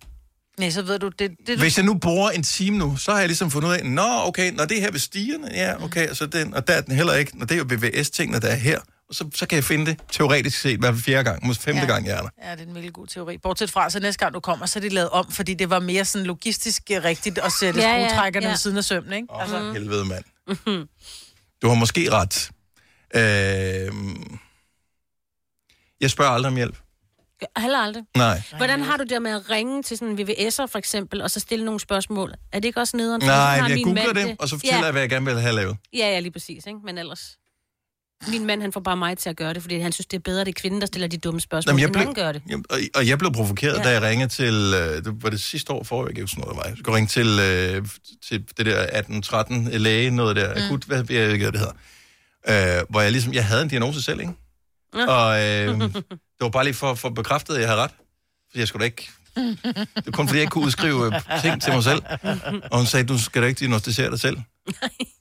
Nej, 0.60 0.70
så 0.70 0.82
ved 0.82 1.00
du, 1.00 1.10
det, 1.10 1.32
det 1.48 1.60
Hvis 1.60 1.78
jeg 1.78 1.86
nu 1.86 1.94
bruger 1.94 2.30
en 2.30 2.44
time 2.44 2.78
nu, 2.78 2.98
så 2.98 3.12
har 3.12 3.20
jeg 3.20 3.28
ligesom 3.28 3.52
fundet 3.52 3.70
ud 3.70 3.74
af, 3.74 3.86
nå 3.86 4.08
okay, 4.24 4.52
når 4.52 4.66
det 4.66 4.78
er 4.78 4.82
her 4.82 4.92
ved 4.92 5.00
stierne, 5.00 5.50
ja 5.54 5.84
okay, 5.84 6.14
så 6.14 6.26
den, 6.26 6.54
og 6.54 6.68
der 6.68 6.74
er 6.74 6.82
den 6.82 6.96
heller 6.96 7.14
ikke, 7.14 7.38
når 7.38 7.46
det 7.46 7.56
er 7.56 7.58
jo 7.58 7.66
VVS-tingene, 7.70 8.40
der 8.40 8.48
er 8.48 8.56
her, 8.56 8.80
og 9.10 9.16
så, 9.16 9.30
så 9.36 9.46
kan 9.46 9.56
jeg 9.56 9.64
finde 9.64 9.86
det 9.86 10.00
teoretisk 10.12 10.60
set 10.60 10.80
hver 10.80 10.94
fjerde 10.96 11.24
gang, 11.24 11.48
måske 11.48 11.64
femte 11.64 11.82
ja. 11.82 11.88
Gang, 11.88 12.06
jeg 12.08 12.18
er 12.18 12.22
der. 12.22 12.30
Ja, 12.44 12.52
det 12.52 12.62
er 12.62 12.66
en 12.66 12.76
virkelig 12.76 12.94
god 12.94 13.08
teori. 13.08 13.38
Bortset 13.38 13.72
fra, 13.72 13.90
så 13.90 14.00
næste 14.00 14.20
gang 14.20 14.34
du 14.34 14.40
kommer, 14.40 14.66
så 14.66 14.80
er 14.80 14.82
det 14.82 14.94
lavet 14.94 15.10
om, 15.10 15.32
fordi 15.32 15.54
det 15.54 15.70
var 15.70 15.80
mere 15.80 16.06
sådan 16.06 16.28
logistisk 16.28 16.84
øh, 16.92 17.04
rigtigt 17.04 17.38
at 17.38 17.52
sætte 17.52 17.80
Ja, 17.80 17.88
ja, 17.88 17.96
ja, 17.96 18.08
skruetrækkerne 18.08 18.46
ja. 18.46 18.52
ved 18.52 18.58
siden 18.58 18.78
af 18.78 18.84
sømmen, 18.84 19.14
ikke? 19.14 19.28
Åh, 19.34 19.42
altså. 19.42 19.72
helvede 19.74 20.06
mand. 20.06 20.24
Du 21.62 21.68
har 21.68 21.76
måske 21.76 22.12
ret. 22.12 22.52
Øh, 23.16 23.92
jeg 26.02 26.12
spørger 26.12 26.32
aldrig 26.32 26.50
om 26.52 26.56
hjælp. 26.56 26.78
Heller 27.58 27.78
aldrig. 27.80 28.04
Nej. 28.18 28.42
Hvordan 28.58 28.82
har 28.82 28.98
du 28.98 29.04
det 29.04 29.22
med 29.22 29.32
at 29.32 29.50
ringe 29.50 29.84
til 29.84 29.98
sådan 29.98 30.20
en 30.20 30.30
VVS'er 30.30 30.66
for 30.66 30.78
eksempel, 30.78 31.22
og 31.22 31.32
så 31.32 31.40
stille 31.40 31.66
nogle 31.66 31.80
spørgsmål? 31.80 32.34
Er 32.52 32.60
det 32.60 32.66
ikke 32.68 32.80
også 32.80 32.98
nederen? 32.98 33.22
Nej, 33.22 33.30
Sådan 33.30 33.62
har 33.62 33.70
jeg 33.70 33.84
googler 33.84 34.14
mand 34.14 34.28
det, 34.30 34.36
og 34.40 34.50
så 34.50 34.56
fortæller 34.56 34.78
ja. 34.78 34.84
jeg, 34.84 34.92
hvad 34.92 35.02
jeg 35.02 35.10
gerne 35.10 35.26
vil 35.26 35.40
have 35.40 35.56
lavet. 35.56 35.78
Ja, 35.94 35.98
ja, 36.10 36.20
lige 36.20 36.32
præcis, 36.32 36.66
ikke? 36.68 36.80
Men 36.86 36.98
ellers... 36.98 37.38
Min 38.28 38.46
mand, 38.46 38.62
han 38.62 38.72
får 38.74 38.80
bare 38.80 38.98
mig 38.98 39.18
til 39.18 39.30
at 39.30 39.36
gøre 39.38 39.54
det, 39.54 39.62
fordi 39.62 39.80
han 39.80 39.92
synes, 39.92 40.06
det 40.08 40.18
er 40.18 40.22
bedre, 40.22 40.40
det 40.40 40.48
er 40.48 40.54
kvinden, 40.62 40.82
der 40.82 40.88
stiller 40.88 41.08
de 41.08 41.18
dumme 41.18 41.42
spørgsmål, 41.42 41.72
Jamen, 41.72 41.82
jeg 41.82 41.92
blev- 41.92 42.06
han 42.06 42.14
gør 42.14 42.32
det. 42.32 42.42
Jamen, 42.50 42.66
og, 42.70 42.78
og 42.96 43.08
jeg 43.08 43.20
blev 43.20 43.34
provokeret, 43.34 43.78
ja. 43.78 43.84
Da 43.84 43.90
jeg 43.90 44.02
ringede 44.02 44.30
til, 44.30 44.74
øh, 44.76 45.04
det 45.04 45.24
var 45.24 45.30
det 45.30 45.42
sidste 45.42 45.74
år 45.74 45.84
for, 45.84 46.08
jeg 46.16 46.24
huske, 46.24 46.40
noget, 46.40 46.58
var. 46.58 46.64
Jeg 46.64 46.78
skulle 46.78 46.96
ringe 46.96 47.08
til, 47.08 47.28
øh, 47.42 47.88
til 48.30 48.44
det 48.58 48.66
der 48.66 48.86
18-13 49.72 49.78
læge, 49.78 50.12
noget 50.12 50.36
der, 50.36 50.56
mm. 50.56 50.62
akut, 50.66 50.84
hvad 50.84 51.00
ikke, 51.10 51.38
hvad 51.38 51.52
det 51.52 51.60
hedder. 51.60 52.78
Øh, 52.80 52.86
hvor 52.90 53.02
jeg 53.02 53.12
ligesom, 53.12 53.34
jeg 53.34 53.46
havde 53.46 53.62
en 53.62 53.68
diagnose 53.70 54.02
selv, 54.02 54.20
ikke? 54.20 54.34
Og 55.08 55.40
øh, 55.44 55.80
det 55.80 56.42
var 56.42 56.50
bare 56.50 56.64
lige 56.64 56.74
for, 56.74 56.94
for 56.94 57.10
bekræftet, 57.10 57.54
at 57.56 57.60
jeg 57.62 57.70
havde 57.70 57.82
ret. 57.82 57.92
Fordi 58.50 58.60
jeg 58.60 58.68
skulle 58.68 58.82
da 58.82 58.86
ikke... 58.86 59.10
Det 59.36 60.06
var 60.06 60.12
kun 60.12 60.28
fordi, 60.28 60.38
jeg 60.38 60.42
ikke 60.44 60.52
kunne 60.52 60.66
udskrive 60.66 61.06
øh, 61.16 61.42
ting 61.42 61.62
til 61.62 61.74
mig 61.74 61.84
selv. 61.84 62.02
Og 62.72 62.78
hun 62.78 62.86
sagde, 62.86 63.06
du 63.06 63.20
skal 63.20 63.42
da 63.42 63.48
ikke 63.48 63.60
diagnostisere 63.60 64.12
dig 64.12 64.20
selv. 64.20 64.38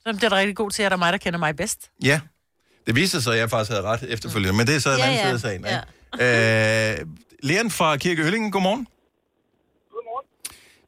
Så 0.07 0.15
bliver 0.17 0.29
du 0.29 0.35
rigtig 0.37 0.57
god 0.57 0.71
til, 0.71 0.83
at 0.83 0.91
der 0.91 0.97
er 0.97 0.99
mig, 0.99 1.13
der 1.13 1.19
kender 1.19 1.39
mig 1.39 1.57
bedst. 1.57 1.91
Ja. 2.05 2.21
Det 2.87 2.95
viste 2.95 3.23
sig, 3.23 3.33
at 3.33 3.39
jeg 3.39 3.51
faktisk 3.51 3.71
havde 3.71 3.83
ret 3.83 4.03
efterfølgende, 4.09 4.57
men 4.57 4.67
det 4.67 4.75
er 4.75 4.79
så 4.79 4.91
en 4.93 4.99
Ja, 4.99 5.05
anden 5.05 5.17
ja. 5.19 5.23
side 5.23 5.35
af 5.35 5.41
sagen. 5.41 5.67
Ikke? 6.19 7.01
Øh, 7.01 7.07
Leon 7.43 7.71
fra 7.71 7.97
Kirke 7.97 8.23
Øllingen, 8.23 8.51
godmorgen. 8.51 8.87
Godmorgen. 9.91 10.27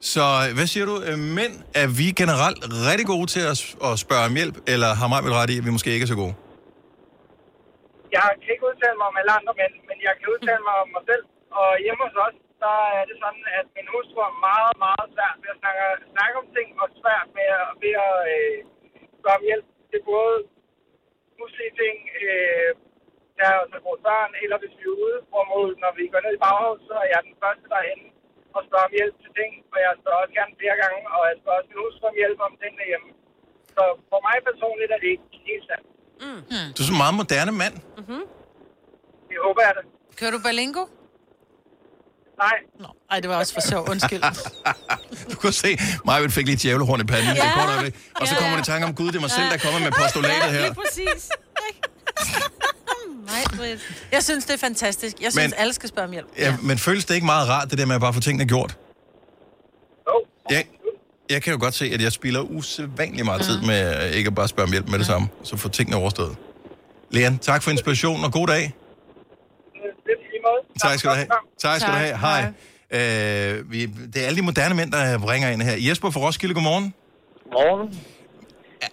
Så 0.01 0.55
hvad 0.55 0.67
siger 0.67 0.87
du? 0.87 1.03
Øh, 1.03 1.19
Mænd, 1.19 1.53
er 1.75 1.87
vi 1.87 2.05
generelt 2.11 2.59
rigtig 2.71 3.07
gode 3.07 3.27
til 3.27 3.41
at, 3.41 3.75
at 3.85 3.99
spørge 3.99 4.25
om 4.25 4.35
hjælp, 4.35 4.59
eller 4.67 4.95
har 4.95 5.09
mig 5.09 5.25
vel 5.25 5.33
ret 5.33 5.51
i, 5.51 5.59
at 5.59 5.65
vi 5.65 5.71
måske 5.71 5.91
ikke 5.93 6.05
er 6.05 6.09
så 6.09 6.15
gode? 6.15 6.35
Jeg 8.17 8.29
kan 8.43 8.53
ikke 8.55 8.69
udtale 8.71 8.97
mig 8.99 9.07
om 9.11 9.19
alle 9.21 9.33
andre 9.39 9.55
mænd, 9.61 9.75
men 9.89 9.99
jeg 10.07 10.15
kan 10.19 10.33
udtale 10.35 10.63
mig 10.69 10.77
om 10.83 10.89
mig 10.97 11.05
selv. 11.11 11.25
Og 11.59 11.69
hjemme 11.85 12.03
hos 12.07 12.17
os, 12.27 12.37
der 12.65 12.79
er 12.99 13.05
det 13.11 13.17
sådan, 13.23 13.45
at 13.59 13.67
min 13.77 13.89
hustru 13.93 14.19
er 14.29 14.43
meget, 14.49 14.75
meget 14.85 15.07
svært 15.15 15.37
ved 15.43 15.51
at 15.55 15.61
snakke, 15.63 15.85
snakke 16.15 16.37
om 16.41 16.47
ting, 16.57 16.69
og 16.83 16.87
svært 17.01 17.29
med 17.39 17.49
at, 17.61 17.69
ved 17.83 17.95
at 18.07 18.17
øh, 18.35 18.57
spørge 19.19 19.39
om 19.41 19.47
hjælp 19.49 19.67
til 19.91 20.01
både 20.13 20.35
huslige 21.39 21.75
ting, 21.83 21.97
øh, 22.23 22.71
der 23.37 23.45
er 23.53 23.59
altså 23.65 23.79
vores 23.87 24.03
børn, 24.09 24.33
eller 24.43 24.57
hvis 24.61 24.77
vi 24.79 24.85
er 24.89 24.99
ude, 25.05 25.19
hvorimod 25.31 25.69
når 25.83 25.93
vi 25.99 26.05
går 26.13 26.23
ned 26.25 26.35
i 26.37 26.43
baghaus, 26.45 26.81
så 26.89 26.95
er 27.03 27.09
jeg 27.15 27.21
den 27.29 27.37
første 27.43 27.67
derhen 27.73 28.03
og 28.57 28.61
spørger 28.67 28.89
om 28.89 28.97
hjælp 28.99 29.17
til 29.23 29.33
ting, 29.41 29.53
og 29.73 29.79
jeg 29.85 29.93
spørger 30.01 30.23
også 30.23 30.35
gerne 30.39 30.59
flere 30.61 30.77
gange, 30.83 31.01
og 31.15 31.23
jeg 31.29 31.37
spørger 31.41 31.59
også 31.61 31.71
min 31.71 31.83
hustru 31.83 32.05
om 32.11 32.21
hjælp 32.21 32.39
om 32.47 32.55
tingene 32.63 32.91
hjemme. 32.91 33.11
Så 33.75 33.83
for 34.11 34.21
mig 34.27 34.37
personligt 34.49 34.93
er 34.93 35.01
det 35.03 35.11
ikke 35.15 35.29
helt 35.49 35.67
sandt. 35.71 35.87
Du 36.21 36.83
er 36.83 36.87
så 36.87 36.93
en 36.93 36.97
meget 36.97 37.15
moderne 37.15 37.53
mand. 37.53 37.75
Det 37.75 39.37
håber 39.47 39.63
jeg 39.63 39.73
det. 39.83 40.17
Kører 40.17 40.31
du 40.31 40.39
Balingo? 40.39 40.85
Nej, 42.39 42.53
Nå, 42.81 42.87
ej, 43.11 43.21
det 43.21 43.31
var 43.31 43.37
også 43.37 43.53
for 43.55 43.61
sjov. 43.61 43.91
Undskyld. 43.91 44.23
Du 45.33 45.37
kan 45.37 45.53
se, 45.53 45.79
Maja 46.05 46.27
fik 46.27 46.47
lige 46.47 46.55
et 46.55 46.63
djævlehorn 46.63 47.01
i 47.01 47.05
panden. 47.05 47.37
Ja. 47.37 47.45
Ja. 47.45 47.85
Det 47.85 47.95
og 48.21 48.27
så 48.29 48.35
Ja, 48.35 48.39
kommer 48.41 48.51
ja. 48.57 48.57
det 48.57 48.69
i 48.69 48.71
tanke 48.71 48.87
om, 48.87 48.95
Gud, 48.95 49.07
det 49.07 49.17
er 49.17 49.21
mig 49.21 49.31
selv, 49.31 49.51
der 49.51 49.57
kommer 49.59 49.81
med 49.81 49.93
postulatet 50.03 50.51
her. 50.53 50.61
Lige 50.67 50.75
præcis. 50.75 51.29
Nej. 53.27 53.77
Jeg 54.13 54.23
synes, 54.25 54.45
det 54.45 54.55
er 54.55 54.59
fantastisk. 54.59 55.21
Jeg 55.21 55.33
synes, 55.33 55.51
Men- 55.51 55.59
alle 55.61 55.73
skal 55.73 55.89
spørge 55.89 56.07
om 56.07 56.13
hjælp. 56.13 56.27
Ja, 56.39 56.57
men 56.63 56.79
føles 56.79 57.05
det 57.05 57.15
ikke 57.15 57.27
meget 57.27 57.49
rart, 57.49 57.71
det 57.71 57.79
der 57.79 57.87
med 57.87 57.95
at 57.95 58.01
bare 58.01 58.13
få 58.15 58.21
tingene 58.21 58.49
gjort? 58.49 58.79
jo. 60.09 60.25
Jeg, 60.51 60.65
jeg 61.31 61.43
kan 61.43 61.53
jo 61.53 61.59
godt 61.61 61.75
se, 61.75 61.87
at 61.95 62.03
jeg 62.03 62.13
spilder 62.13 62.41
usædvanlig 62.41 63.25
meget 63.25 63.43
tid 63.43 63.61
med 63.61 63.81
øh, 64.05 64.17
ikke 64.19 64.29
at 64.29 64.35
bare 64.35 64.49
spørge 64.49 64.67
om 64.67 64.73
hjælp 64.73 64.89
med 64.89 64.99
det 64.99 65.07
samme, 65.07 65.29
så 65.43 65.57
få 65.57 65.69
tingene 65.69 65.97
overstået. 65.97 66.37
Leon, 67.11 67.39
tak 67.39 67.63
for 67.63 67.71
inspirationen, 67.71 68.25
og 68.25 68.33
god 68.33 68.47
dag. 68.47 68.65
Er. 68.65 68.71
Tak 70.89 70.99
skal 70.99 71.11
du 71.11 71.15
have. 71.15 71.29
Tak 71.59 71.81
skal 71.81 71.93
du 71.93 71.99
have. 71.99 72.17
Hej. 72.27 72.41
Øh, 72.97 73.73
vi, 73.73 73.79
det 74.13 74.19
er 74.23 74.27
alle 74.27 74.39
de 74.41 74.47
moderne 74.51 74.75
mænd, 74.75 74.91
der 74.93 75.31
ringer 75.33 75.49
ind 75.55 75.63
her. 75.63 75.77
Jesper 75.89 76.11
fra 76.11 76.21
Roskilde, 76.27 76.55
godmorgen. 76.55 76.95
Morgen. 77.57 77.89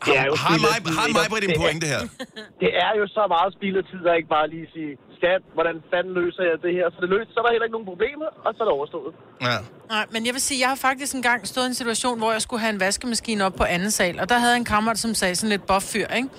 Det 0.05 0.13
er 0.21 0.25
jo 0.31 0.35
Har, 0.43 0.49
har 0.49 0.57
mig, 0.65 0.75
har 0.97 1.07
ikke? 1.07 1.19
mig 1.19 1.27
på 1.33 1.37
din 1.43 1.49
Det 1.49 1.59
pointe 1.61 1.85
her? 1.93 2.01
Det 2.63 2.71
er 2.85 2.91
jo 2.99 3.05
så 3.17 3.23
meget 3.35 3.49
spild 3.57 3.75
af 3.81 3.85
tid, 3.91 4.01
at 4.09 4.13
ikke 4.19 4.31
bare 4.37 4.47
lige 4.55 4.67
sige, 4.75 4.91
skat, 5.23 5.41
hvordan 5.57 5.75
fanden 5.91 6.13
løser 6.19 6.43
jeg 6.49 6.55
det 6.65 6.71
her? 6.77 6.85
Så 6.93 6.97
det 7.03 7.09
løser, 7.15 7.31
så 7.33 7.37
er 7.39 7.43
der 7.45 7.51
heller 7.55 7.67
ikke 7.67 7.77
nogen 7.77 7.89
problemer, 7.93 8.27
og 8.45 8.49
så 8.55 8.59
er 8.63 8.67
det 8.69 8.73
overstået. 8.79 9.11
Ja. 9.47 9.55
Nej, 9.93 10.05
men 10.13 10.21
jeg 10.27 10.33
vil 10.35 10.41
sige, 10.49 10.59
jeg 10.63 10.69
har 10.73 10.79
faktisk 10.89 11.11
engang 11.19 11.39
stået 11.51 11.65
i 11.65 11.71
en 11.73 11.79
situation, 11.81 12.15
hvor 12.21 12.31
jeg 12.37 12.41
skulle 12.41 12.61
have 12.65 12.73
en 12.77 12.79
vaskemaskine 12.79 13.41
op 13.47 13.55
på 13.61 13.65
anden 13.75 13.91
sal, 13.91 14.15
og 14.21 14.29
der 14.31 14.37
havde 14.45 14.55
en 14.61 14.65
kammerat, 14.73 14.99
som 15.05 15.11
sagde 15.21 15.35
sådan 15.35 15.49
lidt 15.55 15.65
boff-fyr, 15.71 16.07
ikke? 16.19 16.29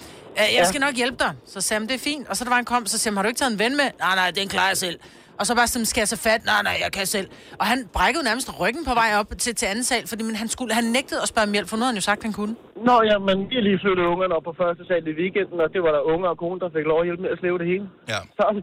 "Øh, 0.40 0.48
Jeg 0.58 0.66
skal 0.70 0.80
nok 0.86 0.94
hjælpe 0.94 1.18
dig. 1.24 1.32
Så 1.52 1.60
sagde 1.60 1.80
han, 1.80 1.88
det 1.88 1.94
er 1.94 2.04
fint. 2.10 2.28
Og 2.28 2.36
så 2.36 2.44
der 2.44 2.50
var 2.50 2.58
en 2.58 2.64
kom, 2.72 2.86
så 2.86 2.98
sagde 2.98 3.12
han, 3.12 3.16
har 3.16 3.22
du 3.22 3.28
ikke 3.28 3.38
taget 3.38 3.52
en 3.52 3.58
ven 3.64 3.76
med? 3.76 3.88
Nej, 4.06 4.14
nej, 4.22 4.30
den 4.38 4.48
klarer 4.48 4.68
jeg 4.68 4.76
selv. 4.76 4.98
Og 5.38 5.46
så 5.46 5.54
bare 5.54 5.66
sådan, 5.66 5.86
skal 5.86 6.00
jeg 6.00 6.08
så 6.08 6.16
fat? 6.28 6.40
Nej, 6.44 6.62
nej, 6.62 6.76
jeg 6.84 6.92
kan 6.92 7.06
selv. 7.06 7.28
Og 7.60 7.66
han 7.66 7.78
brækkede 7.92 8.24
nærmest 8.24 8.60
ryggen 8.60 8.84
på 8.84 8.94
vej 8.94 9.10
op 9.20 9.28
til, 9.38 9.54
til 9.54 9.66
anden 9.66 9.84
sal, 9.84 10.06
fordi 10.08 10.22
men 10.28 10.36
han, 10.36 10.48
skulle, 10.48 10.74
han 10.74 10.84
nægtede 10.84 11.20
at 11.22 11.28
spørge 11.28 11.46
om 11.48 11.52
hjælp, 11.52 11.68
for 11.68 11.76
havde 11.76 11.86
han 11.92 11.94
jo 11.94 12.06
sagt, 12.10 12.22
han 12.22 12.32
kunne. 12.32 12.54
Nå 12.88 13.02
ja, 13.10 13.18
men 13.18 13.36
vi 13.50 13.54
har 13.54 13.62
lige 13.62 13.78
flyttet 13.84 14.04
ungerne 14.04 14.34
op 14.36 14.42
på 14.42 14.54
første 14.62 14.82
sal 14.88 15.08
i 15.12 15.14
weekenden, 15.22 15.60
og 15.64 15.68
det 15.72 15.82
var 15.82 15.92
der 15.96 16.00
unger 16.00 16.28
og 16.28 16.38
kone, 16.38 16.60
der 16.60 16.68
fik 16.76 16.86
lov 16.92 16.98
at 17.00 17.06
hjælpe 17.06 17.22
med 17.22 17.30
at 17.30 17.38
slæve 17.38 17.58
det 17.58 17.66
hele. 17.66 17.86
Ja. 18.08 18.20
Så, 18.38 18.62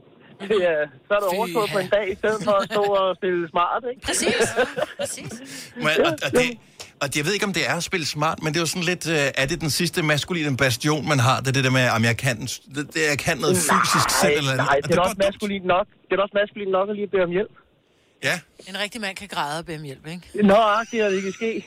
det 0.52 0.60
er, 0.74 0.82
så 1.08 1.12
er 1.18 1.22
det 1.24 1.30
overstået 1.38 1.70
på 1.74 1.80
en 1.86 1.90
dag, 1.98 2.06
i 2.14 2.16
stedet 2.22 2.40
for 2.48 2.54
at 2.62 2.66
stå 2.72 2.82
og 2.82 3.16
spille 3.20 3.50
smart, 3.54 3.84
ikke? 3.92 4.02
Præcis. 4.08 4.42
Præcis. 5.00 5.34
Men, 5.76 5.96
og, 6.06 6.14
og 6.26 6.30
det, 6.32 6.48
Og 7.02 7.08
jeg 7.16 7.26
ved 7.26 7.34
ikke, 7.34 7.46
om 7.46 7.54
det 7.54 7.70
er 7.70 7.76
at 7.76 7.84
spille 7.84 8.06
smart, 8.06 8.44
men 8.44 8.54
det 8.54 8.60
er 8.60 8.62
jo 8.62 8.66
sådan 8.66 8.84
lidt, 8.84 9.08
øh, 9.10 9.42
er 9.42 9.46
det 9.46 9.62
den 9.62 9.70
sidste 9.70 10.04
maskuline 10.04 10.58
bastion, 10.58 11.08
man 11.08 11.20
har? 11.20 11.40
Det 11.40 11.48
er 11.48 11.52
det 11.52 11.64
der 11.64 11.70
med, 11.80 11.90
om 11.90 12.04
jeg 12.04 12.18
kan, 12.18 12.38
det, 12.42 12.94
det, 12.94 13.02
jeg 13.10 13.20
kan 13.20 13.38
noget 13.38 13.56
fysisk 13.58 14.10
selv 14.22 14.38
eller 14.38 14.52
andet. 14.52 14.66
Nej, 14.66 14.80
det 14.84 14.96
er 14.96 15.02
også 15.02 15.16
maskulin 15.26 15.62
nok. 15.62 15.88
Det 16.10 16.14
er 16.18 16.22
også 16.22 16.36
maskulin 16.42 16.68
nok 16.68 16.90
at 16.90 16.96
lige 16.96 17.08
bede 17.08 17.24
om 17.24 17.32
hjælp. 17.38 17.54
Ja. 18.24 18.36
En 18.70 18.76
rigtig 18.84 19.02
mand 19.02 19.16
kan 19.16 19.28
græde 19.28 19.60
og 19.60 19.66
bede 19.66 19.78
om 19.78 19.84
hjælp, 19.84 20.08
ikke? 20.08 20.48
Nå, 20.48 20.62
det 20.92 21.00
er 21.00 21.10
det 21.10 21.18
ikke 21.18 21.32
ske. 21.32 21.66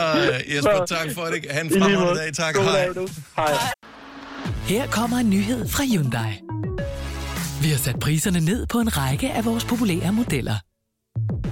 Uh, 0.00 0.52
Jesper, 0.54 0.84
tak 0.94 1.08
for 1.14 1.24
det. 1.32 1.38
Han 1.50 1.70
fremragende 1.70 2.00
måde. 2.00 2.18
dag. 2.18 2.32
Tak. 2.32 2.54
God 2.54 2.64
Hej. 2.64 2.86
dag, 2.86 2.94
du. 2.94 3.08
Hej. 3.36 3.52
Her 4.66 4.86
kommer 4.86 5.16
en 5.16 5.30
nyhed 5.30 5.68
fra 5.68 5.84
Hyundai. 5.84 6.32
Vi 7.62 7.68
har 7.68 7.80
sat 7.86 7.98
priserne 8.00 8.40
ned 8.40 8.66
på 8.66 8.78
en 8.78 8.96
række 8.96 9.30
af 9.30 9.44
vores 9.44 9.64
populære 9.64 10.12
modeller. 10.12 10.54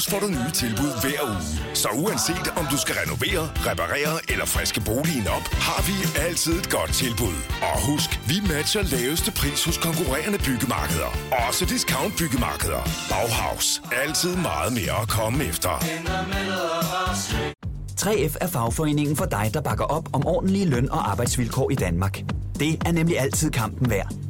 Bauhaus 0.00 0.12
får 0.12 0.26
du 0.26 0.32
nye 0.32 0.50
tilbud 0.54 0.92
hver 1.02 1.22
uge. 1.30 1.74
Så 1.74 1.88
uanset 1.88 2.46
om 2.56 2.66
du 2.72 2.76
skal 2.78 2.94
renovere, 3.02 3.42
reparere 3.68 4.14
eller 4.32 4.46
friske 4.46 4.80
boligen 4.80 5.26
op, 5.36 5.46
har 5.66 5.80
vi 5.88 5.94
altid 6.26 6.52
et 6.52 6.70
godt 6.70 6.92
tilbud. 6.92 7.36
Og 7.70 7.76
husk, 7.90 8.10
vi 8.30 8.36
matcher 8.52 8.82
laveste 8.82 9.30
pris 9.32 9.64
hos 9.64 9.78
konkurrerende 9.78 10.38
byggemarkeder. 10.38 11.10
Også 11.48 11.64
discount 11.64 12.12
byggemarkeder. 12.18 12.82
Bauhaus. 13.10 13.82
Altid 14.04 14.36
meget 14.36 14.72
mere 14.72 14.96
at 15.02 15.08
komme 15.08 15.44
efter. 15.44 15.72
3F 18.00 18.34
er 18.40 18.46
fagforeningen 18.46 19.16
for 19.16 19.24
dig, 19.24 19.50
der 19.54 19.60
bakker 19.60 19.84
op 19.84 20.06
om 20.12 20.26
ordentlige 20.26 20.66
løn- 20.66 20.90
og 20.90 21.10
arbejdsvilkår 21.10 21.70
i 21.70 21.74
Danmark. 21.74 22.22
Det 22.58 22.72
er 22.86 22.92
nemlig 22.92 23.18
altid 23.20 23.50
kampen 23.50 23.90
værd. 23.90 24.29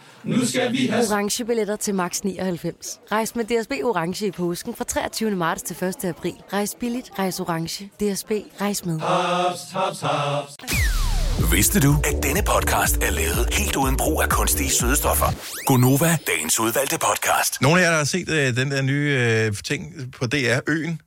Nu 0.23 0.45
skal 0.45 0.71
vi 0.71 0.87
have... 0.87 1.05
Orange 1.11 1.45
billetter 1.45 1.75
til 1.75 1.95
max 1.95 2.21
99. 2.21 2.99
Rejs 3.11 3.35
med 3.35 3.45
DSB 3.45 3.71
Orange 3.83 4.27
i 4.27 4.31
påsken 4.31 4.75
fra 4.75 4.83
23. 4.83 5.31
marts 5.31 5.61
til 5.61 5.83
1. 5.87 6.05
april. 6.05 6.33
Rejs 6.53 6.75
billigt, 6.79 7.11
rejs 7.19 7.39
orange. 7.39 7.85
DSB, 7.85 8.31
rejs 8.61 8.85
med. 8.85 8.99
Haps, 8.99 9.59
haps, 9.73 10.01
haps. 10.01 10.57
Vidste 11.51 11.79
du, 11.79 11.95
at 12.03 12.23
denne 12.23 12.41
podcast 12.43 12.97
er 12.97 13.11
lavet 13.11 13.53
helt 13.53 13.75
uden 13.75 13.97
brug 13.97 14.21
af 14.21 14.29
kunstige 14.29 14.69
sødestoffer? 14.69 15.25
Gonova, 15.65 16.17
dagens 16.27 16.59
udvalgte 16.59 16.97
podcast. 16.99 17.61
Nogle 17.61 17.79
af 17.79 17.83
jer, 17.83 17.89
der 17.89 17.97
har 17.97 18.05
set 18.05 18.29
øh, 18.29 18.55
den 18.55 18.71
der 18.71 18.81
nye 18.81 19.17
øh, 19.19 19.53
ting 19.63 20.11
på 20.19 20.25
DR, 20.25 20.59
Øen. 20.67 20.99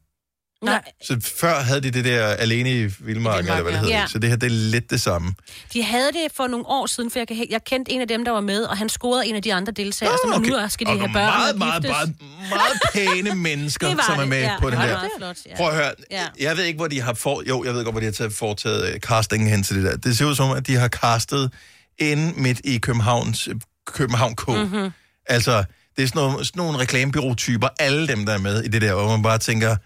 Nej. 0.64 0.83
Så 1.05 1.20
før 1.37 1.61
havde 1.61 1.81
de 1.81 1.90
det 1.90 2.05
der 2.05 2.27
alene 2.27 2.70
i 2.72 2.85
Vildmarken, 2.98 3.50
eller 3.50 3.62
hvad 3.62 3.72
det 3.72 3.81
hedder. 3.81 3.98
Ja. 3.98 4.07
Så 4.07 4.18
det 4.18 4.31
her, 4.31 4.37
det 4.37 4.46
er 4.46 4.50
lidt 4.50 4.90
det 4.90 5.00
samme. 5.00 5.35
De 5.72 5.83
havde 5.83 6.07
det 6.12 6.27
for 6.37 6.46
nogle 6.46 6.66
år 6.68 6.87
siden, 6.87 7.11
for 7.11 7.18
jeg, 7.18 7.29
kan, 7.29 7.46
jeg 7.50 7.64
kendte 7.64 7.92
en 7.92 8.00
af 8.00 8.09
dem, 8.09 8.24
der 8.24 8.33
var 8.33 8.40
med, 8.40 8.62
og 8.64 8.77
han 8.79 8.88
scorede 8.88 9.27
en 9.27 9.35
af 9.37 9.42
de 9.42 9.55
andre 9.55 9.72
deltagere, 9.72 10.16
så 10.24 10.33
okay. 10.35 10.48
nu 10.50 10.68
skal 10.68 10.87
de 10.87 10.90
Og 10.92 10.98
have 10.98 11.12
børn 11.12 11.24
meget, 11.27 11.59
meget, 11.59 11.83
meget, 11.83 12.14
meget 12.50 12.81
pæne 12.92 13.35
mennesker, 13.48 13.88
som 14.07 14.14
er 14.14 14.20
det, 14.20 14.29
med 14.29 14.40
ja. 14.40 14.61
på 14.61 14.70
den 14.70 14.72
Det 14.72 14.79
var 14.79 14.87
her. 14.87 14.92
meget 14.94 15.11
flot, 15.18 15.37
ja. 15.46 15.57
Prøv 15.57 15.68
at 15.68 15.74
høre, 15.74 15.92
Ja. 16.11 16.27
jeg 16.40 16.57
ved 16.57 16.64
ikke, 16.64 16.77
hvor 16.77 16.88
de 16.88 17.00
har 17.00 17.14
for... 17.14 17.42
Jo, 17.48 17.64
jeg 17.64 17.74
ved 17.74 17.85
godt, 17.85 17.94
hvor 17.94 18.00
de 18.00 18.07
har 18.07 18.12
taget, 18.12 18.33
foretaget 18.33 18.94
uh, 18.94 19.00
castingen 19.00 19.48
hen 19.48 19.62
til 19.62 19.77
det 19.77 19.85
der. 19.85 19.96
Det 19.96 20.18
ser 20.18 20.24
ud 20.24 20.35
som, 20.35 20.50
at 20.50 20.66
de 20.66 20.74
har 20.77 20.88
castet 20.88 21.53
inde 21.98 22.33
midt 22.37 22.61
i 22.64 22.79
Københavns, 22.79 23.48
øh, 23.48 23.55
København 23.87 24.37
K. 24.37 24.48
Mhm. 24.48 24.90
Altså, 25.27 25.64
det 25.96 26.03
er 26.03 26.07
sådan 26.07 26.22
nogle, 26.22 26.44
sådan 26.44 26.59
nogle 26.62 26.79
reklamebyråtyper, 26.79 27.68
alle 27.79 28.09
dem, 28.09 28.27
der 28.27 28.33
er 28.33 28.38
med 28.38 28.62
i 28.62 28.68
det 28.68 28.83
der, 28.83 28.94
hvor 28.94 29.09
man 29.09 29.22
bare 29.22 29.38
tænker, 29.38 29.77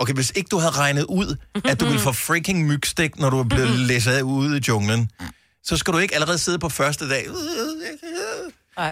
okay, 0.00 0.14
hvis 0.14 0.32
ikke 0.36 0.48
du 0.48 0.58
havde 0.58 0.72
regnet 0.72 1.04
ud, 1.04 1.36
at 1.64 1.80
du 1.80 1.84
ville 1.84 2.00
få 2.00 2.12
freaking 2.12 2.66
mygstik, 2.66 3.18
når 3.18 3.30
du 3.30 3.38
er 3.38 3.44
blevet 3.44 3.78
læsset 3.78 4.22
ude 4.22 4.58
i 4.58 4.60
junglen, 4.68 5.10
så 5.64 5.76
skal 5.76 5.94
du 5.94 5.98
ikke 5.98 6.14
allerede 6.14 6.38
sidde 6.38 6.58
på 6.58 6.68
første 6.68 7.08
dag. 7.08 7.26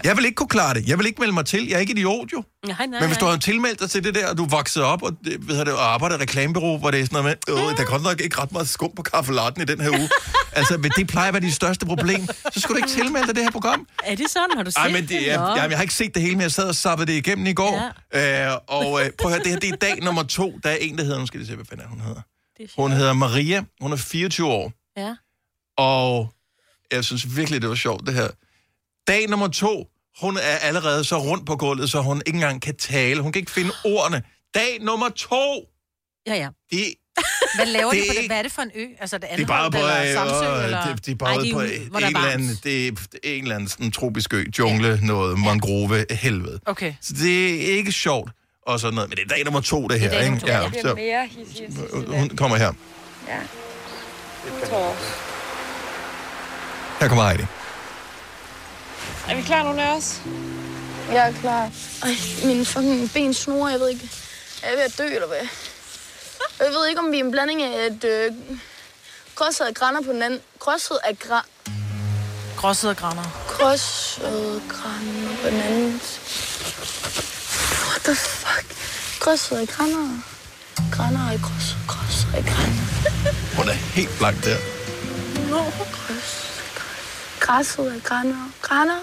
Jeg 0.03 0.17
vil 0.17 0.25
ikke 0.25 0.35
kunne 0.35 0.49
klare 0.49 0.73
det. 0.73 0.87
Jeg 0.87 0.97
vil 0.97 1.05
ikke 1.07 1.19
melde 1.19 1.33
mig 1.33 1.45
til. 1.45 1.67
Jeg 1.67 1.75
er 1.75 1.79
ikke 1.79 1.93
idiot, 1.93 2.33
jo. 2.33 2.43
Nej, 2.67 2.85
nej, 2.85 2.99
Men 2.99 3.07
hvis 3.09 3.17
du 3.17 3.25
har 3.25 3.37
tilmeldt 3.37 3.79
dig 3.79 3.89
til 3.89 4.03
det 4.03 4.15
der, 4.15 4.29
og 4.29 4.37
du 4.37 4.45
vokset 4.45 4.83
op 4.83 5.03
og, 5.03 5.11
det, 5.25 5.47
ved 5.47 5.57
jeg 5.57 5.65
det, 5.65 5.73
og 5.73 5.93
arbejder 5.93 6.17
i 6.17 6.21
reklamebureau, 6.21 6.77
hvor 6.77 6.91
det 6.91 6.99
er 6.99 7.05
sådan 7.05 7.23
noget 7.23 7.39
med, 7.47 7.55
øh, 7.55 7.77
der 7.77 7.83
er 7.83 7.85
godt 7.85 8.03
nok 8.03 8.21
ikke 8.21 8.41
ret 8.41 8.51
meget 8.51 8.69
skum 8.69 8.91
på 8.95 9.01
kaffelatten 9.01 9.61
i 9.61 9.65
den 9.65 9.81
her 9.81 9.89
uge. 9.89 10.09
altså, 10.59 10.77
men 10.77 10.91
det 10.97 11.07
plejer 11.07 11.27
at 11.27 11.33
være 11.33 11.41
dit 11.43 11.53
største 11.53 11.85
problem. 11.85 12.27
Så 12.53 12.59
skal 12.59 12.73
du 12.73 12.77
ikke 12.77 12.89
tilmelde 12.89 13.27
dig 13.27 13.35
det 13.35 13.43
her 13.43 13.51
program. 13.51 13.87
Er 14.03 14.15
det 14.15 14.29
sådan? 14.29 14.49
Har 14.55 14.63
du 14.63 14.71
set 14.71 14.77
Ej, 14.77 14.91
men 14.91 15.07
det, 15.07 15.27
jeg, 15.27 15.37
Nå. 15.37 15.55
jeg, 15.55 15.69
jeg 15.69 15.77
har 15.77 15.81
ikke 15.81 15.93
set 15.93 16.13
det 16.13 16.21
hele, 16.21 16.35
men 16.35 16.41
jeg 16.41 16.51
sad 16.51 16.67
og 16.67 16.75
sappede 16.75 17.11
det 17.11 17.17
igennem 17.17 17.45
i 17.45 17.53
går. 17.53 17.91
Ja. 18.13 18.51
Øh, 18.51 18.57
og 18.67 19.01
øh, 19.01 19.09
prøv 19.17 19.31
at 19.31 19.37
høre, 19.37 19.43
det 19.43 19.51
her 19.51 19.59
det 19.59 19.71
er 19.71 19.75
dag 19.75 20.03
nummer 20.03 20.23
to. 20.23 20.59
Der 20.63 20.69
er 20.69 20.77
en, 20.81 20.97
der 20.97 21.03
hedder, 21.03 21.19
nu 21.19 21.25
skal 21.25 21.37
jeg 21.37 21.47
se, 21.47 21.55
hvad 21.55 21.65
fanden 21.65 21.87
hun 21.87 22.01
hedder. 22.01 22.21
Hun 22.81 22.91
hedder 22.91 23.13
Maria. 23.13 23.63
Hun 23.81 23.91
er 23.91 23.97
24 23.97 24.47
år. 24.47 24.71
Ja. 24.97 25.15
Og 25.77 26.33
jeg 26.91 27.05
synes 27.05 27.37
virkelig, 27.37 27.61
det 27.61 27.69
var 27.69 27.75
sjovt, 27.75 28.05
det 28.07 28.13
her. 28.13 28.27
Dag 29.07 29.27
nummer 29.29 29.47
to, 29.47 29.87
hun 30.21 30.37
er 30.37 30.57
allerede 30.61 31.03
så 31.03 31.17
rundt 31.17 31.45
på 31.45 31.55
gulvet, 31.55 31.89
så 31.89 32.01
hun 32.01 32.21
ikke 32.25 32.37
engang 32.37 32.61
kan 32.61 32.75
tale. 32.75 33.21
Hun 33.21 33.31
kan 33.31 33.39
ikke 33.39 33.51
finde 33.51 33.71
ordene. 33.85 34.23
Dag 34.55 34.77
nummer 34.81 35.09
to! 35.09 35.63
Ja, 36.27 36.35
ja. 36.35 36.49
Det, 36.71 36.93
Hvad 37.55 37.65
laver 37.65 37.91
Det 37.91 38.01
de 38.03 38.07
er 38.07 38.11
på 38.13 38.19
det? 38.21 38.27
Hvad 38.29 38.37
er 38.37 38.41
det 38.41 38.51
for 38.51 38.61
en 38.61 38.71
ø? 38.75 38.85
Altså, 38.99 39.17
det 39.17 39.27
det 39.35 39.41
er 39.41 39.47
bare 39.47 39.71
på, 39.71 39.77
eller 39.77 40.13
Samsø? 40.13 40.57
øh, 40.57 40.63
eller? 40.63 40.85
det, 40.95 41.05
det 41.05 41.11
er 41.11 41.15
bare 41.15 41.35
Ej, 41.35 41.41
de 41.41 41.49
er 41.49 41.53
på 41.53 41.59
er 41.59 41.65
en 41.65 42.15
eller 42.15 42.29
anden, 42.29 42.49
det 42.63 42.87
er 42.87 42.91
en 43.23 43.41
eller 43.43 43.55
anden 43.55 43.69
sådan 43.69 43.91
tropisk 43.91 44.33
ø, 44.33 44.43
jungle, 44.59 44.99
noget 45.03 45.39
mangrove, 45.39 46.05
helvede. 46.11 46.59
Okay. 46.65 46.93
Så 47.01 47.13
det 47.13 47.71
er 47.71 47.77
ikke 47.77 47.91
sjovt 47.91 48.31
og 48.67 48.79
sådan 48.79 48.95
noget, 48.95 49.09
men 49.09 49.17
det 49.17 49.23
er 49.23 49.27
dag 49.27 49.43
nummer 49.43 49.61
to, 49.61 49.87
det 49.87 49.99
her, 49.99 50.09
dag 50.09 50.29
nummer 50.29 50.61
ikke? 50.61 50.69
bliver 50.69 50.81
så, 50.81 50.95
mere 50.95 51.27
hissig 51.27 52.19
hun 52.19 52.29
kommer 52.29 52.57
her. 52.57 52.73
Ja. 53.27 53.39
Her 56.99 57.07
kommer 57.07 57.27
Heidi. 57.27 57.43
Er 59.29 59.35
vi 59.35 59.41
klar 59.41 59.63
nu, 59.63 59.81
os? 59.81 60.21
Jeg 61.11 61.27
er 61.29 61.31
klar. 61.31 61.71
Ej, 62.03 62.09
mine 62.45 62.65
fucking 62.65 63.11
ben 63.13 63.33
snor, 63.33 63.69
jeg 63.69 63.79
ved 63.79 63.89
ikke. 63.89 64.09
Er 64.63 64.69
jeg 64.69 64.77
ved 64.77 64.83
at 64.83 64.97
dø, 64.97 65.03
eller 65.03 65.27
hvad? 65.27 65.47
Og 66.59 66.65
jeg 66.65 66.73
ved 66.73 66.87
ikke, 66.87 67.01
om 67.01 67.11
vi 67.11 67.19
er 67.19 67.23
en 67.23 67.31
blanding 67.31 67.63
af 67.63 67.85
et 67.87 68.03
øh, 68.03 68.31
gråsede 69.35 69.73
grænder 69.73 70.01
på 70.01 70.11
den 70.11 70.21
anden. 70.21 70.39
Gråsede 70.59 70.99
af 71.03 71.19
gra... 71.19 71.45
Gråsede 72.57 72.95
grænder. 72.95 73.23
Gråsede 73.47 74.61
grænder 74.69 75.35
på 75.41 75.47
den 75.47 75.61
anden. 75.61 76.01
What 77.87 78.01
the 78.03 78.15
fuck? 78.15 78.75
Gråsede 79.19 79.67
grænder. 79.67 80.21
Grænder 80.91 81.31
i 81.31 81.37
gråsede, 81.37 81.79
gråsede 81.87 82.31
grænder. 82.31 83.55
Hun 83.57 83.67
er 83.67 83.73
helt 83.73 84.17
blank 84.17 84.43
der. 84.43 84.57
Nå, 85.49 85.63
græsset 87.39 87.91
af 87.91 88.03
grænder. 88.03 88.51
Grænder? 88.61 88.99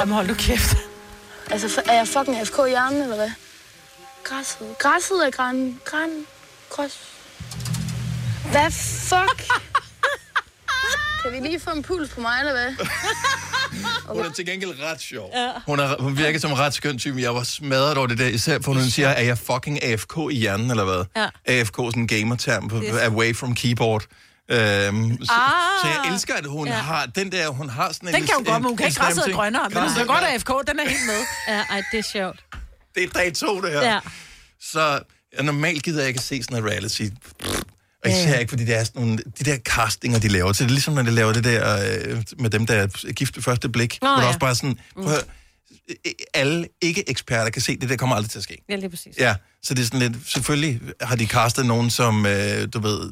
Jamen, 0.00 0.14
hold 0.14 0.28
du 0.28 0.34
kæft. 0.34 0.76
Altså, 1.50 1.82
er 1.86 1.92
jeg 1.92 2.08
fucking 2.08 2.36
AFK 2.36 2.58
i 2.66 2.68
hjernen, 2.68 3.02
eller 3.02 3.16
hvad? 3.16 3.30
Græsset. 4.24 4.78
Græsset 4.78 5.26
er 5.26 5.30
græn. 5.30 5.80
Græn. 5.84 6.10
Græs. 6.70 6.98
Hvad 8.50 8.70
fuck? 8.70 9.52
kan 11.22 11.32
vi 11.32 11.48
lige 11.48 11.60
få 11.60 11.70
en 11.70 11.82
puls 11.82 12.10
på 12.10 12.20
mig, 12.20 12.38
eller 12.40 12.52
hvad? 12.52 12.86
Hun 14.16 14.24
er 14.24 14.30
til 14.32 14.46
gengæld 14.46 14.70
ret 14.82 15.00
sjov. 15.00 15.30
Ja. 15.34 15.50
Hun, 15.66 15.80
er, 15.80 16.02
hun 16.02 16.16
virker 16.18 16.38
som 16.40 16.50
en 16.50 16.58
ret 16.58 16.74
skøn 16.74 16.98
type. 16.98 17.20
Jeg 17.20 17.34
var 17.34 17.42
smadret 17.42 17.96
over 17.96 18.06
det 18.06 18.18
der, 18.18 18.26
især 18.26 18.58
for 18.64 18.72
hun 18.72 18.82
siger, 18.90 19.08
er 19.08 19.22
jeg 19.22 19.38
fucking 19.38 19.84
AFK 19.84 20.16
i 20.30 20.34
hjernen, 20.36 20.70
eller 20.70 20.84
hvad? 20.84 21.04
Ja. 21.16 21.28
AFK, 21.46 21.76
sådan 21.76 21.92
en 22.02 22.06
gamerterm, 22.08 22.70
Yes. 22.84 22.94
away 23.02 23.36
from 23.36 23.54
keyboard. 23.54 24.04
Øhm, 24.50 25.24
så, 25.24 25.32
Ah. 25.32 25.50
så 25.82 25.86
jeg 25.88 26.12
elsker, 26.12 26.34
at 26.34 26.46
hun 26.46 26.68
Ja. 26.68 26.74
har 26.74 27.06
den 27.06 27.32
der, 27.32 27.48
hun 27.48 27.68
har 27.68 27.92
sådan 27.92 28.08
en... 28.08 28.14
Den 28.14 28.22
kan 28.22 28.32
jo 28.34 28.38
en- 28.38 28.44
godt, 28.44 28.62
men 28.62 28.68
hun 28.68 28.76
kan 28.76 28.86
en 28.86 28.90
ikke 28.90 29.00
græsset 29.00 29.32
grønnere. 29.34 29.70
Men 29.70 29.82
hun 29.82 29.92
kan 29.96 30.06
godt 30.06 30.24
AFK, 30.24 30.48
den 30.68 30.78
er 30.78 30.88
helt 30.88 31.06
med. 31.06 31.20
Ja, 31.48 31.62
ej, 31.70 31.82
det 31.92 31.98
er 31.98 32.02
sjovt. 32.02 32.44
Det 32.94 33.02
er 33.04 33.08
dag 33.08 33.34
to, 33.34 33.60
det 33.60 33.70
her. 33.72 33.82
Ja. 33.82 33.98
Så 34.60 35.00
ja, 35.36 35.42
normalt 35.42 35.82
gider 35.82 35.98
jeg 36.00 36.08
ikke 36.08 36.18
at 36.18 36.24
se 36.24 36.42
sådan 36.42 36.60
noget 36.62 36.72
reality. 36.72 37.02
Og 38.04 38.10
især 38.10 38.38
ikke, 38.38 38.50
fordi 38.50 38.64
det 38.64 38.74
er 38.76 38.84
sådan 38.84 39.02
nogle, 39.02 39.18
de 39.38 39.44
der 39.44 39.56
castinger, 39.58 40.18
de 40.18 40.28
laver. 40.28 40.52
Så 40.52 40.64
det 40.64 40.70
er 40.70 40.72
ligesom, 40.74 40.94
når 40.94 41.02
de 41.02 41.10
laver 41.10 41.32
det 41.32 41.44
der 41.44 41.76
øh, 42.10 42.22
med 42.38 42.50
dem, 42.50 42.66
der 42.66 42.74
er 42.74 43.12
gift 43.12 43.36
ved 43.36 43.42
første 43.42 43.68
blik. 43.68 43.98
Nå, 44.02 44.08
hvor 44.08 44.14
der 44.16 44.22
ja. 44.22 44.26
også 44.28 44.38
bare 44.38 44.54
sådan, 44.54 44.78
prøv 44.94 45.04
at, 45.04 45.10
høre, 45.10 45.20
øh, 46.06 46.12
alle 46.34 46.68
ikke-eksperter 46.80 47.50
kan 47.50 47.62
se, 47.62 47.76
det 47.76 47.88
der 47.88 47.96
kommer 47.96 48.16
aldrig 48.16 48.30
til 48.30 48.38
at 48.38 48.42
ske. 48.44 48.64
Ja, 48.68 48.76
lige 48.76 48.90
præcis. 48.90 49.16
Ja, 49.18 49.34
så 49.62 49.74
det 49.74 49.80
er 49.82 49.84
sådan 49.86 50.00
lidt, 50.00 50.12
selvfølgelig 50.26 50.80
har 51.00 51.16
de 51.16 51.26
castet 51.26 51.66
nogen, 51.66 51.90
som, 51.90 52.26
øh, 52.26 52.68
du 52.72 52.80
ved, 52.80 53.10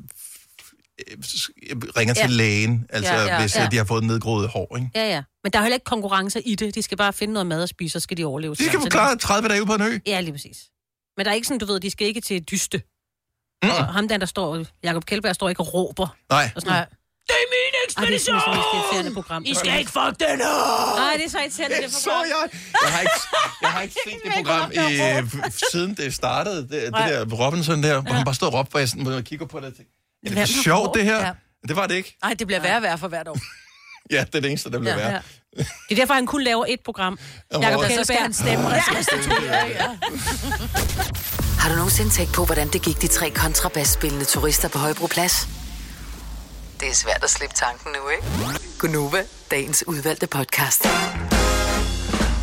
øh, 1.11 1.77
ringer 1.97 2.15
til 2.15 2.21
Ja. 2.23 2.27
lægen, 2.37 2.87
altså 2.91 3.13
Ja, 3.15 3.25
ja, 3.25 3.41
hvis 3.41 3.57
ja. 3.57 3.65
øh, 3.65 3.71
de 3.71 3.77
har 3.77 3.85
fået 3.85 4.05
nedgroet 4.05 4.49
hår, 4.49 4.77
ikke? 4.77 4.91
Ja, 4.95 5.09
ja. 5.09 5.23
Men 5.45 5.53
der 5.53 5.59
er 5.59 5.63
heller 5.63 5.75
ikke 5.77 5.85
konkurrence 5.85 6.43
i 6.43 6.55
det. 6.55 6.75
De 6.75 6.83
skal 6.83 6.99
bare 6.99 7.13
finde 7.13 7.35
noget 7.35 7.47
mad 7.47 7.63
at 7.63 7.69
spise, 7.69 7.93
så 7.93 8.01
skal 8.01 8.17
de 8.17 8.25
overleve. 8.25 8.55
De 8.55 8.65
skal 8.67 8.79
jo 8.81 8.87
klare 8.91 9.17
30 9.17 9.49
dage 9.49 9.67
på 9.67 9.75
en 9.75 9.83
ø. 9.83 9.99
Ja, 10.07 10.21
lige 10.21 10.33
præcis. 10.33 10.59
Men 11.17 11.25
der 11.27 11.31
er 11.31 11.35
ikke 11.35 11.47
sådan, 11.47 11.59
du 11.59 11.67
ved, 11.67 11.81
de 11.81 11.91
skal 11.91 12.07
ikke 12.07 12.21
til 12.21 12.43
dyste. 12.43 12.83
Mm. 13.63 13.69
Og 13.71 13.87
ham 13.87 14.09
der, 14.09 14.17
der 14.17 14.27
står, 14.27 14.65
Jakob 14.83 15.05
Kjeldberg, 15.07 15.35
står 15.35 15.49
ikke 15.49 15.61
og 15.61 15.75
råber. 15.75 16.17
Nej. 16.31 16.51
Og 16.57 16.63
sådan, 16.63 16.73
Nej. 16.73 16.87
Det 17.29 17.35
er 17.35 17.49
min 17.57 17.75
ekspedition! 17.87 18.37
Ej, 18.37 18.55
det 18.55 18.79
er 18.79 18.83
sådan 18.93 19.07
et 19.07 19.15
program. 19.15 19.43
I 19.47 19.55
skal 19.55 19.79
ikke 19.79 19.91
fuck 19.91 20.15
den 20.21 20.41
op! 20.41 20.97
Nej, 20.99 21.13
det 21.17 21.25
er 21.25 21.31
så 21.31 21.39
irriterende, 21.39 21.77
det 21.77 21.85
Det 21.85 21.93
program. 22.05 22.25
så 22.25 22.35
jeg. 22.35 22.61
Jeg 22.85 22.91
har 22.93 23.01
ikke, 23.01 23.21
jeg 23.63 23.71
har 23.71 23.81
ikke 23.83 23.95
set 24.07 24.19
det 24.25 24.33
program 24.39 24.71
i, 24.73 24.77
øh, 25.47 25.51
siden 25.73 25.95
det 25.95 26.15
startede, 26.15 26.57
det, 26.63 26.71
det 26.71 26.93
der 26.93 27.25
Robinson 27.45 27.83
der, 27.83 28.01
hvor 28.03 28.13
han 28.13 28.25
bare 28.25 28.35
stod 28.35 28.49
og 28.49 28.55
råbte, 28.55 28.71
hvor 28.71 28.79
jeg, 28.81 28.89
sådan, 28.89 29.03
hvor 29.05 29.13
jeg 29.13 29.25
kigger 29.25 29.47
på 29.47 29.61
det 29.61 29.67
og 29.67 29.75
tænkte, 29.77 29.93
er 30.27 30.35
det 30.35 30.55
for 30.55 30.63
sjovt 30.63 30.95
det 30.95 31.05
her? 31.05 31.19
Ja. 31.27 31.31
Det 31.69 31.77
var 31.77 31.87
det 31.87 31.95
ikke. 31.95 32.17
Nej, 32.23 32.35
det 32.35 32.47
bliver 32.47 32.61
værre 32.61 32.77
og 32.77 32.83
værre 32.83 32.99
for 32.99 33.09
hvert 33.09 33.29
år. 33.29 33.39
Ja, 34.11 34.25
det 34.25 34.35
er 34.35 34.41
det 34.41 34.51
eneste, 34.51 34.71
der 34.71 34.79
blev 34.79 34.97
værre. 34.97 35.21
Det 35.57 35.67
er 35.91 35.95
derfor, 35.95 36.15
han 36.15 36.27
kun 36.27 36.43
laver 36.43 36.65
et 36.69 36.81
program. 36.85 37.19
Og 37.55 37.63
Jakob 37.63 37.81
hvor- 37.81 37.97
Så 37.97 38.05
skal 38.05 38.17
han 38.17 38.33
stemme 38.33 38.69
restituere, 38.73 39.67
ja. 39.67 39.87
Har 41.59 41.69
du 41.71 41.75
nogensinde 41.77 42.11
tænkt 42.11 42.33
på, 42.35 42.45
hvordan 42.45 42.69
det 42.69 42.83
gik 42.83 43.01
de 43.03 43.07
tre 43.07 43.31
kontrabasspillende 43.31 44.25
turister 44.25 44.69
på 44.69 44.79
Højbroplads? 44.79 45.49
Det 46.81 46.89
er 46.89 46.95
svært 46.95 47.25
at 47.25 47.31
slippe 47.31 47.55
tanken 47.57 47.93
nu, 47.93 48.09
ikke? 48.09 48.59
Gunova, 48.79 49.23
dagens 49.51 49.85
udvalgte 49.87 50.27
podcast. 50.27 50.87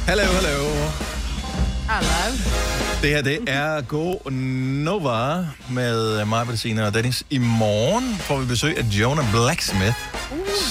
Hallo, 0.07 0.23
hallo. 0.23 0.69
Hallo. 1.89 2.72
Det 3.03 3.11
her, 3.11 3.21
det 3.21 3.39
er 3.47 3.81
Go 3.81 4.15
Nova 4.29 5.45
med 5.71 6.25
mig, 6.25 6.47
Bettina 6.47 6.85
og 6.85 6.93
Dennis. 6.93 7.23
I 7.29 7.37
morgen 7.37 8.15
får 8.15 8.37
vi 8.39 8.45
besøg 8.45 8.77
af 8.77 8.83
Jonah 8.83 9.31
Blacksmith, 9.31 9.95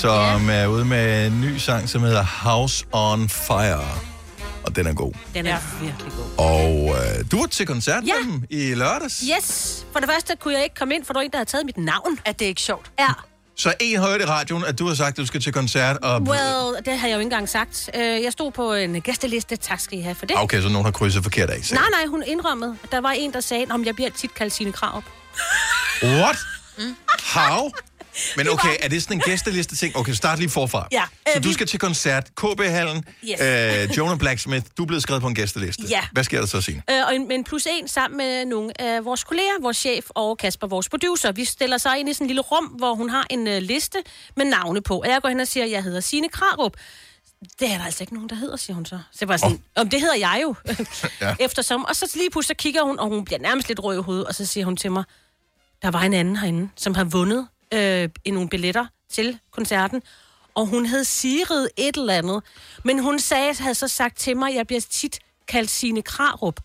som 0.01 0.51
er 0.51 0.66
ude 0.66 0.85
med 0.85 1.27
en 1.27 1.40
ny 1.40 1.57
sang, 1.57 1.88
som 1.88 2.03
hedder 2.03 2.23
House 2.25 2.85
on 2.92 3.29
Fire. 3.29 3.85
Og 4.64 4.77
den 4.77 4.87
er 4.87 4.92
god. 4.95 5.12
Den 5.35 5.47
er 5.47 5.59
virkelig 5.83 6.12
god. 6.16 6.45
Og 6.47 6.88
øh, 6.88 7.25
du 7.31 7.38
var 7.40 7.47
til 7.47 7.66
koncert 7.66 8.05
Ja. 8.07 8.12
med 8.25 8.33
dem 8.33 8.45
i 8.51 8.75
lørdags. 8.75 9.25
Yes! 9.38 9.87
For 9.92 10.01
det 10.01 10.09
første 10.11 10.37
kunne 10.40 10.55
jeg 10.55 10.62
ikke 10.62 10.75
komme 10.75 10.95
ind, 10.95 11.05
for 11.05 11.12
der 11.12 11.21
var 11.21 11.25
en, 11.25 11.31
der 11.31 11.37
havde 11.38 11.49
taget 11.51 11.66
mit 11.66 11.79
navn. 11.79 12.18
Er 12.25 12.33
det 12.33 12.45
ikke 12.45 12.61
sjovt? 12.61 12.90
Ja. 12.99 13.07
Så 13.56 13.74
en 13.80 14.00
hørte 14.00 14.24
i 14.24 14.26
radioen, 14.26 14.64
at 14.64 14.78
du 14.78 14.86
har 14.88 14.94
sagt, 14.94 15.08
at 15.10 15.16
du 15.16 15.26
skal 15.26 15.40
til 15.40 15.52
koncert. 15.52 15.96
Og... 15.96 16.22
Well, 16.22 16.84
det 16.84 16.98
har 16.98 17.08
jeg 17.08 17.14
jo 17.14 17.18
ikke 17.18 17.22
engang 17.26 17.48
sagt. 17.48 17.90
Øh, 17.94 18.00
Jeg 18.22 18.32
stod 18.32 18.52
på 18.52 18.72
en 18.72 19.00
gæsteliste. 19.00 19.56
Tak 19.56 19.80
skal 19.80 19.98
I 19.98 20.00
have 20.02 20.14
for 20.14 20.26
det. 20.26 20.36
Okay, 20.38 20.62
så 20.62 20.68
nogen 20.68 20.84
har 20.84 20.92
krydset 20.92 21.22
forkert 21.22 21.50
af. 21.50 21.64
Så. 21.64 21.74
Nej, 21.74 21.84
nej, 21.92 22.06
hun 22.06 22.22
indrømmede. 22.26 22.76
Der 22.92 23.00
var 23.00 23.10
en, 23.10 23.32
der 23.32 23.40
sagde, 23.40 23.66
om 23.70 23.84
jeg 23.84 23.94
bliver 23.94 24.10
tit 24.10 24.34
kaldt 24.34 24.52
sine 24.52 24.72
krav. 24.72 25.02
What? 26.02 26.36
How? 27.34 27.70
Men 28.37 28.48
okay, 28.48 28.77
er 28.81 28.88
det 28.88 29.03
sådan 29.03 29.16
en 29.16 29.20
gæsteliste 29.20 29.77
ting? 29.77 29.96
Okay, 29.96 30.12
start 30.12 30.38
lige 30.38 30.51
forfra. 30.51 30.88
Ja, 30.92 31.03
Så 31.27 31.33
øh, 31.37 31.42
du 31.44 31.48
vi- 31.48 31.55
skal 31.55 31.66
til 31.66 31.79
koncert, 31.81 32.31
KB-hallen, 32.37 33.05
Yes. 33.25 33.40
øh, 33.40 33.96
Jonah 33.98 34.18
Blacksmith, 34.18 34.66
du 34.79 34.83
er 34.83 34.87
blevet 34.87 35.03
skrevet 35.03 35.22
på 35.22 35.29
en 35.29 35.35
gæsteliste. 35.35 35.83
Ja. 35.90 36.01
Hvad 36.12 36.25
sker 36.25 36.40
der 36.40 36.46
så, 36.46 36.61
Signe? 36.61 36.83
Øh, 36.90 37.07
og 37.07 37.14
en, 37.14 37.29
men 37.29 37.44
plus 37.44 37.66
en 37.70 37.88
sammen 37.88 38.16
med 38.18 38.44
nogle 38.44 38.81
af 38.81 39.05
vores 39.05 39.25
kolleger, 39.25 39.62
vores 39.62 39.77
chef 39.77 40.05
og 40.09 40.38
Kasper, 40.38 40.66
vores 40.66 40.88
producer. 40.88 41.33
Vi 41.33 41.44
stiller 41.44 41.79
sig 41.79 41.98
ind 41.98 42.09
i 42.09 42.12
sådan 42.12 42.25
en 42.25 42.29
lille 42.29 42.42
rum, 42.42 42.64
hvor 42.64 42.94
hun 42.94 43.11
har 43.11 43.27
en 43.31 43.46
øh, 43.48 43.62
liste 43.62 43.98
med 44.37 44.44
navne 44.44 44.81
på. 44.83 45.01
Og 45.01 45.09
jeg 45.09 45.18
går 45.22 45.29
hen 45.29 45.40
og 45.40 45.48
siger, 45.48 45.64
at 45.64 45.70
jeg 45.70 45.83
hedder 45.83 46.01
Signe 46.01 46.29
Krarup. 46.29 46.72
Det 47.61 47.70
er 47.70 47.79
der 47.79 47.85
altså 47.85 48.03
ikke 48.03 48.14
nogen, 48.14 48.29
der 48.29 48.35
hedder, 48.37 48.57
siger 48.57 48.75
hun 48.75 48.87
så. 48.87 48.98
Så 49.12 49.18
jeg 49.20 49.29
var 49.29 49.37
sådan, 49.37 49.53
oh. 49.77 49.81
om 49.81 49.88
det 49.90 50.01
hedder 50.01 50.14
jeg 50.16 50.40
jo. 50.42 50.55
Ja. 51.20 51.35
Eftersom. 51.40 51.85
Og 51.85 51.96
så 51.96 52.12
lige 52.14 52.31
pludselig 52.31 52.57
så 52.59 52.62
kigger 52.62 52.83
hun, 52.83 52.98
og 52.98 53.09
hun 53.09 53.25
bliver 53.25 53.38
nærmest 53.38 53.68
lidt 53.68 53.81
rød 53.85 53.98
i 53.98 54.03
hovedet, 54.03 54.25
og 54.27 54.35
så 54.35 54.46
siger 54.46 54.64
hun 54.64 54.77
til 54.77 54.92
mig, 54.92 55.05
der 55.83 55.90
var 55.90 56.01
en 56.03 56.14
anden 56.14 56.37
herinde, 56.37 56.68
som 56.77 56.94
har 56.94 57.05
vundet 57.05 57.46
øh, 57.72 58.08
i 58.24 58.30
nogle 58.30 58.48
billetter 58.48 58.87
til 59.12 59.38
koncerten, 59.52 60.02
og 60.54 60.66
hun 60.66 60.87
hed 60.87 61.04
Sigrid 61.04 61.66
et 61.76 61.96
eller 61.96 62.14
andet. 62.14 62.42
Men 62.85 62.98
hun 62.98 63.18
sagde, 63.18 63.54
havde 63.58 63.74
så 63.74 63.88
sagt 63.88 64.18
til 64.18 64.37
mig, 64.37 64.50
at 64.50 64.54
jeg 64.56 64.66
bliver 64.66 64.80
tit 64.90 65.18
kaldt 65.48 65.70
Signe 65.70 66.02
Krarup. 66.02 66.61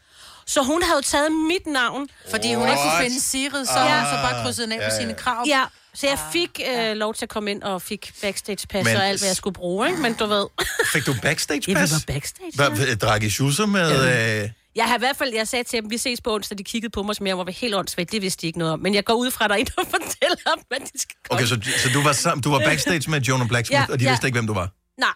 Så 0.46 0.64
hun 0.64 0.84
havde 0.84 0.98
jo 0.98 1.02
taget 1.02 1.32
mit 1.32 1.68
navn. 1.74 2.08
Fordi 2.30 2.54
hun 2.54 2.68
ikke 2.70 2.82
kunne 2.82 3.04
finde 3.04 3.22
Sigrid, 3.22 3.66
så 3.66 3.72
har 3.72 4.00
hun 4.00 4.18
så 4.18 4.32
bare 4.32 4.44
krydset 4.44 4.68
den 4.70 4.80
af 4.82 4.92
på 4.92 4.96
sine 5.00 5.14
krav. 5.14 5.44
Ja, 5.48 5.64
så 5.94 6.08
jeg 6.08 6.20
fik 6.32 6.62
øh, 6.72 6.96
lov 6.96 7.14
til 7.14 7.26
at 7.26 7.30
komme 7.30 7.52
ind 7.52 7.64
og 7.64 7.82
fik 7.82 8.14
backstage-pas 8.22 8.86
Men- 8.86 8.96
og 8.96 9.08
alt, 9.08 9.22
hvad 9.22 9.30
jeg 9.30 9.36
skulle 9.36 9.54
bruge, 9.54 9.88
ikke? 9.88 10.02
Men 10.02 10.14
du 10.14 10.26
ved... 10.26 10.46
Fik 10.94 11.06
du 11.06 11.14
backstage-pas? 11.22 11.68
Ja, 11.68 11.86
vi 11.86 11.92
var 12.08 12.14
backstage, 12.14 12.52
Hvad, 12.56 12.96
drak 12.96 13.24
I 13.24 13.30
schusser 13.30 13.66
med... 13.66 14.44
Øh... 14.44 14.50
Jeg 14.78 14.86
har 14.88 14.96
i 14.96 15.00
hvert 15.00 15.18
fald, 15.18 15.34
jeg 15.34 15.48
sagde 15.48 15.64
til 15.64 15.82
dem, 15.82 15.90
vi 15.92 15.98
ses 15.98 16.22
på 16.22 16.34
onsdag, 16.36 16.58
de 16.58 16.64
kiggede 16.64 16.92
på 16.92 17.04
mig, 17.04 17.16
som 17.16 17.28
jeg 17.28 17.38
var 17.38 17.52
helt 17.52 17.76
åndssvagt, 17.76 18.12
det 18.12 18.22
vidste 18.22 18.42
de 18.42 18.48
ikke 18.48 18.60
noget 18.60 18.74
om. 18.74 18.80
Men 18.80 18.94
jeg 18.96 19.06
går 19.06 19.14
ud 19.14 19.32
fra, 19.32 19.46
er 19.46 19.54
en, 19.54 19.66
der 19.66 19.72
fortæller 19.96 20.36
dem, 20.56 20.64
hvad 20.68 20.80
de 20.80 21.00
skal 21.00 21.16
komme. 21.30 21.40
Okay, 21.44 21.48
så, 21.48 21.80
så 21.84 21.90
du, 21.94 22.02
var 22.02 22.12
sam, 22.14 22.42
du 22.42 22.50
var 22.52 22.60
backstage 22.60 23.10
med 23.12 23.22
Jonah 23.22 23.48
Blacksmith, 23.48 23.82
Ja, 23.82 23.94
og 23.94 24.00
de 24.00 24.04
ja. 24.04 24.10
vidste 24.12 24.28
ikke, 24.28 24.36
hvem 24.36 24.48
du 24.48 24.54
var? 24.54 24.70
Nej, 25.00 25.10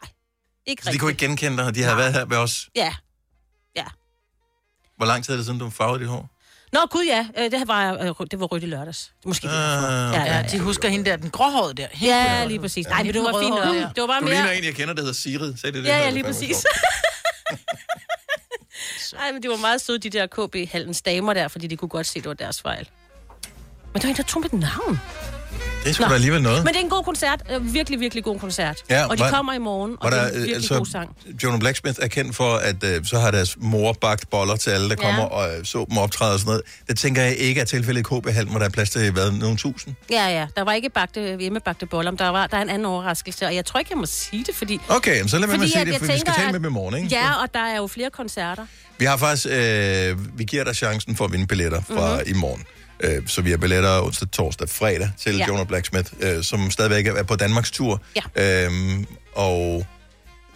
ikke 0.67 0.83
Så 0.83 0.85
de 0.85 0.89
rigtigt. 0.89 1.01
kunne 1.01 1.11
ikke 1.11 1.25
genkende 1.25 1.57
dig, 1.57 1.65
og 1.65 1.75
de 1.75 1.83
havde 1.83 1.97
været 1.97 2.13
her 2.13 2.25
ved 2.25 2.37
os. 2.37 2.69
Ja. 2.75 2.93
Ja. 3.75 3.85
Hvor 4.97 5.05
lang 5.05 5.25
tid 5.25 5.33
er 5.33 5.37
det 5.37 5.45
siden, 5.45 5.59
du 5.59 5.69
farvede 5.69 5.99
dit 5.99 6.07
hår? 6.07 6.29
Nå, 6.73 6.79
gud 6.91 7.03
ja, 7.03 7.27
øh, 7.37 7.51
det, 7.51 7.59
her 7.59 7.65
var, 7.65 7.93
øh, 7.93 8.27
det 8.31 8.39
var 8.39 8.45
rødt 8.45 8.63
i 8.63 8.65
lørdags. 8.65 9.11
Måske 9.25 9.47
Ah, 9.49 10.09
okay. 10.09 10.25
Ja, 10.25 10.43
de 10.51 10.59
husker 10.59 10.89
hende 10.89 11.09
der, 11.09 11.15
den 11.15 11.29
gråhårede 11.29 11.73
der. 11.73 11.87
Ja, 12.01 12.45
lige 12.45 12.59
præcis. 12.59 12.85
Ja, 12.85 12.89
Nej, 12.89 13.03
det 13.03 13.21
var 13.21 13.41
fint. 13.41 13.95
Det 13.95 14.01
var 14.01 14.07
bare 14.07 14.19
Du 14.19 14.25
mere... 14.25 14.33
ligner 14.35 14.51
en, 14.51 14.63
jeg 14.63 14.75
kender, 14.75 14.93
der 14.93 15.01
hedder 15.01 15.13
Sigrid. 15.15 15.53
Sagde 15.57 15.77
det, 15.77 15.83
det 15.83 15.89
Ja, 15.89 15.97
ja, 15.97 16.07
du 16.09 16.13
lige 16.13 16.23
præcis. 16.23 16.65
Altså. 19.13 19.15
gjort. 19.15 19.21
Nej, 19.23 19.31
men 19.31 19.43
det 19.43 19.49
var 19.49 19.57
meget 19.57 19.81
søde, 19.81 19.97
de 19.97 20.09
der 20.09 20.27
KB-hallens 20.27 21.01
damer 21.01 21.33
der, 21.33 21.47
fordi 21.47 21.67
de 21.67 21.77
kunne 21.77 21.89
godt 21.89 22.07
se, 22.07 22.19
det 22.19 22.27
var 22.27 22.33
deres 22.33 22.61
fejl. 22.61 22.89
Men 23.93 24.01
der 24.01 24.07
var 24.07 24.09
en, 24.09 24.15
der 24.15 24.23
tog 24.23 24.41
mit 24.41 24.53
navn. 24.53 24.99
Det 25.83 25.95
sgu 25.95 26.03
da 26.09 26.13
alligevel 26.13 26.41
noget. 26.41 26.63
Men 26.63 26.73
det 26.73 26.79
er 26.79 26.83
en 26.83 26.89
god 26.89 27.03
koncert. 27.03 27.43
Øh, 27.51 27.73
Virkelig, 27.73 27.99
virkelig 27.99 28.23
god 28.23 28.39
koncert. 28.39 28.77
Ja, 28.89 29.05
og 29.05 29.17
de 29.17 29.23
var- 29.23 29.29
kommer 29.31 29.53
i 29.53 29.57
morgen, 29.57 29.95
og 29.99 30.11
det 30.11 30.19
er 30.19 30.27
en 30.27 30.35
øh, 30.35 30.43
virkelig 30.47 30.69
god 30.69 30.85
sang. 30.85 31.09
Jonah 31.43 31.59
Blacksmith 31.59 31.99
er 32.01 32.07
kendt 32.07 32.35
for, 32.35 32.53
at 32.55 32.83
øh, 32.83 33.05
så 33.05 33.19
har 33.19 33.31
deres 33.31 33.57
mor 33.59 33.93
bagt 33.93 34.29
boller 34.29 34.55
til 34.55 34.69
alle, 34.69 34.89
der 34.89 34.95
Ja. 34.99 35.05
kommer 35.07 35.23
og 35.23 35.57
øh, 35.57 35.65
så 35.65 35.85
dem 35.89 35.97
optræde 35.97 36.33
og 36.33 36.39
sådan 36.39 36.49
noget. 36.49 36.61
Det 36.87 36.97
tænker 36.97 37.21
jeg 37.21 37.35
ikke 37.35 37.61
er 37.61 37.65
tilfældet 37.65 37.99
i 38.01 38.03
KB-hallen, 38.03 38.49
hvor 38.51 38.59
der 38.59 38.65
er 38.65 38.69
plads 38.69 38.89
til 38.89 39.11
hvad, 39.11 39.31
nogle 39.31 39.57
tusind. 39.57 39.93
Ja, 40.11 40.27
ja. 40.27 40.47
Der 40.55 40.61
var 40.63 40.73
ikke 40.73 40.89
bagte, 40.89 41.37
hjemmebagte 41.39 41.85
boller, 41.85 42.11
men 42.11 42.17
der, 42.19 42.29
var, 42.29 42.47
der 42.47 42.57
er 42.57 42.61
en 42.61 42.69
anden 42.69 42.85
overraskelse, 42.85 43.45
og 43.45 43.55
jeg 43.55 43.65
tror 43.65 43.79
ikke, 43.79 43.91
jeg 43.91 43.97
må 43.97 44.05
sige 44.05 44.43
det, 44.47 44.55
fordi... 44.55 44.79
Okay, 44.89 45.27
så 45.27 45.37
lad 45.39 45.47
være 45.47 45.57
med 45.57 45.65
at 45.65 45.71
sige 45.71 45.85
det, 45.85 45.93
for 45.95 45.99
vi 45.99 46.05
skal 46.05 46.17
tænker, 46.17 46.33
tale 46.33 46.51
med 46.51 46.59
dem 46.59 46.65
i 46.65 46.69
morgen, 46.73 46.95
ikke? 47.03 47.07
Ja, 47.15 47.41
og 47.41 47.53
der 47.53 47.59
er 47.59 47.77
jo 47.77 47.87
flere 47.87 48.09
koncerter. 48.09 48.65
Vi 48.97 49.05
har 49.05 49.17
faktisk, 49.17 49.47
øh, 49.49 50.37
vi 50.39 50.43
giver 50.43 50.63
dig 50.63 50.75
chancen 50.75 51.15
for 51.15 51.25
at 51.25 51.31
vinde 51.31 51.47
billetter 51.47 51.81
fra 51.87 52.13
Mhm. 52.17 52.23
i 52.27 52.33
morgen. 52.33 52.63
Øh, 53.03 53.27
så 53.27 53.41
vi 53.41 53.49
har 53.49 53.57
billetter 53.57 54.01
onsdag, 54.01 54.27
torsdag, 54.31 54.69
fredag 54.69 55.11
til 55.19 55.37
Ja. 55.37 55.47
Jonah 55.47 55.65
Blacksmith, 55.65 56.11
øh, 56.19 56.43
som 56.43 56.71
stadigvæk 56.71 57.07
er 57.07 57.23
på 57.23 57.35
Danmarks 57.35 57.71
tur. 57.71 58.01
Ja. 58.35 58.65
Øhm, 58.65 59.05
og 59.35 59.85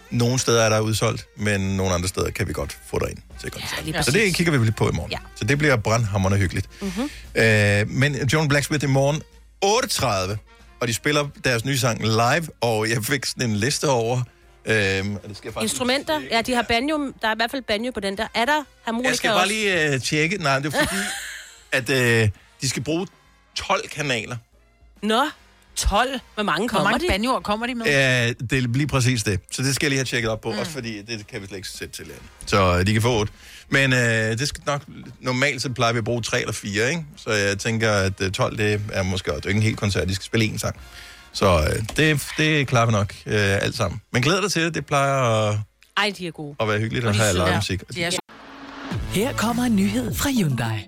nogle 0.09 0.39
steder 0.39 0.63
er 0.63 0.69
der 0.69 0.79
udsolgt, 0.79 1.25
men 1.37 1.77
nogle 1.77 1.93
andre 1.93 2.07
steder 2.07 2.31
kan 2.31 2.47
vi 2.47 2.53
godt 2.53 2.77
få 2.89 2.99
dig 2.99 3.09
ind 3.09 3.17
til 3.41 3.51
koncert. 3.51 3.87
Ja, 3.87 4.01
så 4.01 4.11
det 4.11 4.35
kigger 4.35 4.57
vi 4.57 4.65
lidt 4.65 4.75
på 4.75 4.89
i 4.89 4.91
morgen. 4.93 5.11
Ja. 5.11 5.17
Så 5.35 5.45
det 5.45 5.57
bliver 5.57 5.75
brandhammerende 5.75 6.37
hyggeligt. 6.37 6.69
Mm-hmm. 6.81 7.09
Øh, 7.35 7.89
men 7.89 8.15
Jonah 8.33 8.49
Blacksmith 8.49 8.83
i 8.83 8.87
morgen 8.87 9.21
8.30, 9.65 10.37
og 10.81 10.87
de 10.87 10.93
spiller 10.93 11.27
deres 11.43 11.65
nye 11.65 11.77
sang 11.77 12.03
live, 12.03 12.47
og 12.61 12.89
jeg 12.89 13.03
fik 13.03 13.25
sådan 13.25 13.49
en 13.49 13.55
liste 13.55 13.89
over... 13.89 14.21
Og 14.67 14.71
det 14.73 15.37
skal 15.37 15.53
Instrumenter, 15.61 16.21
ja, 16.31 16.41
de 16.41 16.53
har 16.53 16.61
banjo, 16.61 16.97
der 17.21 17.27
er 17.27 17.31
i 17.31 17.35
hvert 17.37 17.51
fald 17.51 17.61
banjo 17.61 17.91
på 17.91 17.99
den 17.99 18.17
der. 18.17 18.27
Er 18.33 18.45
der 18.45 18.63
harmonika 18.83 19.09
Jeg 19.09 19.17
skal 19.17 19.29
bare 19.29 19.47
lige 19.47 19.93
øh, 19.93 20.01
tjekke. 20.01 20.37
Nej, 20.37 20.59
det 20.59 20.73
er 20.73 20.79
fordi, 20.79 21.01
at 21.75 21.89
øh, 21.89 22.29
de 22.61 22.69
skal 22.69 22.83
bruge 22.83 23.07
12 23.55 23.89
kanaler. 23.89 24.37
Nå, 25.03 25.21
12. 25.75 26.19
Hvor 26.33 26.43
mange 26.43 26.59
Hvor 26.59 26.67
kommer 26.77 26.91
mange 26.91 27.07
de? 27.07 27.11
banjoer 27.11 27.39
kommer 27.39 27.67
de 27.67 27.75
med? 27.75 27.85
Ja, 27.85 28.27
det 28.49 28.53
er 28.53 28.61
lige 28.61 28.87
præcis 28.87 29.23
det. 29.23 29.39
Så 29.51 29.61
det 29.61 29.75
skal 29.75 29.85
jeg 29.85 29.89
lige 29.89 29.99
have 29.99 30.05
tjekket 30.05 30.31
op 30.31 30.41
på, 30.41 30.51
mm. 30.51 30.57
også 30.57 30.71
fordi 30.71 31.01
det 31.01 31.27
kan 31.27 31.41
vi 31.41 31.47
slet 31.47 31.57
ikke 31.57 31.69
sætte 31.69 31.93
til. 31.95 32.05
Så 32.45 32.77
øh, 32.79 32.87
de 32.87 32.93
kan 32.93 33.01
få 33.01 33.19
8. 33.19 33.33
Men 33.69 33.93
øh, 33.93 33.99
det 33.99 34.47
skal 34.47 34.63
nok... 34.65 34.81
Normalt 35.21 35.61
så 35.61 35.69
plejer 35.69 35.93
vi 35.93 35.97
at 35.97 36.03
bruge 36.03 36.21
3 36.21 36.39
eller 36.39 36.53
4, 36.53 36.89
ikke? 36.89 37.05
Så 37.17 37.31
jeg 37.31 37.59
tænker, 37.59 37.91
at 37.91 38.21
øh, 38.21 38.31
12, 38.31 38.57
det 38.57 38.81
er 38.93 39.03
måske 39.03 39.33
også 39.33 39.49
ikke 39.49 39.57
en 39.57 39.63
hel 39.63 39.75
koncert. 39.75 40.07
De 40.07 40.15
skal 40.15 40.25
spille 40.25 40.45
én 40.45 40.57
sang. 40.57 40.75
Så 41.33 41.59
øh, 41.59 41.83
det, 41.97 42.27
det 42.37 42.67
klarer 42.67 42.85
vi 42.85 42.91
nok 42.91 43.13
øh, 43.25 43.33
alt 43.63 43.75
sammen. 43.75 44.01
Men 44.13 44.21
glæder 44.21 44.41
dig 44.41 44.51
til 44.51 44.63
det. 44.65 44.73
Det 44.75 44.85
plejer 44.85 45.13
at, 45.49 45.57
Ej, 45.97 46.13
de 46.17 46.27
er 46.27 46.31
gode. 46.31 46.55
at 46.59 46.67
være 46.67 46.79
hyggeligt 46.79 47.05
Og 47.05 47.09
at 47.09 47.15
have 47.15 47.33
live 47.33 47.55
musik. 47.55 47.81
Ja. 47.97 48.09
Her 49.13 49.33
kommer 49.33 49.63
en 49.63 49.75
nyhed 49.75 50.15
fra 50.15 50.29
Hyundai. 50.29 50.87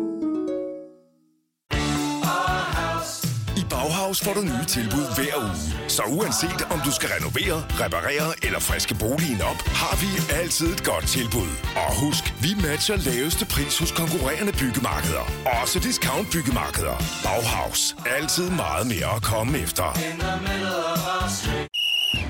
House 4.11 4.25
får 4.25 4.33
du 4.33 4.41
nye 4.41 4.65
tilbud 4.67 5.07
hver 5.15 5.35
uge. 5.43 5.89
Så 5.97 6.03
uanset 6.17 6.61
om 6.73 6.79
du 6.85 6.91
skal 6.91 7.09
renovere, 7.17 7.57
reparere 7.83 8.29
eller 8.45 8.59
friske 8.59 8.95
boligen 8.95 9.41
op, 9.51 9.59
har 9.81 9.95
vi 10.01 10.09
altid 10.41 10.67
et 10.75 10.83
godt 10.83 11.07
tilbud. 11.07 11.51
Og 11.83 11.89
husk, 12.03 12.23
vi 12.41 12.51
matcher 12.67 12.97
laveste 13.09 13.45
pris 13.45 13.79
hos 13.79 13.91
konkurrerende 13.91 14.53
byggemarkeder. 14.61 15.25
Også 15.61 15.79
discount 15.79 16.27
byggemarkeder. 16.33 16.97
Bauhaus. 17.25 17.95
Altid 18.17 18.49
meget 18.49 18.85
mere 18.93 19.09
at 19.15 19.21
komme 19.31 19.57
efter. 19.65 19.87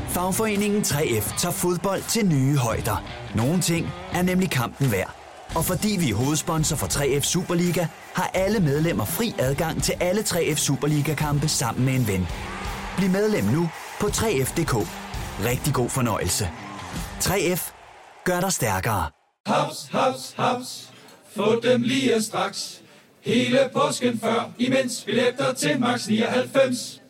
Fagforeningen 0.09 0.82
3F 0.82 1.25
tager 1.41 1.53
fodbold 1.53 2.03
til 2.13 2.25
nye 2.25 2.57
højder. 2.57 2.97
Nogle 3.36 3.61
ting 3.61 3.84
er 4.13 4.21
nemlig 4.21 4.49
kampen 4.49 4.91
værd. 4.91 5.20
Og 5.56 5.66
fordi 5.66 5.97
vi 5.99 6.10
er 6.10 6.16
hovedsponsor 6.16 6.76
for 6.76 6.88
3F 6.88 7.22
Superliga, 7.22 7.88
har 8.14 8.32
alle 8.34 8.60
medlemmer 8.60 9.06
fri 9.06 9.34
adgang 9.39 9.84
til 9.84 9.95
alle 9.99 10.22
3F 10.22 10.56
Superliga-kampe 10.56 11.47
sammen 11.47 11.86
med 11.86 11.93
en 11.93 12.08
ven. 12.08 12.28
Bliv 12.97 13.10
medlem 13.10 13.43
nu 13.43 13.70
på 13.99 14.08
3F.dk. 14.08 14.74
Rigtig 15.45 15.74
god 15.74 15.89
fornøjelse. 15.89 16.49
3F 17.20 17.72
gør 18.24 18.39
dig 18.39 18.54
stærkere. 18.54 19.10
Haps, 19.45 19.89
haps, 19.91 20.34
haps. 20.38 20.89
Få 21.36 21.60
dem 21.64 21.82
lige 21.82 22.22
straks. 22.22 22.82
Hele 23.22 23.70
påsken 23.74 24.20
før, 24.20 24.49
imens 24.58 25.04
billetter 25.06 25.54
til 25.54 25.80
max 25.80 26.08
99. 26.08 27.02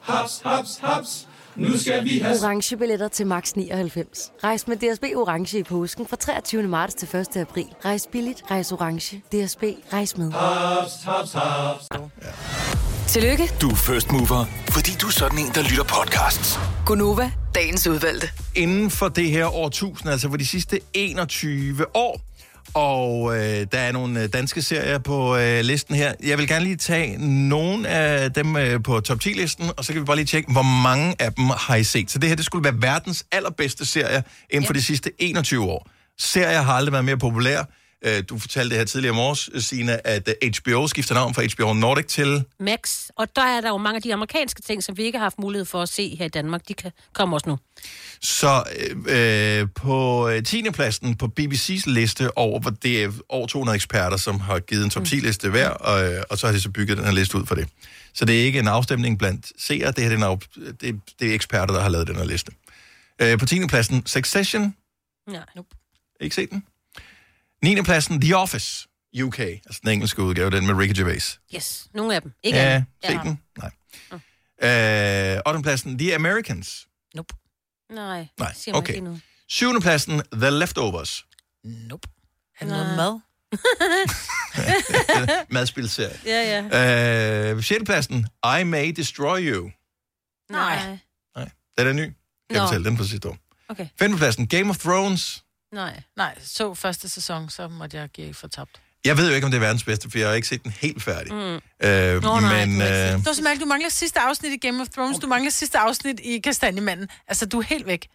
Haps, 0.00 0.40
haps, 0.44 0.78
haps. 0.82 1.28
Nu 1.56 1.78
skal 1.78 2.04
vi 2.04 2.18
have... 2.18 2.36
Orange 2.42 2.76
billetter 2.76 3.08
til 3.08 3.26
max 3.26 3.52
99. 3.52 4.32
Rejs 4.44 4.68
med 4.68 4.76
DSB 4.76 5.04
Orange 5.16 5.58
i 5.58 5.62
påsken 5.62 6.06
fra 6.06 6.16
23. 6.16 6.62
marts 6.62 6.94
til 6.94 7.16
1. 7.16 7.36
april. 7.36 7.66
Rejs 7.84 8.08
billigt, 8.12 8.42
rejs 8.50 8.72
orange. 8.72 9.16
DSB, 9.16 9.62
rejs 9.92 10.16
med. 10.16 10.32
Haps, 10.32 10.92
haps, 11.04 11.32
haps. 11.32 11.88
Tillykke, 13.08 13.50
Du 13.60 13.68
er 13.70 13.74
first 13.74 14.12
mover, 14.12 14.44
fordi 14.70 14.90
du 15.00 15.06
er 15.06 15.10
sådan 15.10 15.38
en, 15.38 15.50
der 15.54 15.62
lytter 15.62 15.84
podcasts. 15.84 16.58
Gunova, 16.86 17.30
dagens 17.54 17.86
udvalgte. 17.86 18.28
Inden 18.56 18.90
for 18.90 19.08
det 19.08 19.30
her 19.30 19.54
årtusind, 19.54 20.10
altså 20.10 20.28
for 20.28 20.36
de 20.36 20.46
sidste 20.46 20.80
21 20.94 21.96
år, 21.96 22.20
og 22.74 23.36
øh, 23.36 23.66
der 23.72 23.78
er 23.78 23.92
nogle 23.92 24.22
øh, 24.22 24.28
danske 24.32 24.62
serier 24.62 24.98
på 24.98 25.36
øh, 25.36 25.60
listen 25.60 25.94
her. 25.94 26.12
Jeg 26.22 26.38
vil 26.38 26.48
gerne 26.48 26.64
lige 26.64 26.76
tage 26.76 27.18
nogle 27.48 27.88
af 27.88 28.32
dem 28.32 28.56
øh, 28.56 28.82
på 28.82 29.00
top 29.00 29.18
10-listen, 29.24 29.70
og 29.76 29.84
så 29.84 29.92
kan 29.92 30.00
vi 30.00 30.04
bare 30.04 30.16
lige 30.16 30.26
tjekke, 30.26 30.52
hvor 30.52 30.82
mange 30.82 31.14
af 31.18 31.32
dem 31.32 31.44
har 31.44 31.76
I 31.76 31.84
set. 31.84 32.10
Så 32.10 32.18
det 32.18 32.28
her, 32.28 32.36
det 32.36 32.44
skulle 32.44 32.64
være 32.64 32.82
verdens 32.82 33.24
allerbedste 33.32 33.86
serie 33.86 34.22
inden 34.50 34.66
for 34.66 34.72
de 34.72 34.82
sidste 34.82 35.10
21 35.18 35.64
år. 35.64 35.90
Serier 36.18 36.62
har 36.62 36.72
aldrig 36.72 36.92
været 36.92 37.04
mere 37.04 37.18
populære. 37.18 37.64
Øh, 38.04 38.22
Du 38.28 38.38
fortalte 38.38 38.70
det 38.70 38.78
her 38.78 38.84
tidligere 38.84 39.14
i 39.14 39.16
morges, 39.16 39.50
Signe, 39.64 40.06
at 40.06 40.28
øh, 40.42 40.50
HBO 40.58 40.86
skifter 40.86 41.14
navn 41.14 41.34
fra 41.34 41.42
HBO 41.54 41.72
Nordic 41.72 42.06
til... 42.06 42.44
Max. 42.60 43.08
Og 43.16 43.36
der 43.36 43.42
er 43.42 43.60
der 43.60 43.68
jo 43.68 43.76
mange 43.76 43.96
af 43.96 44.02
de 44.02 44.12
amerikanske 44.14 44.62
ting, 44.62 44.84
som 44.84 44.96
vi 44.96 45.02
ikke 45.02 45.18
har 45.18 45.24
haft 45.24 45.38
mulighed 45.38 45.64
for 45.64 45.82
at 45.82 45.88
se 45.88 46.16
her 46.16 46.24
i 46.24 46.28
Danmark. 46.28 46.68
De 46.68 46.74
kan 46.74 46.92
komme 47.12 47.36
også 47.36 47.48
nu. 47.48 47.58
Så 48.20 48.62
øh, 49.06 49.60
øh, 49.60 49.68
på 49.74 50.28
øh, 50.28 50.42
10. 50.42 50.70
pladsen 50.70 51.14
på 51.14 51.30
BBC's 51.40 51.82
liste 51.86 52.38
over, 52.38 52.60
hvor 52.60 52.70
det 52.70 53.02
er 53.02 53.12
over 53.28 53.46
200 53.46 53.76
eksperter, 53.76 54.16
som 54.16 54.40
har 54.40 54.58
givet 54.58 54.84
en 54.84 54.90
top 54.90 55.04
10 55.04 55.14
liste 55.14 55.50
hver, 55.50 55.68
og, 55.68 56.12
øh, 56.12 56.22
og 56.30 56.38
så 56.38 56.46
har 56.46 56.54
de 56.54 56.60
så 56.60 56.70
bygget 56.70 56.96
den 56.98 57.04
her 57.04 57.12
liste 57.12 57.38
ud 57.38 57.46
for 57.46 57.54
det. 57.54 57.68
Så 58.14 58.24
det 58.24 58.40
er 58.40 58.44
ikke 58.44 58.58
en 58.58 58.68
afstemning 58.68 59.18
blandt 59.18 59.52
seere, 59.58 59.92
det 59.92 60.04
her 60.04 60.10
det 60.10 60.22
er, 60.22 60.28
en 60.32 60.40
det, 60.80 61.00
det 61.20 61.30
er 61.30 61.34
eksperter, 61.34 61.74
der 61.74 61.80
har 61.82 61.88
lavet 61.88 62.06
den 62.06 62.16
her 62.16 62.24
liste. 62.24 62.52
Øh, 63.22 63.38
på 63.38 63.46
10. 63.46 63.66
pladsen 63.66 64.06
Succession, 64.06 64.74
Nej. 65.28 65.44
Nope. 65.56 65.68
ikke 66.20 66.34
set 66.36 66.50
den? 66.50 66.64
9. 67.62 67.82
pladsen 67.82 68.20
The 68.20 68.36
Office, 68.36 68.88
UK, 69.22 69.38
altså 69.40 69.80
den 69.82 69.90
engelske 69.90 70.22
udgave, 70.22 70.50
den 70.50 70.66
med 70.66 70.74
Ricky 70.74 70.98
Gervais. 70.98 71.40
Yes, 71.54 71.88
nogle 71.94 72.14
af 72.14 72.22
dem. 72.22 72.32
Ikke 72.42 72.58
Ja, 72.58 72.84
alle. 73.02 73.18
set 73.18 73.22
den? 73.24 73.40
Nej. 73.58 73.70
Øh, 75.36 75.40
8. 75.46 75.62
pladsen 75.62 75.98
The 75.98 76.14
Americans. 76.14 76.86
Nej, 77.94 78.26
Nej, 78.38 78.52
siger 78.54 78.74
okay. 78.74 78.88
ikke 78.88 78.98
endnu. 78.98 79.18
7. 79.48 79.80
pladsen 79.80 80.22
The 80.32 80.50
Leftovers. 80.50 81.24
Nope. 81.64 82.08
Er 82.60 82.64
det 82.64 82.68
noget 82.74 82.96
mad? 82.96 83.20
ja, 85.28 85.44
Madspilserie. 85.50 86.18
ja. 86.26 87.52
Øh, 87.54 87.62
6. 87.62 87.82
pladsen, 87.84 88.26
I 88.60 88.64
May 88.64 88.92
Destroy 88.96 89.38
You. 89.40 89.70
Nej. 90.50 90.98
Den 91.78 91.86
er 91.86 91.92
ny. 91.92 92.02
Kan 92.04 92.14
jeg 92.50 92.58
Nå. 92.58 92.66
fortælle 92.66 92.84
den 92.88 92.96
på 92.96 93.04
sidste 93.04 93.28
år. 93.28 93.36
Okay. 93.68 93.88
5. 93.98 94.16
pladsen, 94.16 94.46
Game 94.48 94.70
of 94.70 94.78
Thrones. 94.78 95.44
Nej. 95.72 96.02
Nej, 96.16 96.38
så 96.42 96.74
første 96.74 97.08
sæson, 97.08 97.50
så 97.50 97.68
måtte 97.68 97.96
jeg 97.96 98.08
give 98.08 98.34
for 98.34 98.48
tabt. 98.48 98.80
Jeg 99.04 99.16
ved 99.16 99.28
jo 99.28 99.34
ikke, 99.34 99.44
om 99.44 99.50
det 99.50 99.56
er 99.56 99.60
verdens 99.60 99.84
bedste, 99.84 100.10
for 100.10 100.18
jeg 100.18 100.28
har 100.28 100.34
ikke 100.34 100.48
set 100.48 100.62
den 100.64 100.70
helt 100.80 101.02
færdig. 101.02 101.32
Mm. 101.34 101.38
Øh, 101.88 102.22
Nå, 102.22 102.40
nej, 102.40 102.66
men 102.66 102.78
du, 102.80 102.84
øh, 102.84 102.90
det 102.90 103.26
var 103.26 103.32
så 103.32 103.42
mærkeligt, 103.42 103.60
du 103.64 103.68
mangler 103.68 103.88
sidste 103.88 104.20
afsnit 104.20 104.52
i 104.52 104.56
Game 104.66 104.80
of 104.82 104.88
Thrones, 104.88 105.18
du 105.18 105.26
mangler 105.26 105.50
sidste 105.50 105.78
afsnit 105.78 106.20
i 106.20 106.38
Kastanjemanden. 106.38 107.08
Altså, 107.28 107.46
du 107.46 107.58
er 107.58 107.62
helt 107.62 107.86
væk. 107.86 108.08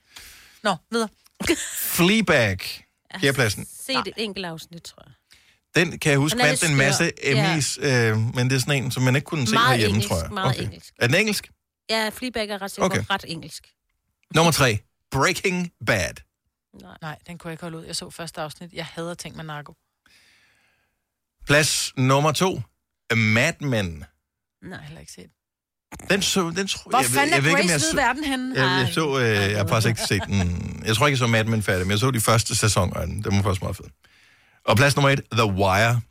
Nå, 0.64 0.76
videre. 0.91 1.10
Fleabag, 1.97 2.58
4. 3.22 3.34
pladsen. 3.34 3.68
Se 3.86 3.93
et 3.93 4.14
enkelt 4.18 4.45
afsnit, 4.45 4.82
tror 4.84 5.03
jeg. 5.06 5.14
Den 5.76 5.99
kan 5.99 6.10
jeg 6.12 6.20
huske 6.20 6.38
Den 6.38 6.45
vandt 6.47 6.64
en 6.70 6.76
masse. 6.76 7.12
Emmys, 7.24 7.78
øh, 7.82 8.18
men 8.36 8.49
det 8.49 8.56
er 8.56 8.60
sådan 8.60 8.84
en, 8.84 8.91
som 8.91 9.03
man 9.03 9.16
ikke 9.16 9.26
kunne 9.26 9.47
se 9.47 9.53
Meget 9.53 9.68
herhjemme, 9.70 9.89
engelsk, 9.89 10.10
tror 10.10 10.22
jeg. 10.22 10.32
meget 10.34 10.62
engelsk. 10.64 10.93
Er 10.99 11.08
den 11.08 11.16
engelsk? 11.16 11.49
Ja, 11.89 12.10
Fleabag 12.14 12.49
er 12.49 12.62
ret, 12.62 12.80
Okay. 12.80 12.99
okay. 12.99 13.06
ret 13.10 13.26
engelsk. 13.28 13.68
Nummer 14.36 14.51
3, 14.51 14.80
Breaking 15.12 15.72
Bad. 15.86 16.14
Nej. 16.82 16.97
Nej, 17.01 17.17
den 17.28 17.38
kunne 17.38 17.49
jeg 17.49 17.53
ikke 17.53 17.61
holde 17.63 17.78
ud. 17.78 17.86
Jeg 17.86 17.95
så 17.95 18.09
første 18.09 18.41
afsnit. 18.41 18.73
Jeg 18.73 18.86
hader 18.86 19.13
ting 19.13 19.36
med 19.36 19.43
narko. 19.43 19.76
Plads 21.45 21.93
nummer 21.97 22.32
2, 22.32 22.61
Mad 23.15 23.53
Men. 23.61 24.03
Nej, 24.63 24.82
heller 24.84 24.99
ikke 24.99 25.11
set. 25.11 25.30
Den 26.09 26.21
så, 26.21 26.53
den 26.55 26.67
tror 26.67 26.89
Hvor 26.89 26.99
jeg, 26.99 27.05
fanden 27.09 27.34
er 27.34 27.38
jeg 27.38 27.43
ved 27.43 27.51
Grace 27.51 27.71
jeg 27.71 27.82
så, 27.82 27.95
verden 27.95 28.23
henne? 28.23 28.61
jeg, 28.61 28.80
jeg, 28.86 28.93
så, 28.93 29.19
øh, 29.19 29.26
jeg 29.51 29.57
har 29.57 29.67
faktisk 29.67 29.88
ikke 29.88 30.01
set 30.01 30.21
den. 30.28 30.84
Jeg 30.86 30.95
tror 30.95 31.07
ikke, 31.07 31.13
jeg 31.13 31.17
så 31.17 31.28
Mad 31.28 31.43
Men 31.43 31.63
færdig, 31.63 31.86
men 31.86 31.91
jeg 31.91 31.99
så 31.99 32.11
de 32.11 32.19
første 32.21 32.55
sæsoner 32.55 32.93
af 32.93 33.07
den. 33.07 33.23
Den 33.23 33.36
var 33.36 33.41
faktisk 33.43 33.61
meget 33.61 33.76
fed. 33.78 33.86
Og 34.65 34.78
plads 34.78 34.95
nummer 34.95 35.09
1, 35.09 35.21
The 35.32 35.45
Wire. 35.45 36.01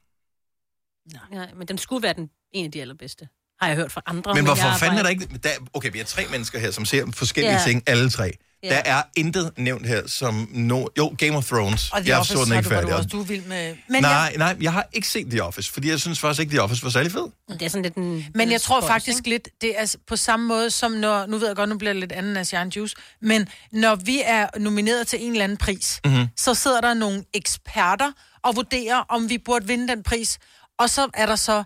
Nej, 1.31 1.53
men 1.55 1.69
den 1.69 1.79
skulle 1.79 2.03
være 2.03 2.13
den, 2.13 2.31
en 2.53 2.65
af 2.65 2.73
de 2.73 2.81
allerbedste. 2.81 3.29
Har 3.61 3.69
jeg 3.69 3.77
hørt 3.77 3.93
fra 3.93 4.03
andre. 4.07 4.35
Men 4.35 4.45
hvorfor 4.45 4.73
fanden 4.79 4.99
er 4.99 5.03
der 5.03 5.11
ikke... 5.11 5.27
Der, 5.43 5.51
okay, 5.75 5.93
vi 5.93 6.01
er 6.01 6.05
tre 6.05 6.27
mennesker 6.31 6.59
her, 6.59 6.71
som 6.71 6.85
ser 6.85 7.07
forskellige 7.13 7.53
Ja. 7.53 7.61
ting, 7.67 7.83
alle 7.87 8.11
tre. 8.11 8.33
Ja. 8.65 8.69
Der 8.69 8.83
er 8.85 9.03
intet 9.17 9.51
nævnt 9.57 9.87
her 9.87 10.03
som... 10.07 10.49
No, 10.53 10.87
jo, 10.99 11.15
Game 11.19 11.37
of 11.37 11.47
Thrones. 11.47 11.91
Og 11.93 12.01
The 12.01 12.09
jeg 12.11 12.19
Office 12.19 12.35
så 12.39 12.45
den 12.45 12.51
har 12.51 12.59
ikke 12.59 12.69
færdig. 12.69 12.91
du 12.91 12.95
også, 12.95 13.09
du 13.13 13.23
vild 13.23 13.45
med... 13.45 13.77
Men 13.89 14.03
nej, 14.03 14.11
jeg, 14.11 14.33
nej, 14.37 14.57
jeg 14.61 14.73
har 14.73 14.87
ikke 14.93 15.09
set 15.09 15.27
The 15.31 15.43
Office, 15.43 15.73
fordi 15.73 15.91
jeg 15.91 16.01
synes 16.01 16.19
faktisk 16.19 16.41
ikke, 16.41 16.51
The 16.51 16.63
Office 16.63 16.83
var 16.85 16.91
særlig 16.91 17.13
fed. 17.13 17.27
Det 17.49 17.63
er 17.63 17.69
sådan 17.69 17.83
lidt 17.83 17.95
en... 17.95 18.27
Men 18.35 18.53
jeg 18.53 18.61
tror 18.61 18.81
faktisk 18.81 19.19
ikke? 19.19 19.29
lidt, 19.29 19.49
det 19.61 19.81
er 19.81 19.95
på 20.09 20.17
samme 20.17 20.47
måde 20.47 20.71
som 20.71 20.93
når, 20.93 21.27
nu 21.27 21.39
ved 21.39 21.47
jeg 21.47 21.57
godt, 21.57 21.69
nu 21.69 21.79
bliver 21.79 21.93
det 21.93 22.01
lidt 22.01 22.13
anden 22.13 22.37
Asian 22.37 22.69
Juice, 22.69 22.97
men 23.23 23.49
når 23.73 23.95
vi 23.95 24.23
er 24.25 24.47
nomineret 24.59 25.07
til 25.07 25.25
en 25.25 25.31
eller 25.33 25.45
anden 25.45 25.59
pris, 25.59 26.01
Mhm. 26.05 26.27
så 26.37 26.55
sidder 26.55 26.81
der 26.81 26.95
nogle 26.95 27.25
eksperter 27.35 28.13
og 28.43 28.57
vurderer, 28.57 28.97
om 29.09 29.31
vi 29.31 29.39
burde 29.39 29.67
vinde 29.67 29.89
den 29.89 30.03
pris, 30.03 30.39
og 30.79 30.91
så 30.91 31.09
er 31.15 31.27
der 31.27 31.37
så 31.37 31.63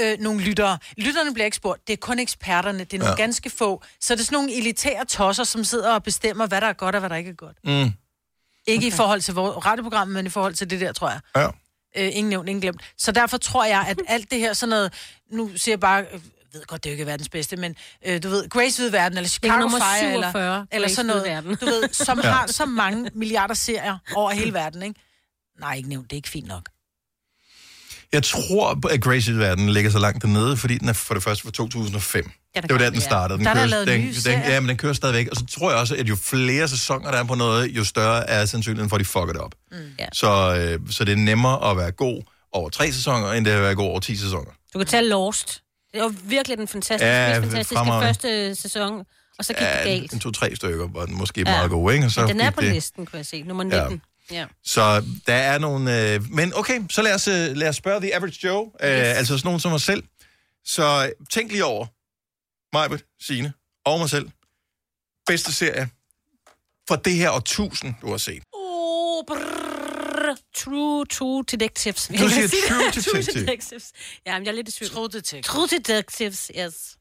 øh, 0.00 0.18
nogle 0.20 0.40
lyttere. 0.40 0.78
Lytterne 0.96 1.32
bliver 1.34 1.44
ikke 1.44 1.56
spurgt, 1.56 1.86
det 1.86 1.92
er 1.92 1.96
kun 1.96 2.18
eksperterne, 2.18 2.78
det 2.78 2.92
er 2.94 2.98
nogle 2.98 3.10
Ja. 3.10 3.16
ganske 3.22 3.50
få. 3.50 3.82
Så 4.00 4.14
det 4.14 4.20
er 4.20 4.24
sådan 4.24 4.36
nogle 4.36 4.54
elitære 4.54 5.04
tosser, 5.04 5.44
som 5.44 5.64
sidder 5.64 5.94
og 5.94 6.02
bestemmer, 6.02 6.46
hvad 6.46 6.60
der 6.60 6.66
er 6.66 6.72
godt 6.72 6.94
og 6.94 6.98
hvad 6.98 7.10
der 7.10 7.16
ikke 7.16 7.30
er 7.30 7.34
godt. 7.34 7.56
Mm. 7.64 7.70
Ikke 7.70 7.92
okay. 8.66 8.86
i 8.86 8.90
forhold 8.90 9.20
til 9.20 9.34
vores 9.34 9.66
radioprogram, 9.66 10.08
men 10.08 10.26
i 10.26 10.28
forhold 10.28 10.54
til 10.54 10.70
det 10.70 10.80
der, 10.80 10.92
tror 10.92 11.10
jeg. 11.10 11.20
Ja. 11.36 11.46
Øh, 11.96 12.16
ingen 12.16 12.28
nævnt, 12.30 12.48
ingen 12.48 12.60
glemt. 12.60 12.80
Så 12.96 13.12
derfor 13.12 13.36
tror 13.36 13.64
jeg, 13.64 13.84
at 13.88 13.98
alt 14.08 14.30
det 14.30 14.38
her 14.38 14.52
sådan 14.52 14.70
noget, 14.70 14.92
nu 15.32 15.50
siger 15.56 15.72
jeg 15.72 15.80
bare, 15.80 16.00
øh, 16.02 16.06
jeg 16.12 16.20
ved 16.52 16.66
godt, 16.66 16.84
det 16.84 16.90
er 16.90 16.92
jo 16.92 16.94
ikke 16.94 17.06
verdens 17.06 17.28
bedste, 17.28 17.56
men 17.56 17.76
øh, 18.06 18.22
du 18.22 18.28
ved, 18.28 18.48
Grace 18.48 18.82
ved 18.82 18.90
verden, 18.90 19.18
eller 19.18 19.26
er 19.26 19.28
Chicago 19.28 19.68
Fire, 19.68 20.10
47, 20.10 20.12
eller, 20.44 20.66
eller 20.72 20.88
sådan 20.88 21.06
noget, 21.06 21.24
verden. 21.24 21.56
du 21.56 21.64
ved, 21.66 21.88
som 21.92 22.20
Ja. 22.24 22.30
har 22.30 22.46
så 22.46 22.66
mange 22.66 23.10
milliarder 23.14 23.54
serier 23.54 23.98
over 24.14 24.30
hele 24.30 24.52
verden, 24.54 24.82
ikke? 24.82 25.00
Nej, 25.60 25.74
ikke 25.74 25.88
nævnt, 25.88 26.10
det 26.10 26.16
er 26.16 26.18
ikke 26.18 26.28
fint 26.28 26.48
nok. 26.48 26.68
Jeg 28.12 28.22
tror, 28.22 28.70
at 28.90 29.38
verden 29.38 29.68
ligger 29.68 29.90
så 29.90 29.98
langt 29.98 30.22
dernede, 30.22 30.56
fordi 30.56 30.78
den 30.78 30.88
er 30.88 30.92
for 30.92 31.14
det 31.14 31.22
første 31.22 31.42
fra 31.44 31.50
2005. 31.50 32.30
Ja, 32.56 32.60
det 32.60 32.72
var 32.72 32.78
der, 32.78 32.90
den 32.90 33.00
startede. 33.00 33.38
Den 33.38 33.46
Der 33.46 33.52
er 33.52 33.68
kører, 33.68 33.84
den, 33.84 34.02
den, 34.02 34.14
serier. 34.14 34.52
ja, 34.52 34.60
men 34.60 34.68
den 34.68 34.76
kører 34.76 34.92
stadigvæk. 34.92 35.28
Og 35.28 35.36
så 35.36 35.46
tror 35.46 35.70
jeg 35.70 35.80
også, 35.80 35.96
at 35.96 36.08
jo 36.08 36.16
flere 36.16 36.68
sæsoner 36.68 37.10
der 37.10 37.18
er 37.18 37.24
på 37.24 37.34
noget, 37.34 37.70
jo 37.70 37.84
større 37.84 38.30
er 38.30 38.44
sandsynligheden 38.44 38.88
for, 38.88 38.96
at 38.96 39.00
de 39.00 39.04
fucker 39.04 39.32
det 39.32 39.36
op. 39.36 39.54
Mm. 39.72 39.76
Ja. 39.98 40.06
Så, 40.12 40.56
øh, 40.56 40.90
så 40.90 41.04
det 41.04 41.12
er 41.12 41.16
nemmere 41.16 41.70
at 41.70 41.76
være 41.76 41.90
god 41.90 42.22
over 42.52 42.70
tre 42.70 42.92
sæsoner, 42.92 43.32
end 43.32 43.44
det 43.44 43.52
er 43.52 43.56
at 43.56 43.62
være 43.62 43.74
god 43.74 43.86
over 43.88 44.00
ti 44.00 44.16
sæsoner. 44.16 44.50
Du 44.74 44.78
kan 44.78 44.86
tage 44.86 45.08
Lost. 45.08 45.62
Det 45.94 46.02
var 46.02 46.14
virkelig 46.24 46.58
den 46.58 46.68
fantastiske, 46.68 47.06
Ja, 47.06 47.28
ja, 47.30 47.36
fantastiske 47.38 47.74
fremragende. 47.74 48.06
første 48.06 48.54
sæson, 48.54 48.98
og 49.38 49.44
så 49.44 49.52
gik 49.52 49.58
det 49.60 49.66
Ja, 49.66 49.82
galt. 49.84 50.12
en 50.12 50.20
to-tre 50.20 50.56
stykker 50.56 50.88
var 50.94 51.04
den 51.06 51.16
måske 51.18 51.40
Ja. 51.40 51.44
meget 51.50 51.70
god, 51.70 51.92
ikke? 51.92 52.04
Og 52.04 52.10
så 52.10 52.20
Men 52.20 52.28
den 52.30 52.40
er 52.40 52.50
på 52.50 52.60
det. 52.60 52.72
listen, 52.72 53.06
kan 53.06 53.16
jeg 53.16 53.26
se. 53.26 53.42
Nummer 53.42 53.64
Ja. 53.64 53.80
19. 53.82 53.92
Ja. 53.92 53.98
Så 54.64 55.04
der 55.26 55.34
er 55.34 55.58
nogle... 55.58 56.12
Øh, 56.14 56.30
men 56.30 56.52
okay, 56.54 56.80
så 56.90 57.02
lad 57.02 57.14
os, 57.14 57.28
øh, 57.28 57.56
lad 57.56 57.68
os 57.68 57.76
spørge 57.76 58.00
The 58.00 58.14
Average 58.14 58.46
Joe, 58.46 58.70
øh, 58.82 58.90
Yes. 58.90 58.96
altså 59.16 59.38
sådan 59.38 59.46
nogen 59.48 59.60
som 59.60 59.70
mig 59.70 59.80
selv. 59.80 60.02
Så 60.64 61.12
tænk 61.30 61.50
lige 61.52 61.64
over, 61.64 61.86
Majbet, 62.76 63.04
Signe 63.20 63.52
og 63.84 63.98
mig 63.98 64.10
selv. 64.10 64.30
Bedste 65.26 65.52
serie 65.52 65.90
for 66.88 66.96
det 66.96 67.12
her 67.14 67.30
årtusind, 67.30 67.94
du 68.00 68.10
har 68.10 68.16
set. 68.16 68.42
Oh, 68.52 69.24
brrr, 69.26 70.36
true, 70.56 71.06
true 71.06 71.44
detectives. 71.44 72.06
Du 72.20 72.28
siger. 72.28 72.48
True 72.68 72.78
True 72.92 73.16
Detective. 73.16 73.40
detectives. 73.40 73.92
Ja, 74.26 74.38
men 74.38 74.44
jeg 74.46 74.50
er 74.50 74.54
lidt 74.56 74.68
i 74.68 74.72
tvivl. 74.72 74.90
True 74.92 75.08
Detectives. 75.08 75.46
True 75.46 75.66
detectives, 75.68 76.50
yes. 76.58 76.94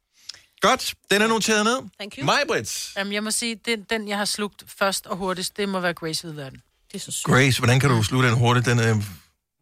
Godt, 0.62 0.94
den 1.12 1.22
er 1.22 1.28
noteret 1.28 1.64
ned. 1.66 1.78
Thank 2.00 2.18
you. 2.18 2.26
Majbrits. 2.26 2.94
Jamen, 2.98 3.14
jeg 3.14 3.24
må 3.24 3.32
sige, 3.32 3.56
den, 3.56 3.84
den, 3.84 4.08
jeg 4.08 4.18
har 4.18 4.26
slugt 4.26 4.64
først 4.80 5.08
og 5.08 5.18
hurtigst, 5.18 5.58
det 5.58 5.70
må 5.70 5.80
være 5.80 5.94
Grace 5.94 6.28
Hvidverden. 6.28 6.56
Det 6.58 6.64
er 6.98 7.12
så 7.12 7.12
sødt. 7.12 7.26
Grace, 7.26 7.60
hvordan 7.60 7.80
kan 7.80 7.90
du 7.90 8.04
slutte 8.04 8.30
den 8.30 8.38
hurtigt? 8.38 8.66
Den, 8.66 8.80
øh... 8.80 8.96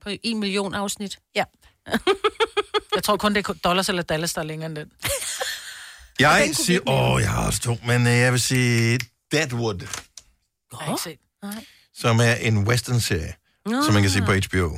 På 0.03 0.09
en 0.23 0.39
million 0.39 0.73
afsnit. 0.73 1.19
Ja. 1.35 1.43
jeg 2.95 3.03
tror 3.03 3.17
kun, 3.17 3.35
det 3.35 3.47
er 3.47 3.53
dollars 3.53 3.89
eller 3.89 4.01
dollars, 4.01 4.33
der 4.33 4.41
er 4.41 4.45
længere 4.45 4.69
end 4.69 4.75
den. 4.75 4.91
Jeg 6.19 6.43
den 6.45 6.53
siger... 6.53 6.89
Åh, 6.89 7.21
jeg 7.21 7.31
har 7.31 7.45
også 7.45 7.59
to, 7.59 7.77
men 7.85 8.07
øh, 8.07 8.13
jeg 8.13 8.31
vil 8.31 8.41
sige 8.41 8.99
Deadwood, 9.31 9.79
Jeg 9.81 10.79
har 10.79 10.91
ikke 10.91 11.01
set. 11.03 11.19
Nej. 11.43 11.65
som 11.93 12.19
er 12.19 12.33
en 12.33 12.67
western-serie, 12.67 13.33
Nå. 13.65 13.83
som 13.83 13.93
man 13.93 14.03
kan 14.03 14.11
se 14.11 14.21
på 14.21 14.33
HBO. 14.33 14.77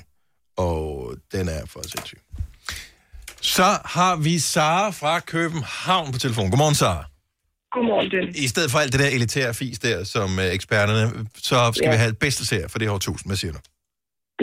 Og 0.57 1.15
den 1.31 1.49
er 1.49 1.65
for 1.65 1.81
sindssyg. 1.81 2.19
Så 3.41 3.79
har 3.85 4.15
vi 4.15 4.39
Sara 4.39 4.89
fra 4.89 5.19
København 5.19 6.11
på 6.11 6.19
telefon. 6.19 6.49
Godmorgen, 6.49 6.75
Sara. 6.75 7.05
Godmorgen, 7.73 8.07
Dennis. 8.13 8.35
I 8.45 8.47
stedet 8.53 8.69
for 8.71 8.79
alt 8.83 8.91
det 8.93 8.99
der 9.03 9.09
elitære 9.17 9.53
fis 9.61 9.79
der, 9.87 9.97
som 10.15 10.29
øh, 10.43 10.45
eksperterne, 10.57 11.03
så 11.49 11.57
skal 11.75 11.85
Ja. 11.87 11.91
vi 11.93 11.97
have 12.03 12.11
et 12.15 12.19
bedste 12.25 12.43
serie 12.51 12.69
for 12.71 12.77
det 12.79 12.85
her 12.87 12.93
årtusind. 12.97 13.27
Hvad 13.29 13.37
siger 13.43 13.53
du? 13.57 13.59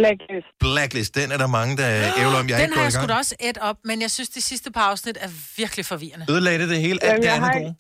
Blacklist. 0.00 0.48
Blacklist, 0.64 1.12
den 1.20 1.28
er 1.34 1.38
der 1.44 1.50
mange, 1.58 1.72
der 1.82 1.88
ævler 2.22 2.38
om. 2.42 2.46
Jeg 2.50 2.56
den 2.60 2.64
ikke 2.66 2.74
har 2.78 2.84
jeg 2.86 2.92
i 2.92 2.96
sgu 2.96 3.00
gang. 3.06 3.12
da 3.12 3.16
også 3.22 3.34
et 3.50 3.58
op, 3.70 3.78
men 3.90 3.96
jeg 4.04 4.10
synes, 4.16 4.28
de 4.38 4.42
sidste 4.50 4.68
par 4.76 4.86
afsnit 4.92 5.16
er 5.26 5.30
virkelig 5.62 5.84
forvirrende. 5.92 6.24
Ødelagde 6.32 6.58
det 6.62 6.68
det 6.74 6.80
hele? 6.86 6.98
Alt 7.02 7.04
Jamen, 7.04 7.22
det 7.22 7.28
jeg 7.28 7.36
andet 7.38 7.50
har 7.54 7.58
gode? 7.60 7.74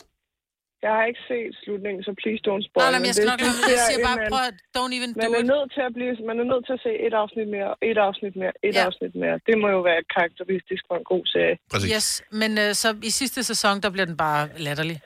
Jeg 0.86 0.92
har 0.98 1.04
ikke 1.10 1.22
set 1.32 1.50
slutningen, 1.64 2.00
så 2.08 2.12
please 2.22 2.40
don't 2.48 2.62
spoil. 2.68 2.82
Nej, 2.84 2.98
men 3.00 3.06
jeg 3.10 3.14
skal 3.18 3.28
nok 3.32 3.40
lade. 3.46 3.56
Jeg 3.76 3.80
siger 3.88 4.00
bare, 4.08 4.16
man, 4.22 4.26
prøv 4.32 4.42
at 4.52 4.56
don't 4.78 4.92
even 4.98 5.10
man 5.20 5.26
do 5.28 5.32
er 5.38 5.42
it. 5.44 5.46
nødt 5.54 5.68
til 5.76 5.82
at 5.88 5.92
blive, 5.98 6.12
man 6.30 6.36
er 6.42 6.46
nødt 6.52 6.64
til 6.68 6.74
at 6.78 6.82
se 6.86 6.92
et 7.06 7.14
afsnit 7.22 7.48
mere, 7.56 7.70
et 7.90 7.98
afsnit 8.08 8.34
mere, 8.42 8.54
et 8.68 8.74
Ja. 8.78 8.82
afsnit 8.88 9.12
mere. 9.22 9.36
Det 9.48 9.54
må 9.62 9.66
jo 9.76 9.80
være 9.90 10.00
karakteristisk 10.16 10.82
for 10.88 10.96
en 11.00 11.06
god 11.12 11.24
serie. 11.34 11.54
Præcis. 11.72 11.88
Yes, 11.96 12.06
men 12.40 12.50
øh, 12.62 12.70
så 12.82 12.88
i 13.10 13.12
sidste 13.20 13.40
sæson, 13.50 13.74
der 13.84 13.90
bliver 13.94 14.08
den 14.10 14.16
bare 14.26 14.42
latterlig. 14.66 14.98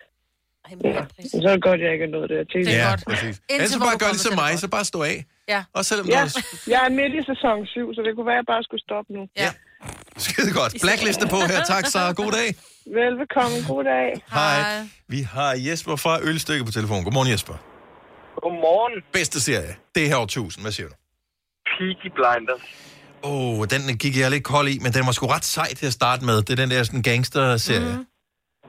Ja. 0.85 1.03
Så 1.43 1.49
er 1.49 1.53
det 1.57 1.63
godt, 1.69 1.81
jeg 1.85 1.91
ikke 1.93 2.05
er 2.05 2.13
nået 2.17 2.29
der 2.31 2.45
til. 2.53 2.61
Det 2.67 2.75
er 2.75 2.85
ja, 2.85 2.91
godt. 2.91 3.05
præcis. 3.09 3.35
Indtil 3.37 3.55
Ellers 3.55 3.71
så 3.71 3.79
bare 3.89 3.99
gør 4.03 4.11
det 4.17 4.21
som 4.27 4.35
mig, 4.43 4.59
så 4.65 4.69
bare 4.77 4.85
stå 4.93 5.03
af. 5.03 5.19
Ja. 5.49 5.61
Og 5.77 5.83
selvom 5.85 6.07
Ja, 6.15 6.21
du 6.25 6.71
jeg 6.75 6.81
er 6.89 6.93
midt 7.01 7.13
i 7.21 7.23
sæson 7.31 7.67
7, 7.67 7.95
så 7.95 8.01
det 8.07 8.11
kunne 8.17 8.27
være, 8.31 8.39
at 8.39 8.43
jeg 8.45 8.49
bare 8.55 8.63
skulle 8.69 8.83
stoppe 8.89 9.09
nu. 9.17 9.23
Ja. 9.45 9.51
Skide 10.27 10.53
godt. 10.61 10.73
Blackliste 10.83 11.27
på 11.35 11.37
her. 11.51 11.61
Tak, 11.75 11.87
Sara. 11.87 12.13
God 12.13 12.33
dag. 12.33 12.49
Velbekomme. 12.99 13.57
God 13.69 13.85
dag. 13.85 14.09
Hej. 14.33 14.59
Vi 15.09 15.21
har 15.35 15.51
Jesper 15.67 15.97
fra 15.97 16.19
Ølstykke 16.23 16.65
på 16.65 16.73
telefon. 16.79 17.05
Godmorgen, 17.05 17.31
Jesper. 17.33 17.55
Godmorgen. 18.43 19.03
Bedste 19.13 19.41
serie. 19.41 19.75
Det 19.95 20.09
her 20.09 20.17
årtusind. 20.17 20.65
Hvad 20.65 20.73
siger 20.73 20.89
du? 20.89 20.95
Peaky 21.79 22.09
Blinders. 22.17 22.65
Åh, 23.23 23.59
oh, 23.59 23.67
den 23.67 23.99
gik 23.99 24.17
jeg 24.17 24.31
lidt 24.31 24.45
kold 24.45 24.69
i, 24.69 24.79
men 24.79 24.93
den 24.93 25.07
var 25.07 25.13
sgu 25.13 25.27
ret 25.27 25.45
sej 25.45 25.75
til 25.75 25.87
at 25.87 25.93
starte 25.93 26.25
med. 26.25 26.37
Det 26.37 26.51
er 26.51 26.57
den 26.57 26.71
der 26.71 26.83
sådan 26.83 27.03
gangster-serie. 27.03 27.97
Mm. 27.97 28.07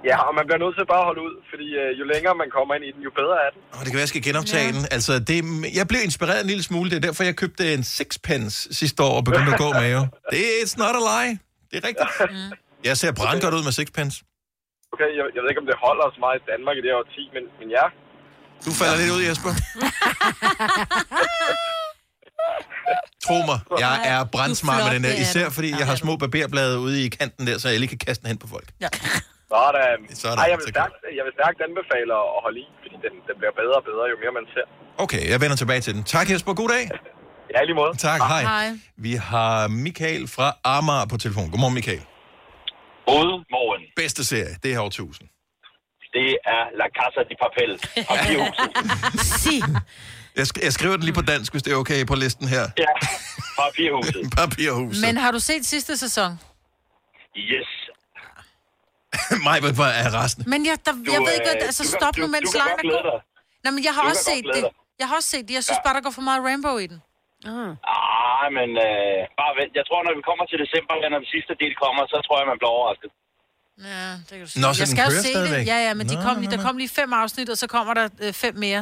Ja, 0.10 0.18
og 0.28 0.32
man 0.38 0.44
bliver 0.48 0.62
nødt 0.64 0.76
til 0.78 0.86
bare 0.94 1.02
at 1.04 1.08
holde 1.10 1.22
ud, 1.28 1.36
fordi 1.52 1.68
øh, 1.82 1.90
jo 2.00 2.04
længere 2.14 2.34
man 2.44 2.50
kommer 2.58 2.72
ind 2.78 2.84
i 2.90 2.92
den, 2.96 3.02
jo 3.08 3.12
bedre 3.22 3.36
er 3.46 3.50
den. 3.54 3.60
Og 3.78 3.82
det 3.84 3.90
kan 3.90 3.98
være, 4.00 4.08
jeg 4.08 4.14
skal 4.16 4.24
genoptage 4.30 4.70
ja. 4.70 4.76
den. 4.78 4.84
Altså, 4.96 5.14
det, 5.30 5.36
jeg 5.80 5.86
blev 5.92 6.02
inspireret 6.10 6.40
en 6.46 6.50
lille 6.54 6.64
smule. 6.70 6.88
Det 6.92 6.98
er 7.02 7.06
derfor, 7.08 7.24
jeg 7.32 7.36
købte 7.44 7.64
en 7.78 7.84
sixpence 8.00 8.56
sidste 8.82 9.00
år 9.08 9.16
og 9.20 9.24
begyndte 9.30 9.52
at 9.56 9.60
gå 9.66 9.70
med 9.82 9.88
jo. 9.98 10.02
Det 10.34 10.40
er 10.48 10.54
it's 10.64 10.76
not 10.84 10.94
a 11.02 11.04
lie. 11.12 11.34
Det 11.70 11.76
er 11.82 11.84
rigtigt. 11.90 12.10
Mm. 12.32 12.52
Jeg 12.90 12.96
ser 13.02 13.12
brandgodt 13.20 13.54
ud 13.58 13.64
med 13.68 13.74
sixpence. 13.82 14.16
Okay, 14.94 15.10
jeg, 15.18 15.26
jeg 15.36 15.40
ved 15.42 15.50
ikke, 15.52 15.62
om 15.64 15.70
det 15.72 15.78
holder 15.88 16.06
så 16.16 16.20
meget 16.26 16.36
i 16.42 16.44
Danmark 16.52 16.76
i 16.80 16.82
det 16.86 16.90
her 16.94 17.02
10, 17.16 17.30
men, 17.36 17.44
men 17.60 17.68
ja. 17.78 17.86
Du 18.66 18.72
falder 18.80 18.96
lidt 19.02 19.12
ud, 19.18 19.22
Jesper. 19.30 19.52
Tro 23.26 23.38
mig, 23.50 23.60
jeg 23.86 23.96
er 24.14 24.20
brandsmart 24.36 24.82
med 24.86 24.92
den 24.96 25.04
der. 25.04 25.10
er 25.10 25.22
Især 25.22 25.50
fordi 25.50 25.70
jeg 25.80 25.88
har 25.88 25.96
små 25.96 26.16
barberblade 26.18 26.80
ude 26.80 27.06
i 27.06 27.10
kanten 27.10 27.48
der, 27.48 27.58
så 27.58 27.70
jeg 27.70 27.80
lige 27.80 27.90
kan 27.90 27.98
kaste 27.98 28.22
den 28.22 28.28
hen 28.28 28.38
på 28.38 28.48
folk. 28.48 28.68
Sådan. 29.54 30.00
Sådan, 30.24 30.38
Ej, 30.42 30.46
jeg 30.52 30.58
vil, 30.60 30.66
så 30.70 30.74
stærkt, 30.78 30.96
jeg 31.18 31.24
vil 31.28 31.34
stærkt 31.40 31.60
anbefale 31.68 32.12
at 32.36 32.40
holde 32.46 32.60
i, 32.66 32.68
fordi 32.84 32.96
den, 33.06 33.14
den 33.28 33.36
bliver 33.42 33.54
bedre 33.62 33.76
og 33.82 33.86
bedre, 33.90 34.04
jo 34.14 34.16
mere 34.24 34.34
man 34.40 34.46
ser. 34.56 34.66
Okay, 35.04 35.24
jeg 35.32 35.38
vender 35.44 35.58
tilbage 35.62 35.82
til 35.86 35.92
den. 35.96 36.04
Tak 36.16 36.26
Jesper, 36.32 36.54
god 36.62 36.70
dag. 36.76 36.86
Ja, 37.54 37.58
i 37.64 37.66
lige 37.70 37.76
måde. 37.82 37.94
Tak, 38.10 38.20
hej. 38.34 38.42
hej. 38.54 38.68
Vi 39.08 39.14
har 39.32 39.68
Michael 39.86 40.24
fra 40.36 40.48
Amager 40.76 41.06
på 41.12 41.18
telefon. 41.18 41.46
Godmorgen, 41.52 41.76
Michael. 41.80 42.02
Godmorgen. 43.12 43.82
Bedste 43.96 44.22
serie, 44.32 44.54
det 44.64 44.70
her 44.74 44.82
årtusind. 44.82 45.28
Det 46.14 46.30
er 46.56 46.64
La 46.80 46.88
Casa 47.00 47.22
de 47.30 47.36
Papel. 47.46 47.72
Papirhuset. 48.10 48.72
Jeg, 50.36 50.46
sk- 50.52 50.64
jeg 50.66 50.74
skriver 50.74 50.96
den 50.96 51.04
lige 51.04 51.14
på 51.14 51.22
dansk, 51.22 51.54
hvis 51.54 51.64
det 51.64 51.74
er 51.74 51.78
okay 51.78 52.06
på 52.06 52.16
listen 52.16 52.48
her. 52.48 52.64
Ja, 52.78 52.86
Papirhuset. 53.60 54.22
Papirhuset. 54.38 55.02
Men 55.08 55.18
har 55.18 55.32
du 55.32 55.40
set 55.40 55.66
sidste 55.66 55.98
sæson? 55.98 56.40
Yes. 57.38 57.70
Mig 59.48 59.58
var 59.82 59.92
er 60.04 60.10
resten. 60.24 60.42
Men 60.54 60.60
jeg, 60.70 60.76
der, 60.86 60.92
Du, 61.08 61.12
jeg 61.16 61.22
ved 61.28 61.34
ikke, 61.40 61.50
øh, 61.54 61.56
at, 61.56 61.64
altså 61.70 61.84
du 61.88 61.90
stop 62.00 62.14
du- 62.16 62.20
nu, 62.22 62.26
du 62.28 62.32
mens 62.36 62.50
lejen 62.62 62.78
er 62.84 62.86
god. 62.96 63.22
Nej, 63.64 63.72
men 63.76 63.82
jeg 63.88 63.94
har 63.98 64.04
Du 64.04 64.10
også 64.12 64.24
set 64.32 64.46
det. 64.58 64.64
Jeg 65.02 65.08
har 65.10 65.16
også 65.20 65.30
set 65.36 65.44
det. 65.48 65.54
Jeg 65.60 65.64
synes 65.68 65.80
bare, 65.86 65.94
der 65.98 66.04
går 66.08 66.14
for 66.20 66.26
meget 66.30 66.42
rainbow 66.48 66.76
i 66.86 66.88
den. 66.94 67.00
Ah. 67.54 67.72
Ah, 67.96 68.48
men 68.58 68.70
øh, 68.88 69.20
bare 69.42 69.54
vent. 69.60 69.72
Jeg 69.80 69.86
tror, 69.90 70.00
når 70.08 70.14
vi 70.20 70.24
kommer 70.30 70.44
til 70.52 70.58
december, 70.66 70.94
ja, 71.02 71.08
når 71.14 71.20
den 71.24 71.30
sidste 71.36 71.54
del 71.64 71.74
kommer, 71.84 72.02
så 72.12 72.18
tror 72.26 72.36
jeg, 72.42 72.46
man 72.54 72.58
bliver 72.62 72.74
overrasket. 72.78 73.10
Ja, 73.92 74.08
det 74.28 74.34
kan 74.40 74.46
du 74.48 74.52
Nå, 74.64 74.70
sige. 74.70 74.76
så 74.78 74.82
jeg 74.84 74.90
skal 74.94 75.04
jo 75.10 75.12
se 75.26 75.32
stadigvæk? 75.36 75.60
det. 75.60 75.72
Ja, 75.74 75.78
ja, 75.88 75.92
men 76.00 76.06
de 76.12 76.16
Nå, 76.16 76.22
kom 76.26 76.34
nå, 76.36 76.40
lige, 76.42 76.52
der 76.56 76.62
nå. 76.62 76.66
kom 76.68 76.76
lige 76.84 76.92
fem 77.02 77.10
afsnit, 77.22 77.48
og 77.54 77.58
så 77.64 77.68
kommer 77.76 77.94
der 78.00 78.06
øh, 78.24 78.34
fem 78.44 78.56
mere. 78.66 78.82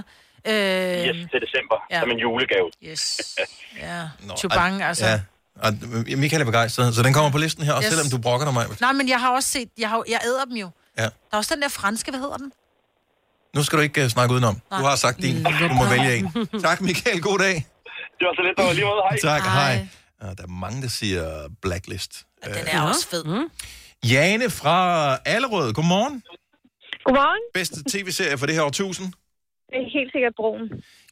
Øh, 0.49 0.53
Yes, 0.53 1.17
til 1.31 1.39
december. 1.45 1.77
Ja. 1.93 1.99
Som 2.01 2.09
en 2.15 2.19
julegave. 2.25 2.67
Yes. 2.89 3.03
Ja, 3.87 3.99
Nå, 4.27 4.33
Chubang, 4.39 4.75
altså. 4.89 5.05
Ja. 5.05 5.19
Og 5.63 5.73
Michael 6.17 6.41
er 6.41 6.45
begejstret, 6.45 6.95
så 6.95 7.03
den 7.03 7.13
kommer 7.13 7.31
på 7.31 7.37
listen 7.37 7.63
her, 7.63 7.73
også 7.73 7.87
Yes. 7.87 7.93
selvom 7.93 8.09
du 8.11 8.17
brokker 8.17 8.45
dig 8.45 8.53
mig. 8.53 8.65
Nej, 8.81 8.91
men 8.93 9.09
jeg 9.09 9.19
har 9.19 9.29
også 9.35 9.49
set, 9.49 9.69
jeg, 9.77 9.89
har, 9.89 10.03
jeg 10.09 10.19
æder 10.25 10.45
dem 10.45 10.53
jo. 10.55 10.69
Ja. 10.97 11.03
Der 11.03 11.09
er 11.31 11.37
også 11.37 11.55
den 11.55 11.61
der 11.61 11.67
franske, 11.69 12.11
hvad 12.11 12.19
hedder 12.19 12.37
den? 12.37 12.51
Nu 13.55 13.63
skal 13.63 13.77
du 13.77 13.83
ikke 13.83 14.03
uh, 14.03 14.09
snakke 14.09 14.33
udenom. 14.33 14.55
Du 14.71 14.75
har 14.83 14.95
sagt 14.95 15.21
din. 15.21 15.43
Du 15.43 15.73
må 15.73 15.85
vælge 15.85 16.15
en. 16.17 16.47
Tak, 16.61 16.81
Michael. 16.81 17.21
God 17.21 17.39
dag. 17.39 17.53
Det 18.19 18.25
var 18.27 18.35
så 18.35 18.41
lidt, 18.47 18.57
der 18.57 18.63
var 18.63 18.73
lige 18.73 18.85
måde. 18.85 19.01
Hej. 19.09 19.39
Tak, 19.39 19.43
hej. 19.43 19.87
Ja, 20.21 20.27
der 20.27 20.43
er 20.43 20.47
mange, 20.47 20.81
der 20.81 20.87
siger 20.87 21.47
Blacklist. 21.61 22.25
Ja, 22.45 22.53
Den 22.59 22.67
er 22.67 22.81
også 22.81 23.07
fed. 23.07 23.23
Mm. 23.23 23.49
Jane 24.09 24.49
fra 24.49 25.17
Allerød. 25.25 25.73
Godmorgen. 25.73 26.23
Godmorgen. 27.05 27.41
Bedste 27.53 27.83
tv-serie 27.89 28.37
for 28.37 28.45
det 28.45 28.55
her 28.55 28.61
årtusind. 28.63 29.13
Det 29.69 29.77
er 29.83 29.89
helt 29.97 30.11
sikkert 30.15 30.35
broen. 30.39 30.65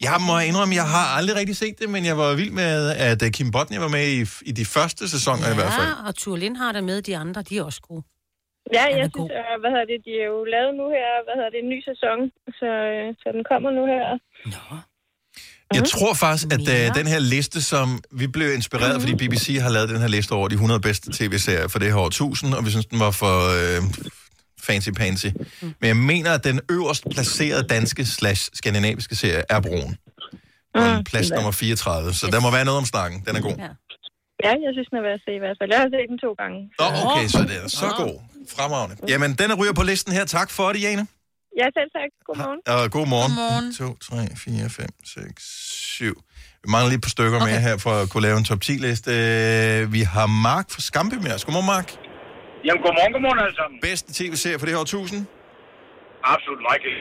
Jeg 0.07 0.17
må 0.27 0.35
indrømme, 0.49 0.73
jeg 0.81 0.87
har 0.95 1.05
aldrig 1.17 1.35
rigtig 1.41 1.57
set 1.63 1.75
det, 1.81 1.89
men 1.95 2.01
jeg 2.09 2.17
var 2.23 2.29
vild 2.41 2.53
med, 2.63 2.75
at 3.09 3.19
øh, 3.25 3.29
Kim 3.35 3.49
Bodnia 3.55 3.79
var 3.85 3.91
med 3.97 4.05
i, 4.17 4.21
i 4.49 4.51
de 4.59 4.65
første 4.75 5.03
sæsoner 5.15 5.45
ja. 5.47 5.53
i 5.53 5.57
hvert 5.59 5.73
fald. 5.79 5.91
Ja, 5.93 6.07
og 6.07 6.13
Turlin 6.21 6.55
har 6.63 6.71
der 6.77 6.83
med, 6.89 6.97
de 7.07 7.13
andre, 7.23 7.39
de 7.49 7.53
er 7.57 7.63
også 7.69 7.81
gode. 7.89 8.03
Ja, 8.77 8.83
er 8.85 8.97
jeg 9.01 9.09
synes, 9.15 9.31
øh, 9.39 9.55
hvad 9.61 9.71
hedder 9.73 9.87
det, 9.93 9.99
de 10.07 10.11
er 10.21 10.27
jo 10.33 10.39
lavet 10.55 10.73
nu 10.81 10.85
her, 10.97 11.09
hvad 11.25 11.35
hedder 11.37 11.51
det, 11.55 11.59
en 11.65 11.69
ny 11.75 11.79
sæson, 11.89 12.17
så, 12.59 12.69
øh, 12.93 13.07
så 13.21 13.27
den 13.35 13.43
kommer 13.51 13.69
nu 13.79 13.83
her. 13.93 14.05
Jeg 15.73 15.83
tror 15.83 16.13
faktisk, 16.13 16.47
at 16.53 16.59
uh, 16.59 16.95
den 16.99 17.07
her 17.07 17.19
liste, 17.19 17.61
som 17.61 17.87
vi 18.11 18.27
blev 18.27 18.53
inspireret, 18.53 19.01
fordi 19.01 19.13
BBC 19.23 19.57
har 19.61 19.69
lavet 19.69 19.89
den 19.89 19.99
her 19.99 20.07
liste 20.07 20.31
over 20.31 20.47
de 20.47 20.53
100 20.53 20.79
bedste 20.79 21.11
tv-serier 21.17 21.67
for 21.67 21.79
det 21.79 21.87
her 21.93 21.99
årtusind, 21.99 22.53
og 22.53 22.65
vi 22.65 22.69
synes, 22.69 22.85
den 22.85 22.99
var 22.99 23.11
for 23.11 23.35
uh, 23.61 23.83
fancy-pansy. 24.69 25.29
Men 25.61 25.87
jeg 25.91 25.97
mener, 25.97 26.31
at 26.33 26.43
den 26.43 26.59
øverst 26.71 27.03
placerede 27.11 27.63
danske 27.75 28.05
slash 28.05 28.49
skandinaviske 28.53 29.15
serie 29.15 29.43
er 29.49 29.59
Broen. 29.59 29.97
På 30.75 30.83
en 30.83 31.03
plads 31.03 31.31
nummer 31.31 31.51
34, 31.51 32.13
så 32.13 32.27
der 32.31 32.39
må 32.39 32.51
være 32.51 32.65
noget 32.65 32.77
om 32.77 32.85
snakken. 32.85 33.23
Den 33.27 33.35
er 33.35 33.41
god. 33.41 33.55
Ja. 34.43 34.53
jeg 34.65 34.71
synes, 34.73 34.87
den 34.91 34.97
er 34.97 35.01
værd 35.01 35.13
at 35.13 35.21
se 35.25 35.31
i 35.39 35.41
hvert 35.43 35.57
fald. 35.61 35.69
Jeg 35.73 35.79
har 35.83 35.89
set 35.95 36.07
den 36.09 36.19
to 36.25 36.31
gange. 36.41 36.59
Nå, 36.79 36.85
okay, 37.05 37.27
så 37.27 37.41
det 37.49 37.57
er 37.63 37.67
så 37.67 37.89
god. 37.97 38.15
Fremragende. 38.55 38.95
Jamen, 39.07 39.33
den 39.33 39.51
er 39.51 39.55
ryger 39.55 39.73
på 39.73 39.83
listen 39.83 40.13
her. 40.13 40.25
Tak 40.25 40.49
for 40.51 40.73
det, 40.73 40.81
Jane. 40.81 41.07
Ja, 41.59 41.65
selv 41.77 41.89
tak. 41.97 42.09
Godmorgen. 42.27 42.59
Og 42.67 42.91
god 42.91 43.07
morgen. 43.07 43.31
Godmorgen. 43.31 43.73
2, 43.73 43.97
3, 43.97 44.35
4, 44.37 44.69
5, 44.69 44.87
6, 45.05 45.43
7. 45.97 46.21
Vi 46.63 46.71
mangler 46.71 46.89
lige 46.89 46.97
et 46.97 47.03
par 47.03 47.09
stykker 47.09 47.37
okay. 47.41 47.51
mere 47.51 47.59
her 47.59 47.77
for 47.77 47.91
at 47.91 48.09
kunne 48.09 48.23
lave 48.27 48.37
en 48.37 48.43
top 48.43 48.61
10-liste. 48.65 49.11
Vi 49.91 50.01
har 50.01 50.27
Mark 50.27 50.71
fra 50.71 50.81
Skamby 50.81 51.13
med 51.13 51.31
os. 51.33 51.45
Godmorgen, 51.45 51.67
Mark. 51.67 52.04
Jamen, 52.65 52.81
godmorgen, 52.83 53.11
godmorgen 53.13 53.39
alle 53.39 53.55
sammen. 53.55 53.79
Bedste 53.89 54.09
tv-serie 54.19 54.59
for 54.59 54.65
det 54.65 54.73
her 54.75 54.81
årtusind? 54.85 55.21
Absolut 56.23 56.61
Michael. 56.69 56.97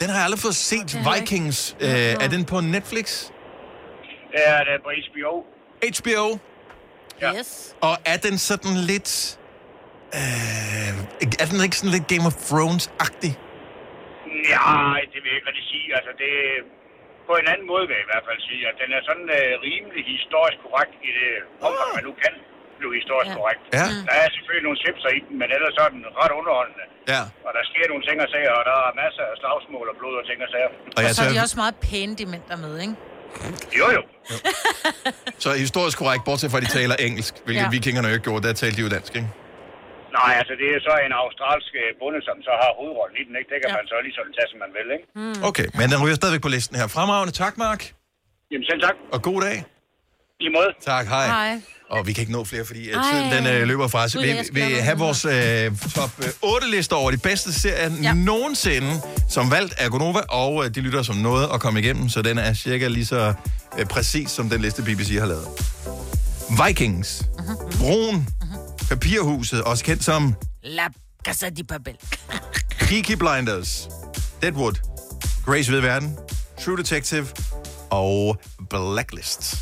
Den 0.00 0.08
har 0.10 0.16
jeg 0.18 0.24
aldrig 0.28 0.42
fået 0.46 0.58
set. 0.70 0.90
Vikings. 1.10 1.58
Øh, 1.86 2.24
er 2.24 2.28
den 2.34 2.42
på 2.52 2.56
Netflix? 2.76 3.06
Det 4.32 4.42
er 4.54 4.60
det 4.68 4.76
på 4.86 4.90
HBO. 5.06 5.32
HBO? 5.96 6.26
Ja. 7.22 7.30
Yes. 7.38 7.76
Og 7.88 7.94
er 8.12 8.18
den 8.26 8.36
sådan 8.50 8.74
lidt... 8.90 9.10
Øh, 10.18 10.90
er 11.42 11.46
den 11.50 11.58
ikke 11.66 11.78
sådan 11.80 11.94
lidt 11.96 12.06
Game 12.12 12.26
of 12.30 12.36
Thrones-agtig? 12.50 13.32
Nej, 14.50 15.00
det 15.12 15.18
vil 15.22 15.28
jeg 15.30 15.36
ikke 15.38 15.48
rigtig 15.50 15.66
sige. 15.72 15.86
Altså, 15.98 16.12
det 16.22 16.32
på 17.28 17.34
en 17.42 17.46
anden 17.52 17.66
måde 17.72 17.84
vil 17.88 17.94
jeg 17.98 18.04
i 18.06 18.10
hvert 18.12 18.26
fald 18.28 18.40
sige, 18.48 18.62
at 18.70 18.76
den 18.82 18.90
er 18.96 19.02
sådan 19.08 19.28
uh, 19.38 19.50
rimelig 19.66 20.02
historisk 20.14 20.58
korrekt 20.64 20.94
i 21.08 21.10
det 21.18 21.30
omfang, 21.66 21.90
man 21.98 22.04
nu 22.08 22.12
kan 22.22 22.34
blive 22.80 22.92
historisk 23.00 23.30
ja. 23.32 23.36
korrekt. 23.38 23.62
Ja. 23.78 23.86
Der 24.08 24.14
er 24.22 24.28
selvfølgelig 24.36 24.64
nogle 24.68 24.78
svipser 24.82 25.10
i 25.18 25.20
den, 25.26 25.34
men 25.40 25.48
ellers 25.56 25.74
er 25.82 25.88
den 25.96 26.02
ret 26.20 26.32
underholdende. 26.40 26.84
Ja. 27.14 27.22
Og 27.46 27.50
der 27.56 27.62
sker 27.70 27.84
nogle 27.92 28.04
ting 28.08 28.16
og 28.24 28.28
sager, 28.34 28.52
og 28.60 28.64
der 28.70 28.76
er 28.88 28.92
masser 29.04 29.24
af 29.32 29.36
slagsmål 29.42 29.86
og 29.92 29.96
blod 30.00 30.14
og 30.20 30.24
ting 30.30 30.38
og 30.46 30.50
sager. 30.54 30.70
Og 30.96 31.00
Og 31.08 31.10
så 31.16 31.20
er 31.26 31.30
de 31.34 31.38
også 31.46 31.56
meget 31.62 31.74
pæne, 31.86 32.12
de 32.20 32.24
mænd, 32.32 32.44
der 32.48 32.54
er 32.58 32.62
med, 32.66 32.74
ikke? 32.84 32.94
Jo, 33.80 33.86
jo. 33.96 34.02
Så 35.44 35.48
historisk 35.64 35.96
korrekt, 36.02 36.22
bortset 36.28 36.48
fra, 36.50 36.58
at 36.60 36.64
de 36.66 36.70
taler 36.80 36.94
engelsk, 37.06 37.34
hvilket 37.46 37.66
Ja. 37.66 37.74
vikingerne 37.76 38.06
jo 38.10 38.14
ikke 38.16 38.26
gjorde. 38.28 38.42
Der 38.46 38.52
talte 38.62 38.76
de 38.78 38.82
jo 38.86 38.90
dansk, 38.96 39.12
ikke? 39.20 39.30
Nej, 40.18 40.32
altså 40.40 40.54
det 40.60 40.68
er 40.76 40.80
så 40.88 40.94
en 41.06 41.12
australsk 41.22 41.72
øh, 41.82 41.88
bonde, 42.00 42.20
som 42.28 42.36
så 42.48 42.52
har 42.62 42.70
hovedrollen 42.80 43.16
i 43.20 43.24
den, 43.28 43.34
ikke? 43.40 43.48
Det 43.52 43.58
kan 43.62 43.70
ja. 43.72 43.76
man 43.80 43.86
så 43.92 43.96
ligesom 44.08 44.24
tage, 44.36 44.48
som 44.52 44.58
man 44.64 44.70
vil, 44.78 44.88
ikke? 44.96 45.06
Mm. 45.20 45.38
Okay, 45.50 45.66
men 45.78 45.84
den 45.92 45.98
ryger 46.04 46.16
stadigvæk 46.20 46.42
på 46.46 46.52
listen 46.56 46.74
her. 46.80 46.86
Fremragende. 46.96 47.32
Tak, 47.44 47.54
Mark. 47.64 47.80
Jamen 48.50 48.64
selv 48.70 48.80
tak. 48.86 48.96
Og 49.14 49.18
god 49.30 49.38
dag. 49.46 49.56
I 50.46 50.48
måde. 50.56 50.70
Tak, 50.90 51.04
hej. 51.14 51.26
Hej. 51.38 51.52
Og 51.98 52.06
vi 52.06 52.12
kan 52.12 52.22
ikke 52.22 52.32
nå 52.32 52.44
flere, 52.44 52.64
fordi 52.64 52.88
øh, 52.88 52.96
Ej. 52.96 53.02
tiden 53.12 53.32
den 53.32 53.54
øh, 53.54 53.68
løber 53.68 53.88
fra 53.88 54.04
os. 54.04 54.16
Vi 54.16 54.36
vil 54.52 54.82
have 54.82 54.98
vores 54.98 55.24
øh, 55.24 55.78
top 55.94 56.10
øh, 56.18 56.28
8 56.42 56.70
lister 56.70 56.96
over 56.96 57.10
de 57.10 57.16
bedste 57.16 57.52
serier 57.52 57.90
ja. 58.02 58.12
nogensinde, 58.14 59.00
som 59.28 59.50
valgt 59.50 59.74
af 59.78 59.90
Gonova, 59.90 60.20
og 60.20 60.64
øh, 60.64 60.74
de 60.74 60.80
lytter 60.80 61.02
som 61.02 61.16
noget 61.16 61.48
at 61.54 61.60
komme 61.60 61.80
igennem, 61.80 62.08
så 62.08 62.22
den 62.22 62.38
er 62.38 62.54
cirka 62.54 62.88
lige 62.88 63.06
så 63.06 63.34
øh, 63.78 63.86
præcis, 63.86 64.30
som 64.30 64.50
den 64.50 64.60
liste 64.60 64.82
BBC 64.82 65.16
har 65.18 65.26
lavet. 65.26 65.46
Vikings. 66.66 67.22
Mhm. 67.38 67.78
Broen. 67.78 68.28
Papirhuset, 68.88 69.62
også 69.62 69.84
kendt 69.84 70.04
som 70.04 70.34
La 70.62 70.82
Casa 71.24 71.48
de 71.48 71.64
Papel. 71.64 71.94
Peaky 72.88 73.12
Blinders. 73.12 73.88
Deadwood. 74.42 74.74
Grace 75.46 75.72
ved 75.72 75.80
verden. 75.80 76.16
True 76.64 76.76
Detective. 76.76 77.26
Og 77.90 78.38
Blacklist. 78.70 79.56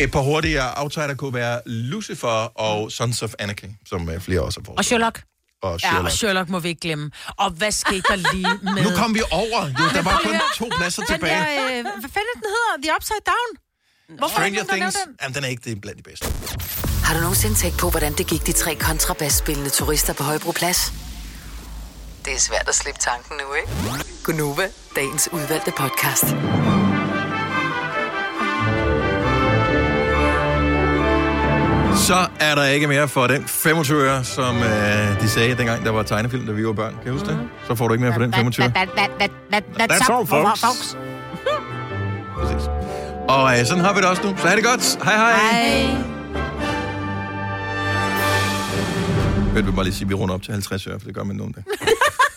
Et 0.00 0.10
par 0.10 0.20
hurtige 0.20 0.60
outsider 0.76 1.14
kunne 1.14 1.34
være 1.34 1.60
Lucifer 1.66 2.60
og 2.60 2.92
Sons 2.92 3.22
of 3.22 3.30
Anarchy, 3.38 3.64
som 3.86 4.10
øh, 4.10 4.20
flere 4.20 4.40
også 4.40 4.60
har 4.60 4.64
fået. 4.64 4.78
Og 4.78 4.84
Sherlock. 4.84 5.22
Og 5.62 5.72
Ja, 5.72 5.78
Sherlock. 5.88 6.04
og 6.06 6.12
Sherlock 6.12 6.48
må 6.48 6.58
vi 6.58 6.68
ikke 6.68 6.80
glemme. 6.80 7.10
Og 7.38 7.50
hvad 7.50 7.72
skete 7.72 8.02
der 8.08 8.16
lige 8.16 8.48
med... 8.74 8.82
Nu 8.84 8.90
kom 8.96 9.14
vi 9.14 9.22
over. 9.30 9.66
Jo, 9.66 9.84
der 9.94 10.02
var 10.02 10.20
kun 10.24 10.34
to 10.56 10.76
pladser 10.76 11.02
Den 11.02 11.14
tilbage. 11.14 11.34
Der, 11.40 11.64
øh, 11.64 11.82
hvad 11.82 12.10
fanden 12.16 12.34
den 12.34 12.50
hedder? 12.56 12.72
The 12.82 12.90
Upside 12.96 13.24
Down? 13.26 13.50
Hvorfor 14.18 14.26
er 14.26 14.40
Stranger 14.40 14.64
nogen, 14.64 14.80
Things. 14.80 14.96
den? 15.06 15.14
Jamen, 15.22 15.34
den 15.34 15.44
er 15.44 15.48
ikke 15.48 15.70
det 15.70 15.80
blandt 15.80 15.98
de 15.98 16.02
bedste. 16.02 16.26
Har 17.04 17.14
du 17.14 17.20
nogensinde 17.20 17.54
tænkt 17.54 17.78
på, 17.78 17.90
hvordan 17.90 18.12
det 18.12 18.26
gik 18.26 18.46
de 18.46 18.52
tre 18.52 18.74
kontrabasspillende 18.74 19.70
turister 19.70 20.12
på 20.12 20.22
Højbroplads? 20.22 20.92
Det 22.24 22.32
er 22.34 22.38
svært 22.38 22.68
at 22.68 22.74
slippe 22.74 23.00
tanken 23.00 23.36
nu, 23.36 23.54
ikke? 23.54 24.04
Gunova, 24.24 24.68
dagens 24.96 25.28
udvalgte 25.32 25.72
podcast. 25.76 26.24
Så 32.10 32.26
er 32.40 32.54
der 32.54 32.64
ikke 32.64 32.86
mere 32.86 33.08
for 33.08 33.26
den 33.26 33.44
25 33.46 34.02
øre, 34.02 34.24
som 34.24 34.56
øh, 34.56 35.20
de 35.20 35.28
sagde 35.28 35.56
dengang, 35.56 35.84
der 35.84 35.90
var 35.90 36.02
tegnefilm, 36.02 36.46
da 36.46 36.52
vi 36.52 36.66
var 36.66 36.72
børn. 36.72 36.94
Kan 36.94 37.06
du 37.06 37.12
huske 37.12 37.28
det? 37.28 37.38
Så 37.68 37.74
får 37.74 37.88
du 37.88 37.94
ikke 37.94 38.04
mere 38.04 38.12
for 38.12 38.20
den 38.20 38.32
25. 38.34 38.66
That's 38.66 40.12
all, 40.12 40.26
folks. 40.26 40.96
Og 43.28 43.58
øh, 43.58 43.66
sådan 43.66 43.84
har 43.84 43.94
vi 43.94 44.00
det 44.00 44.08
også 44.08 44.22
nu. 44.22 44.36
Så 44.36 44.48
ha' 44.48 44.56
det 44.56 44.64
godt. 44.64 44.98
Hej 45.04 45.16
hej. 45.16 45.32
Hej. 45.32 45.96
Hørte 49.52 49.66
vi 49.66 49.72
bare 49.72 49.84
lige 49.84 49.94
sige, 49.94 50.04
at 50.04 50.08
vi 50.08 50.14
runder 50.14 50.34
op 50.34 50.42
til 50.42 50.52
50 50.52 50.86
øre, 50.86 51.00
for 51.00 51.06
det 51.06 51.14
gør 51.14 51.24
man 51.24 51.36
nogle 51.36 51.52
dage. 51.52 51.64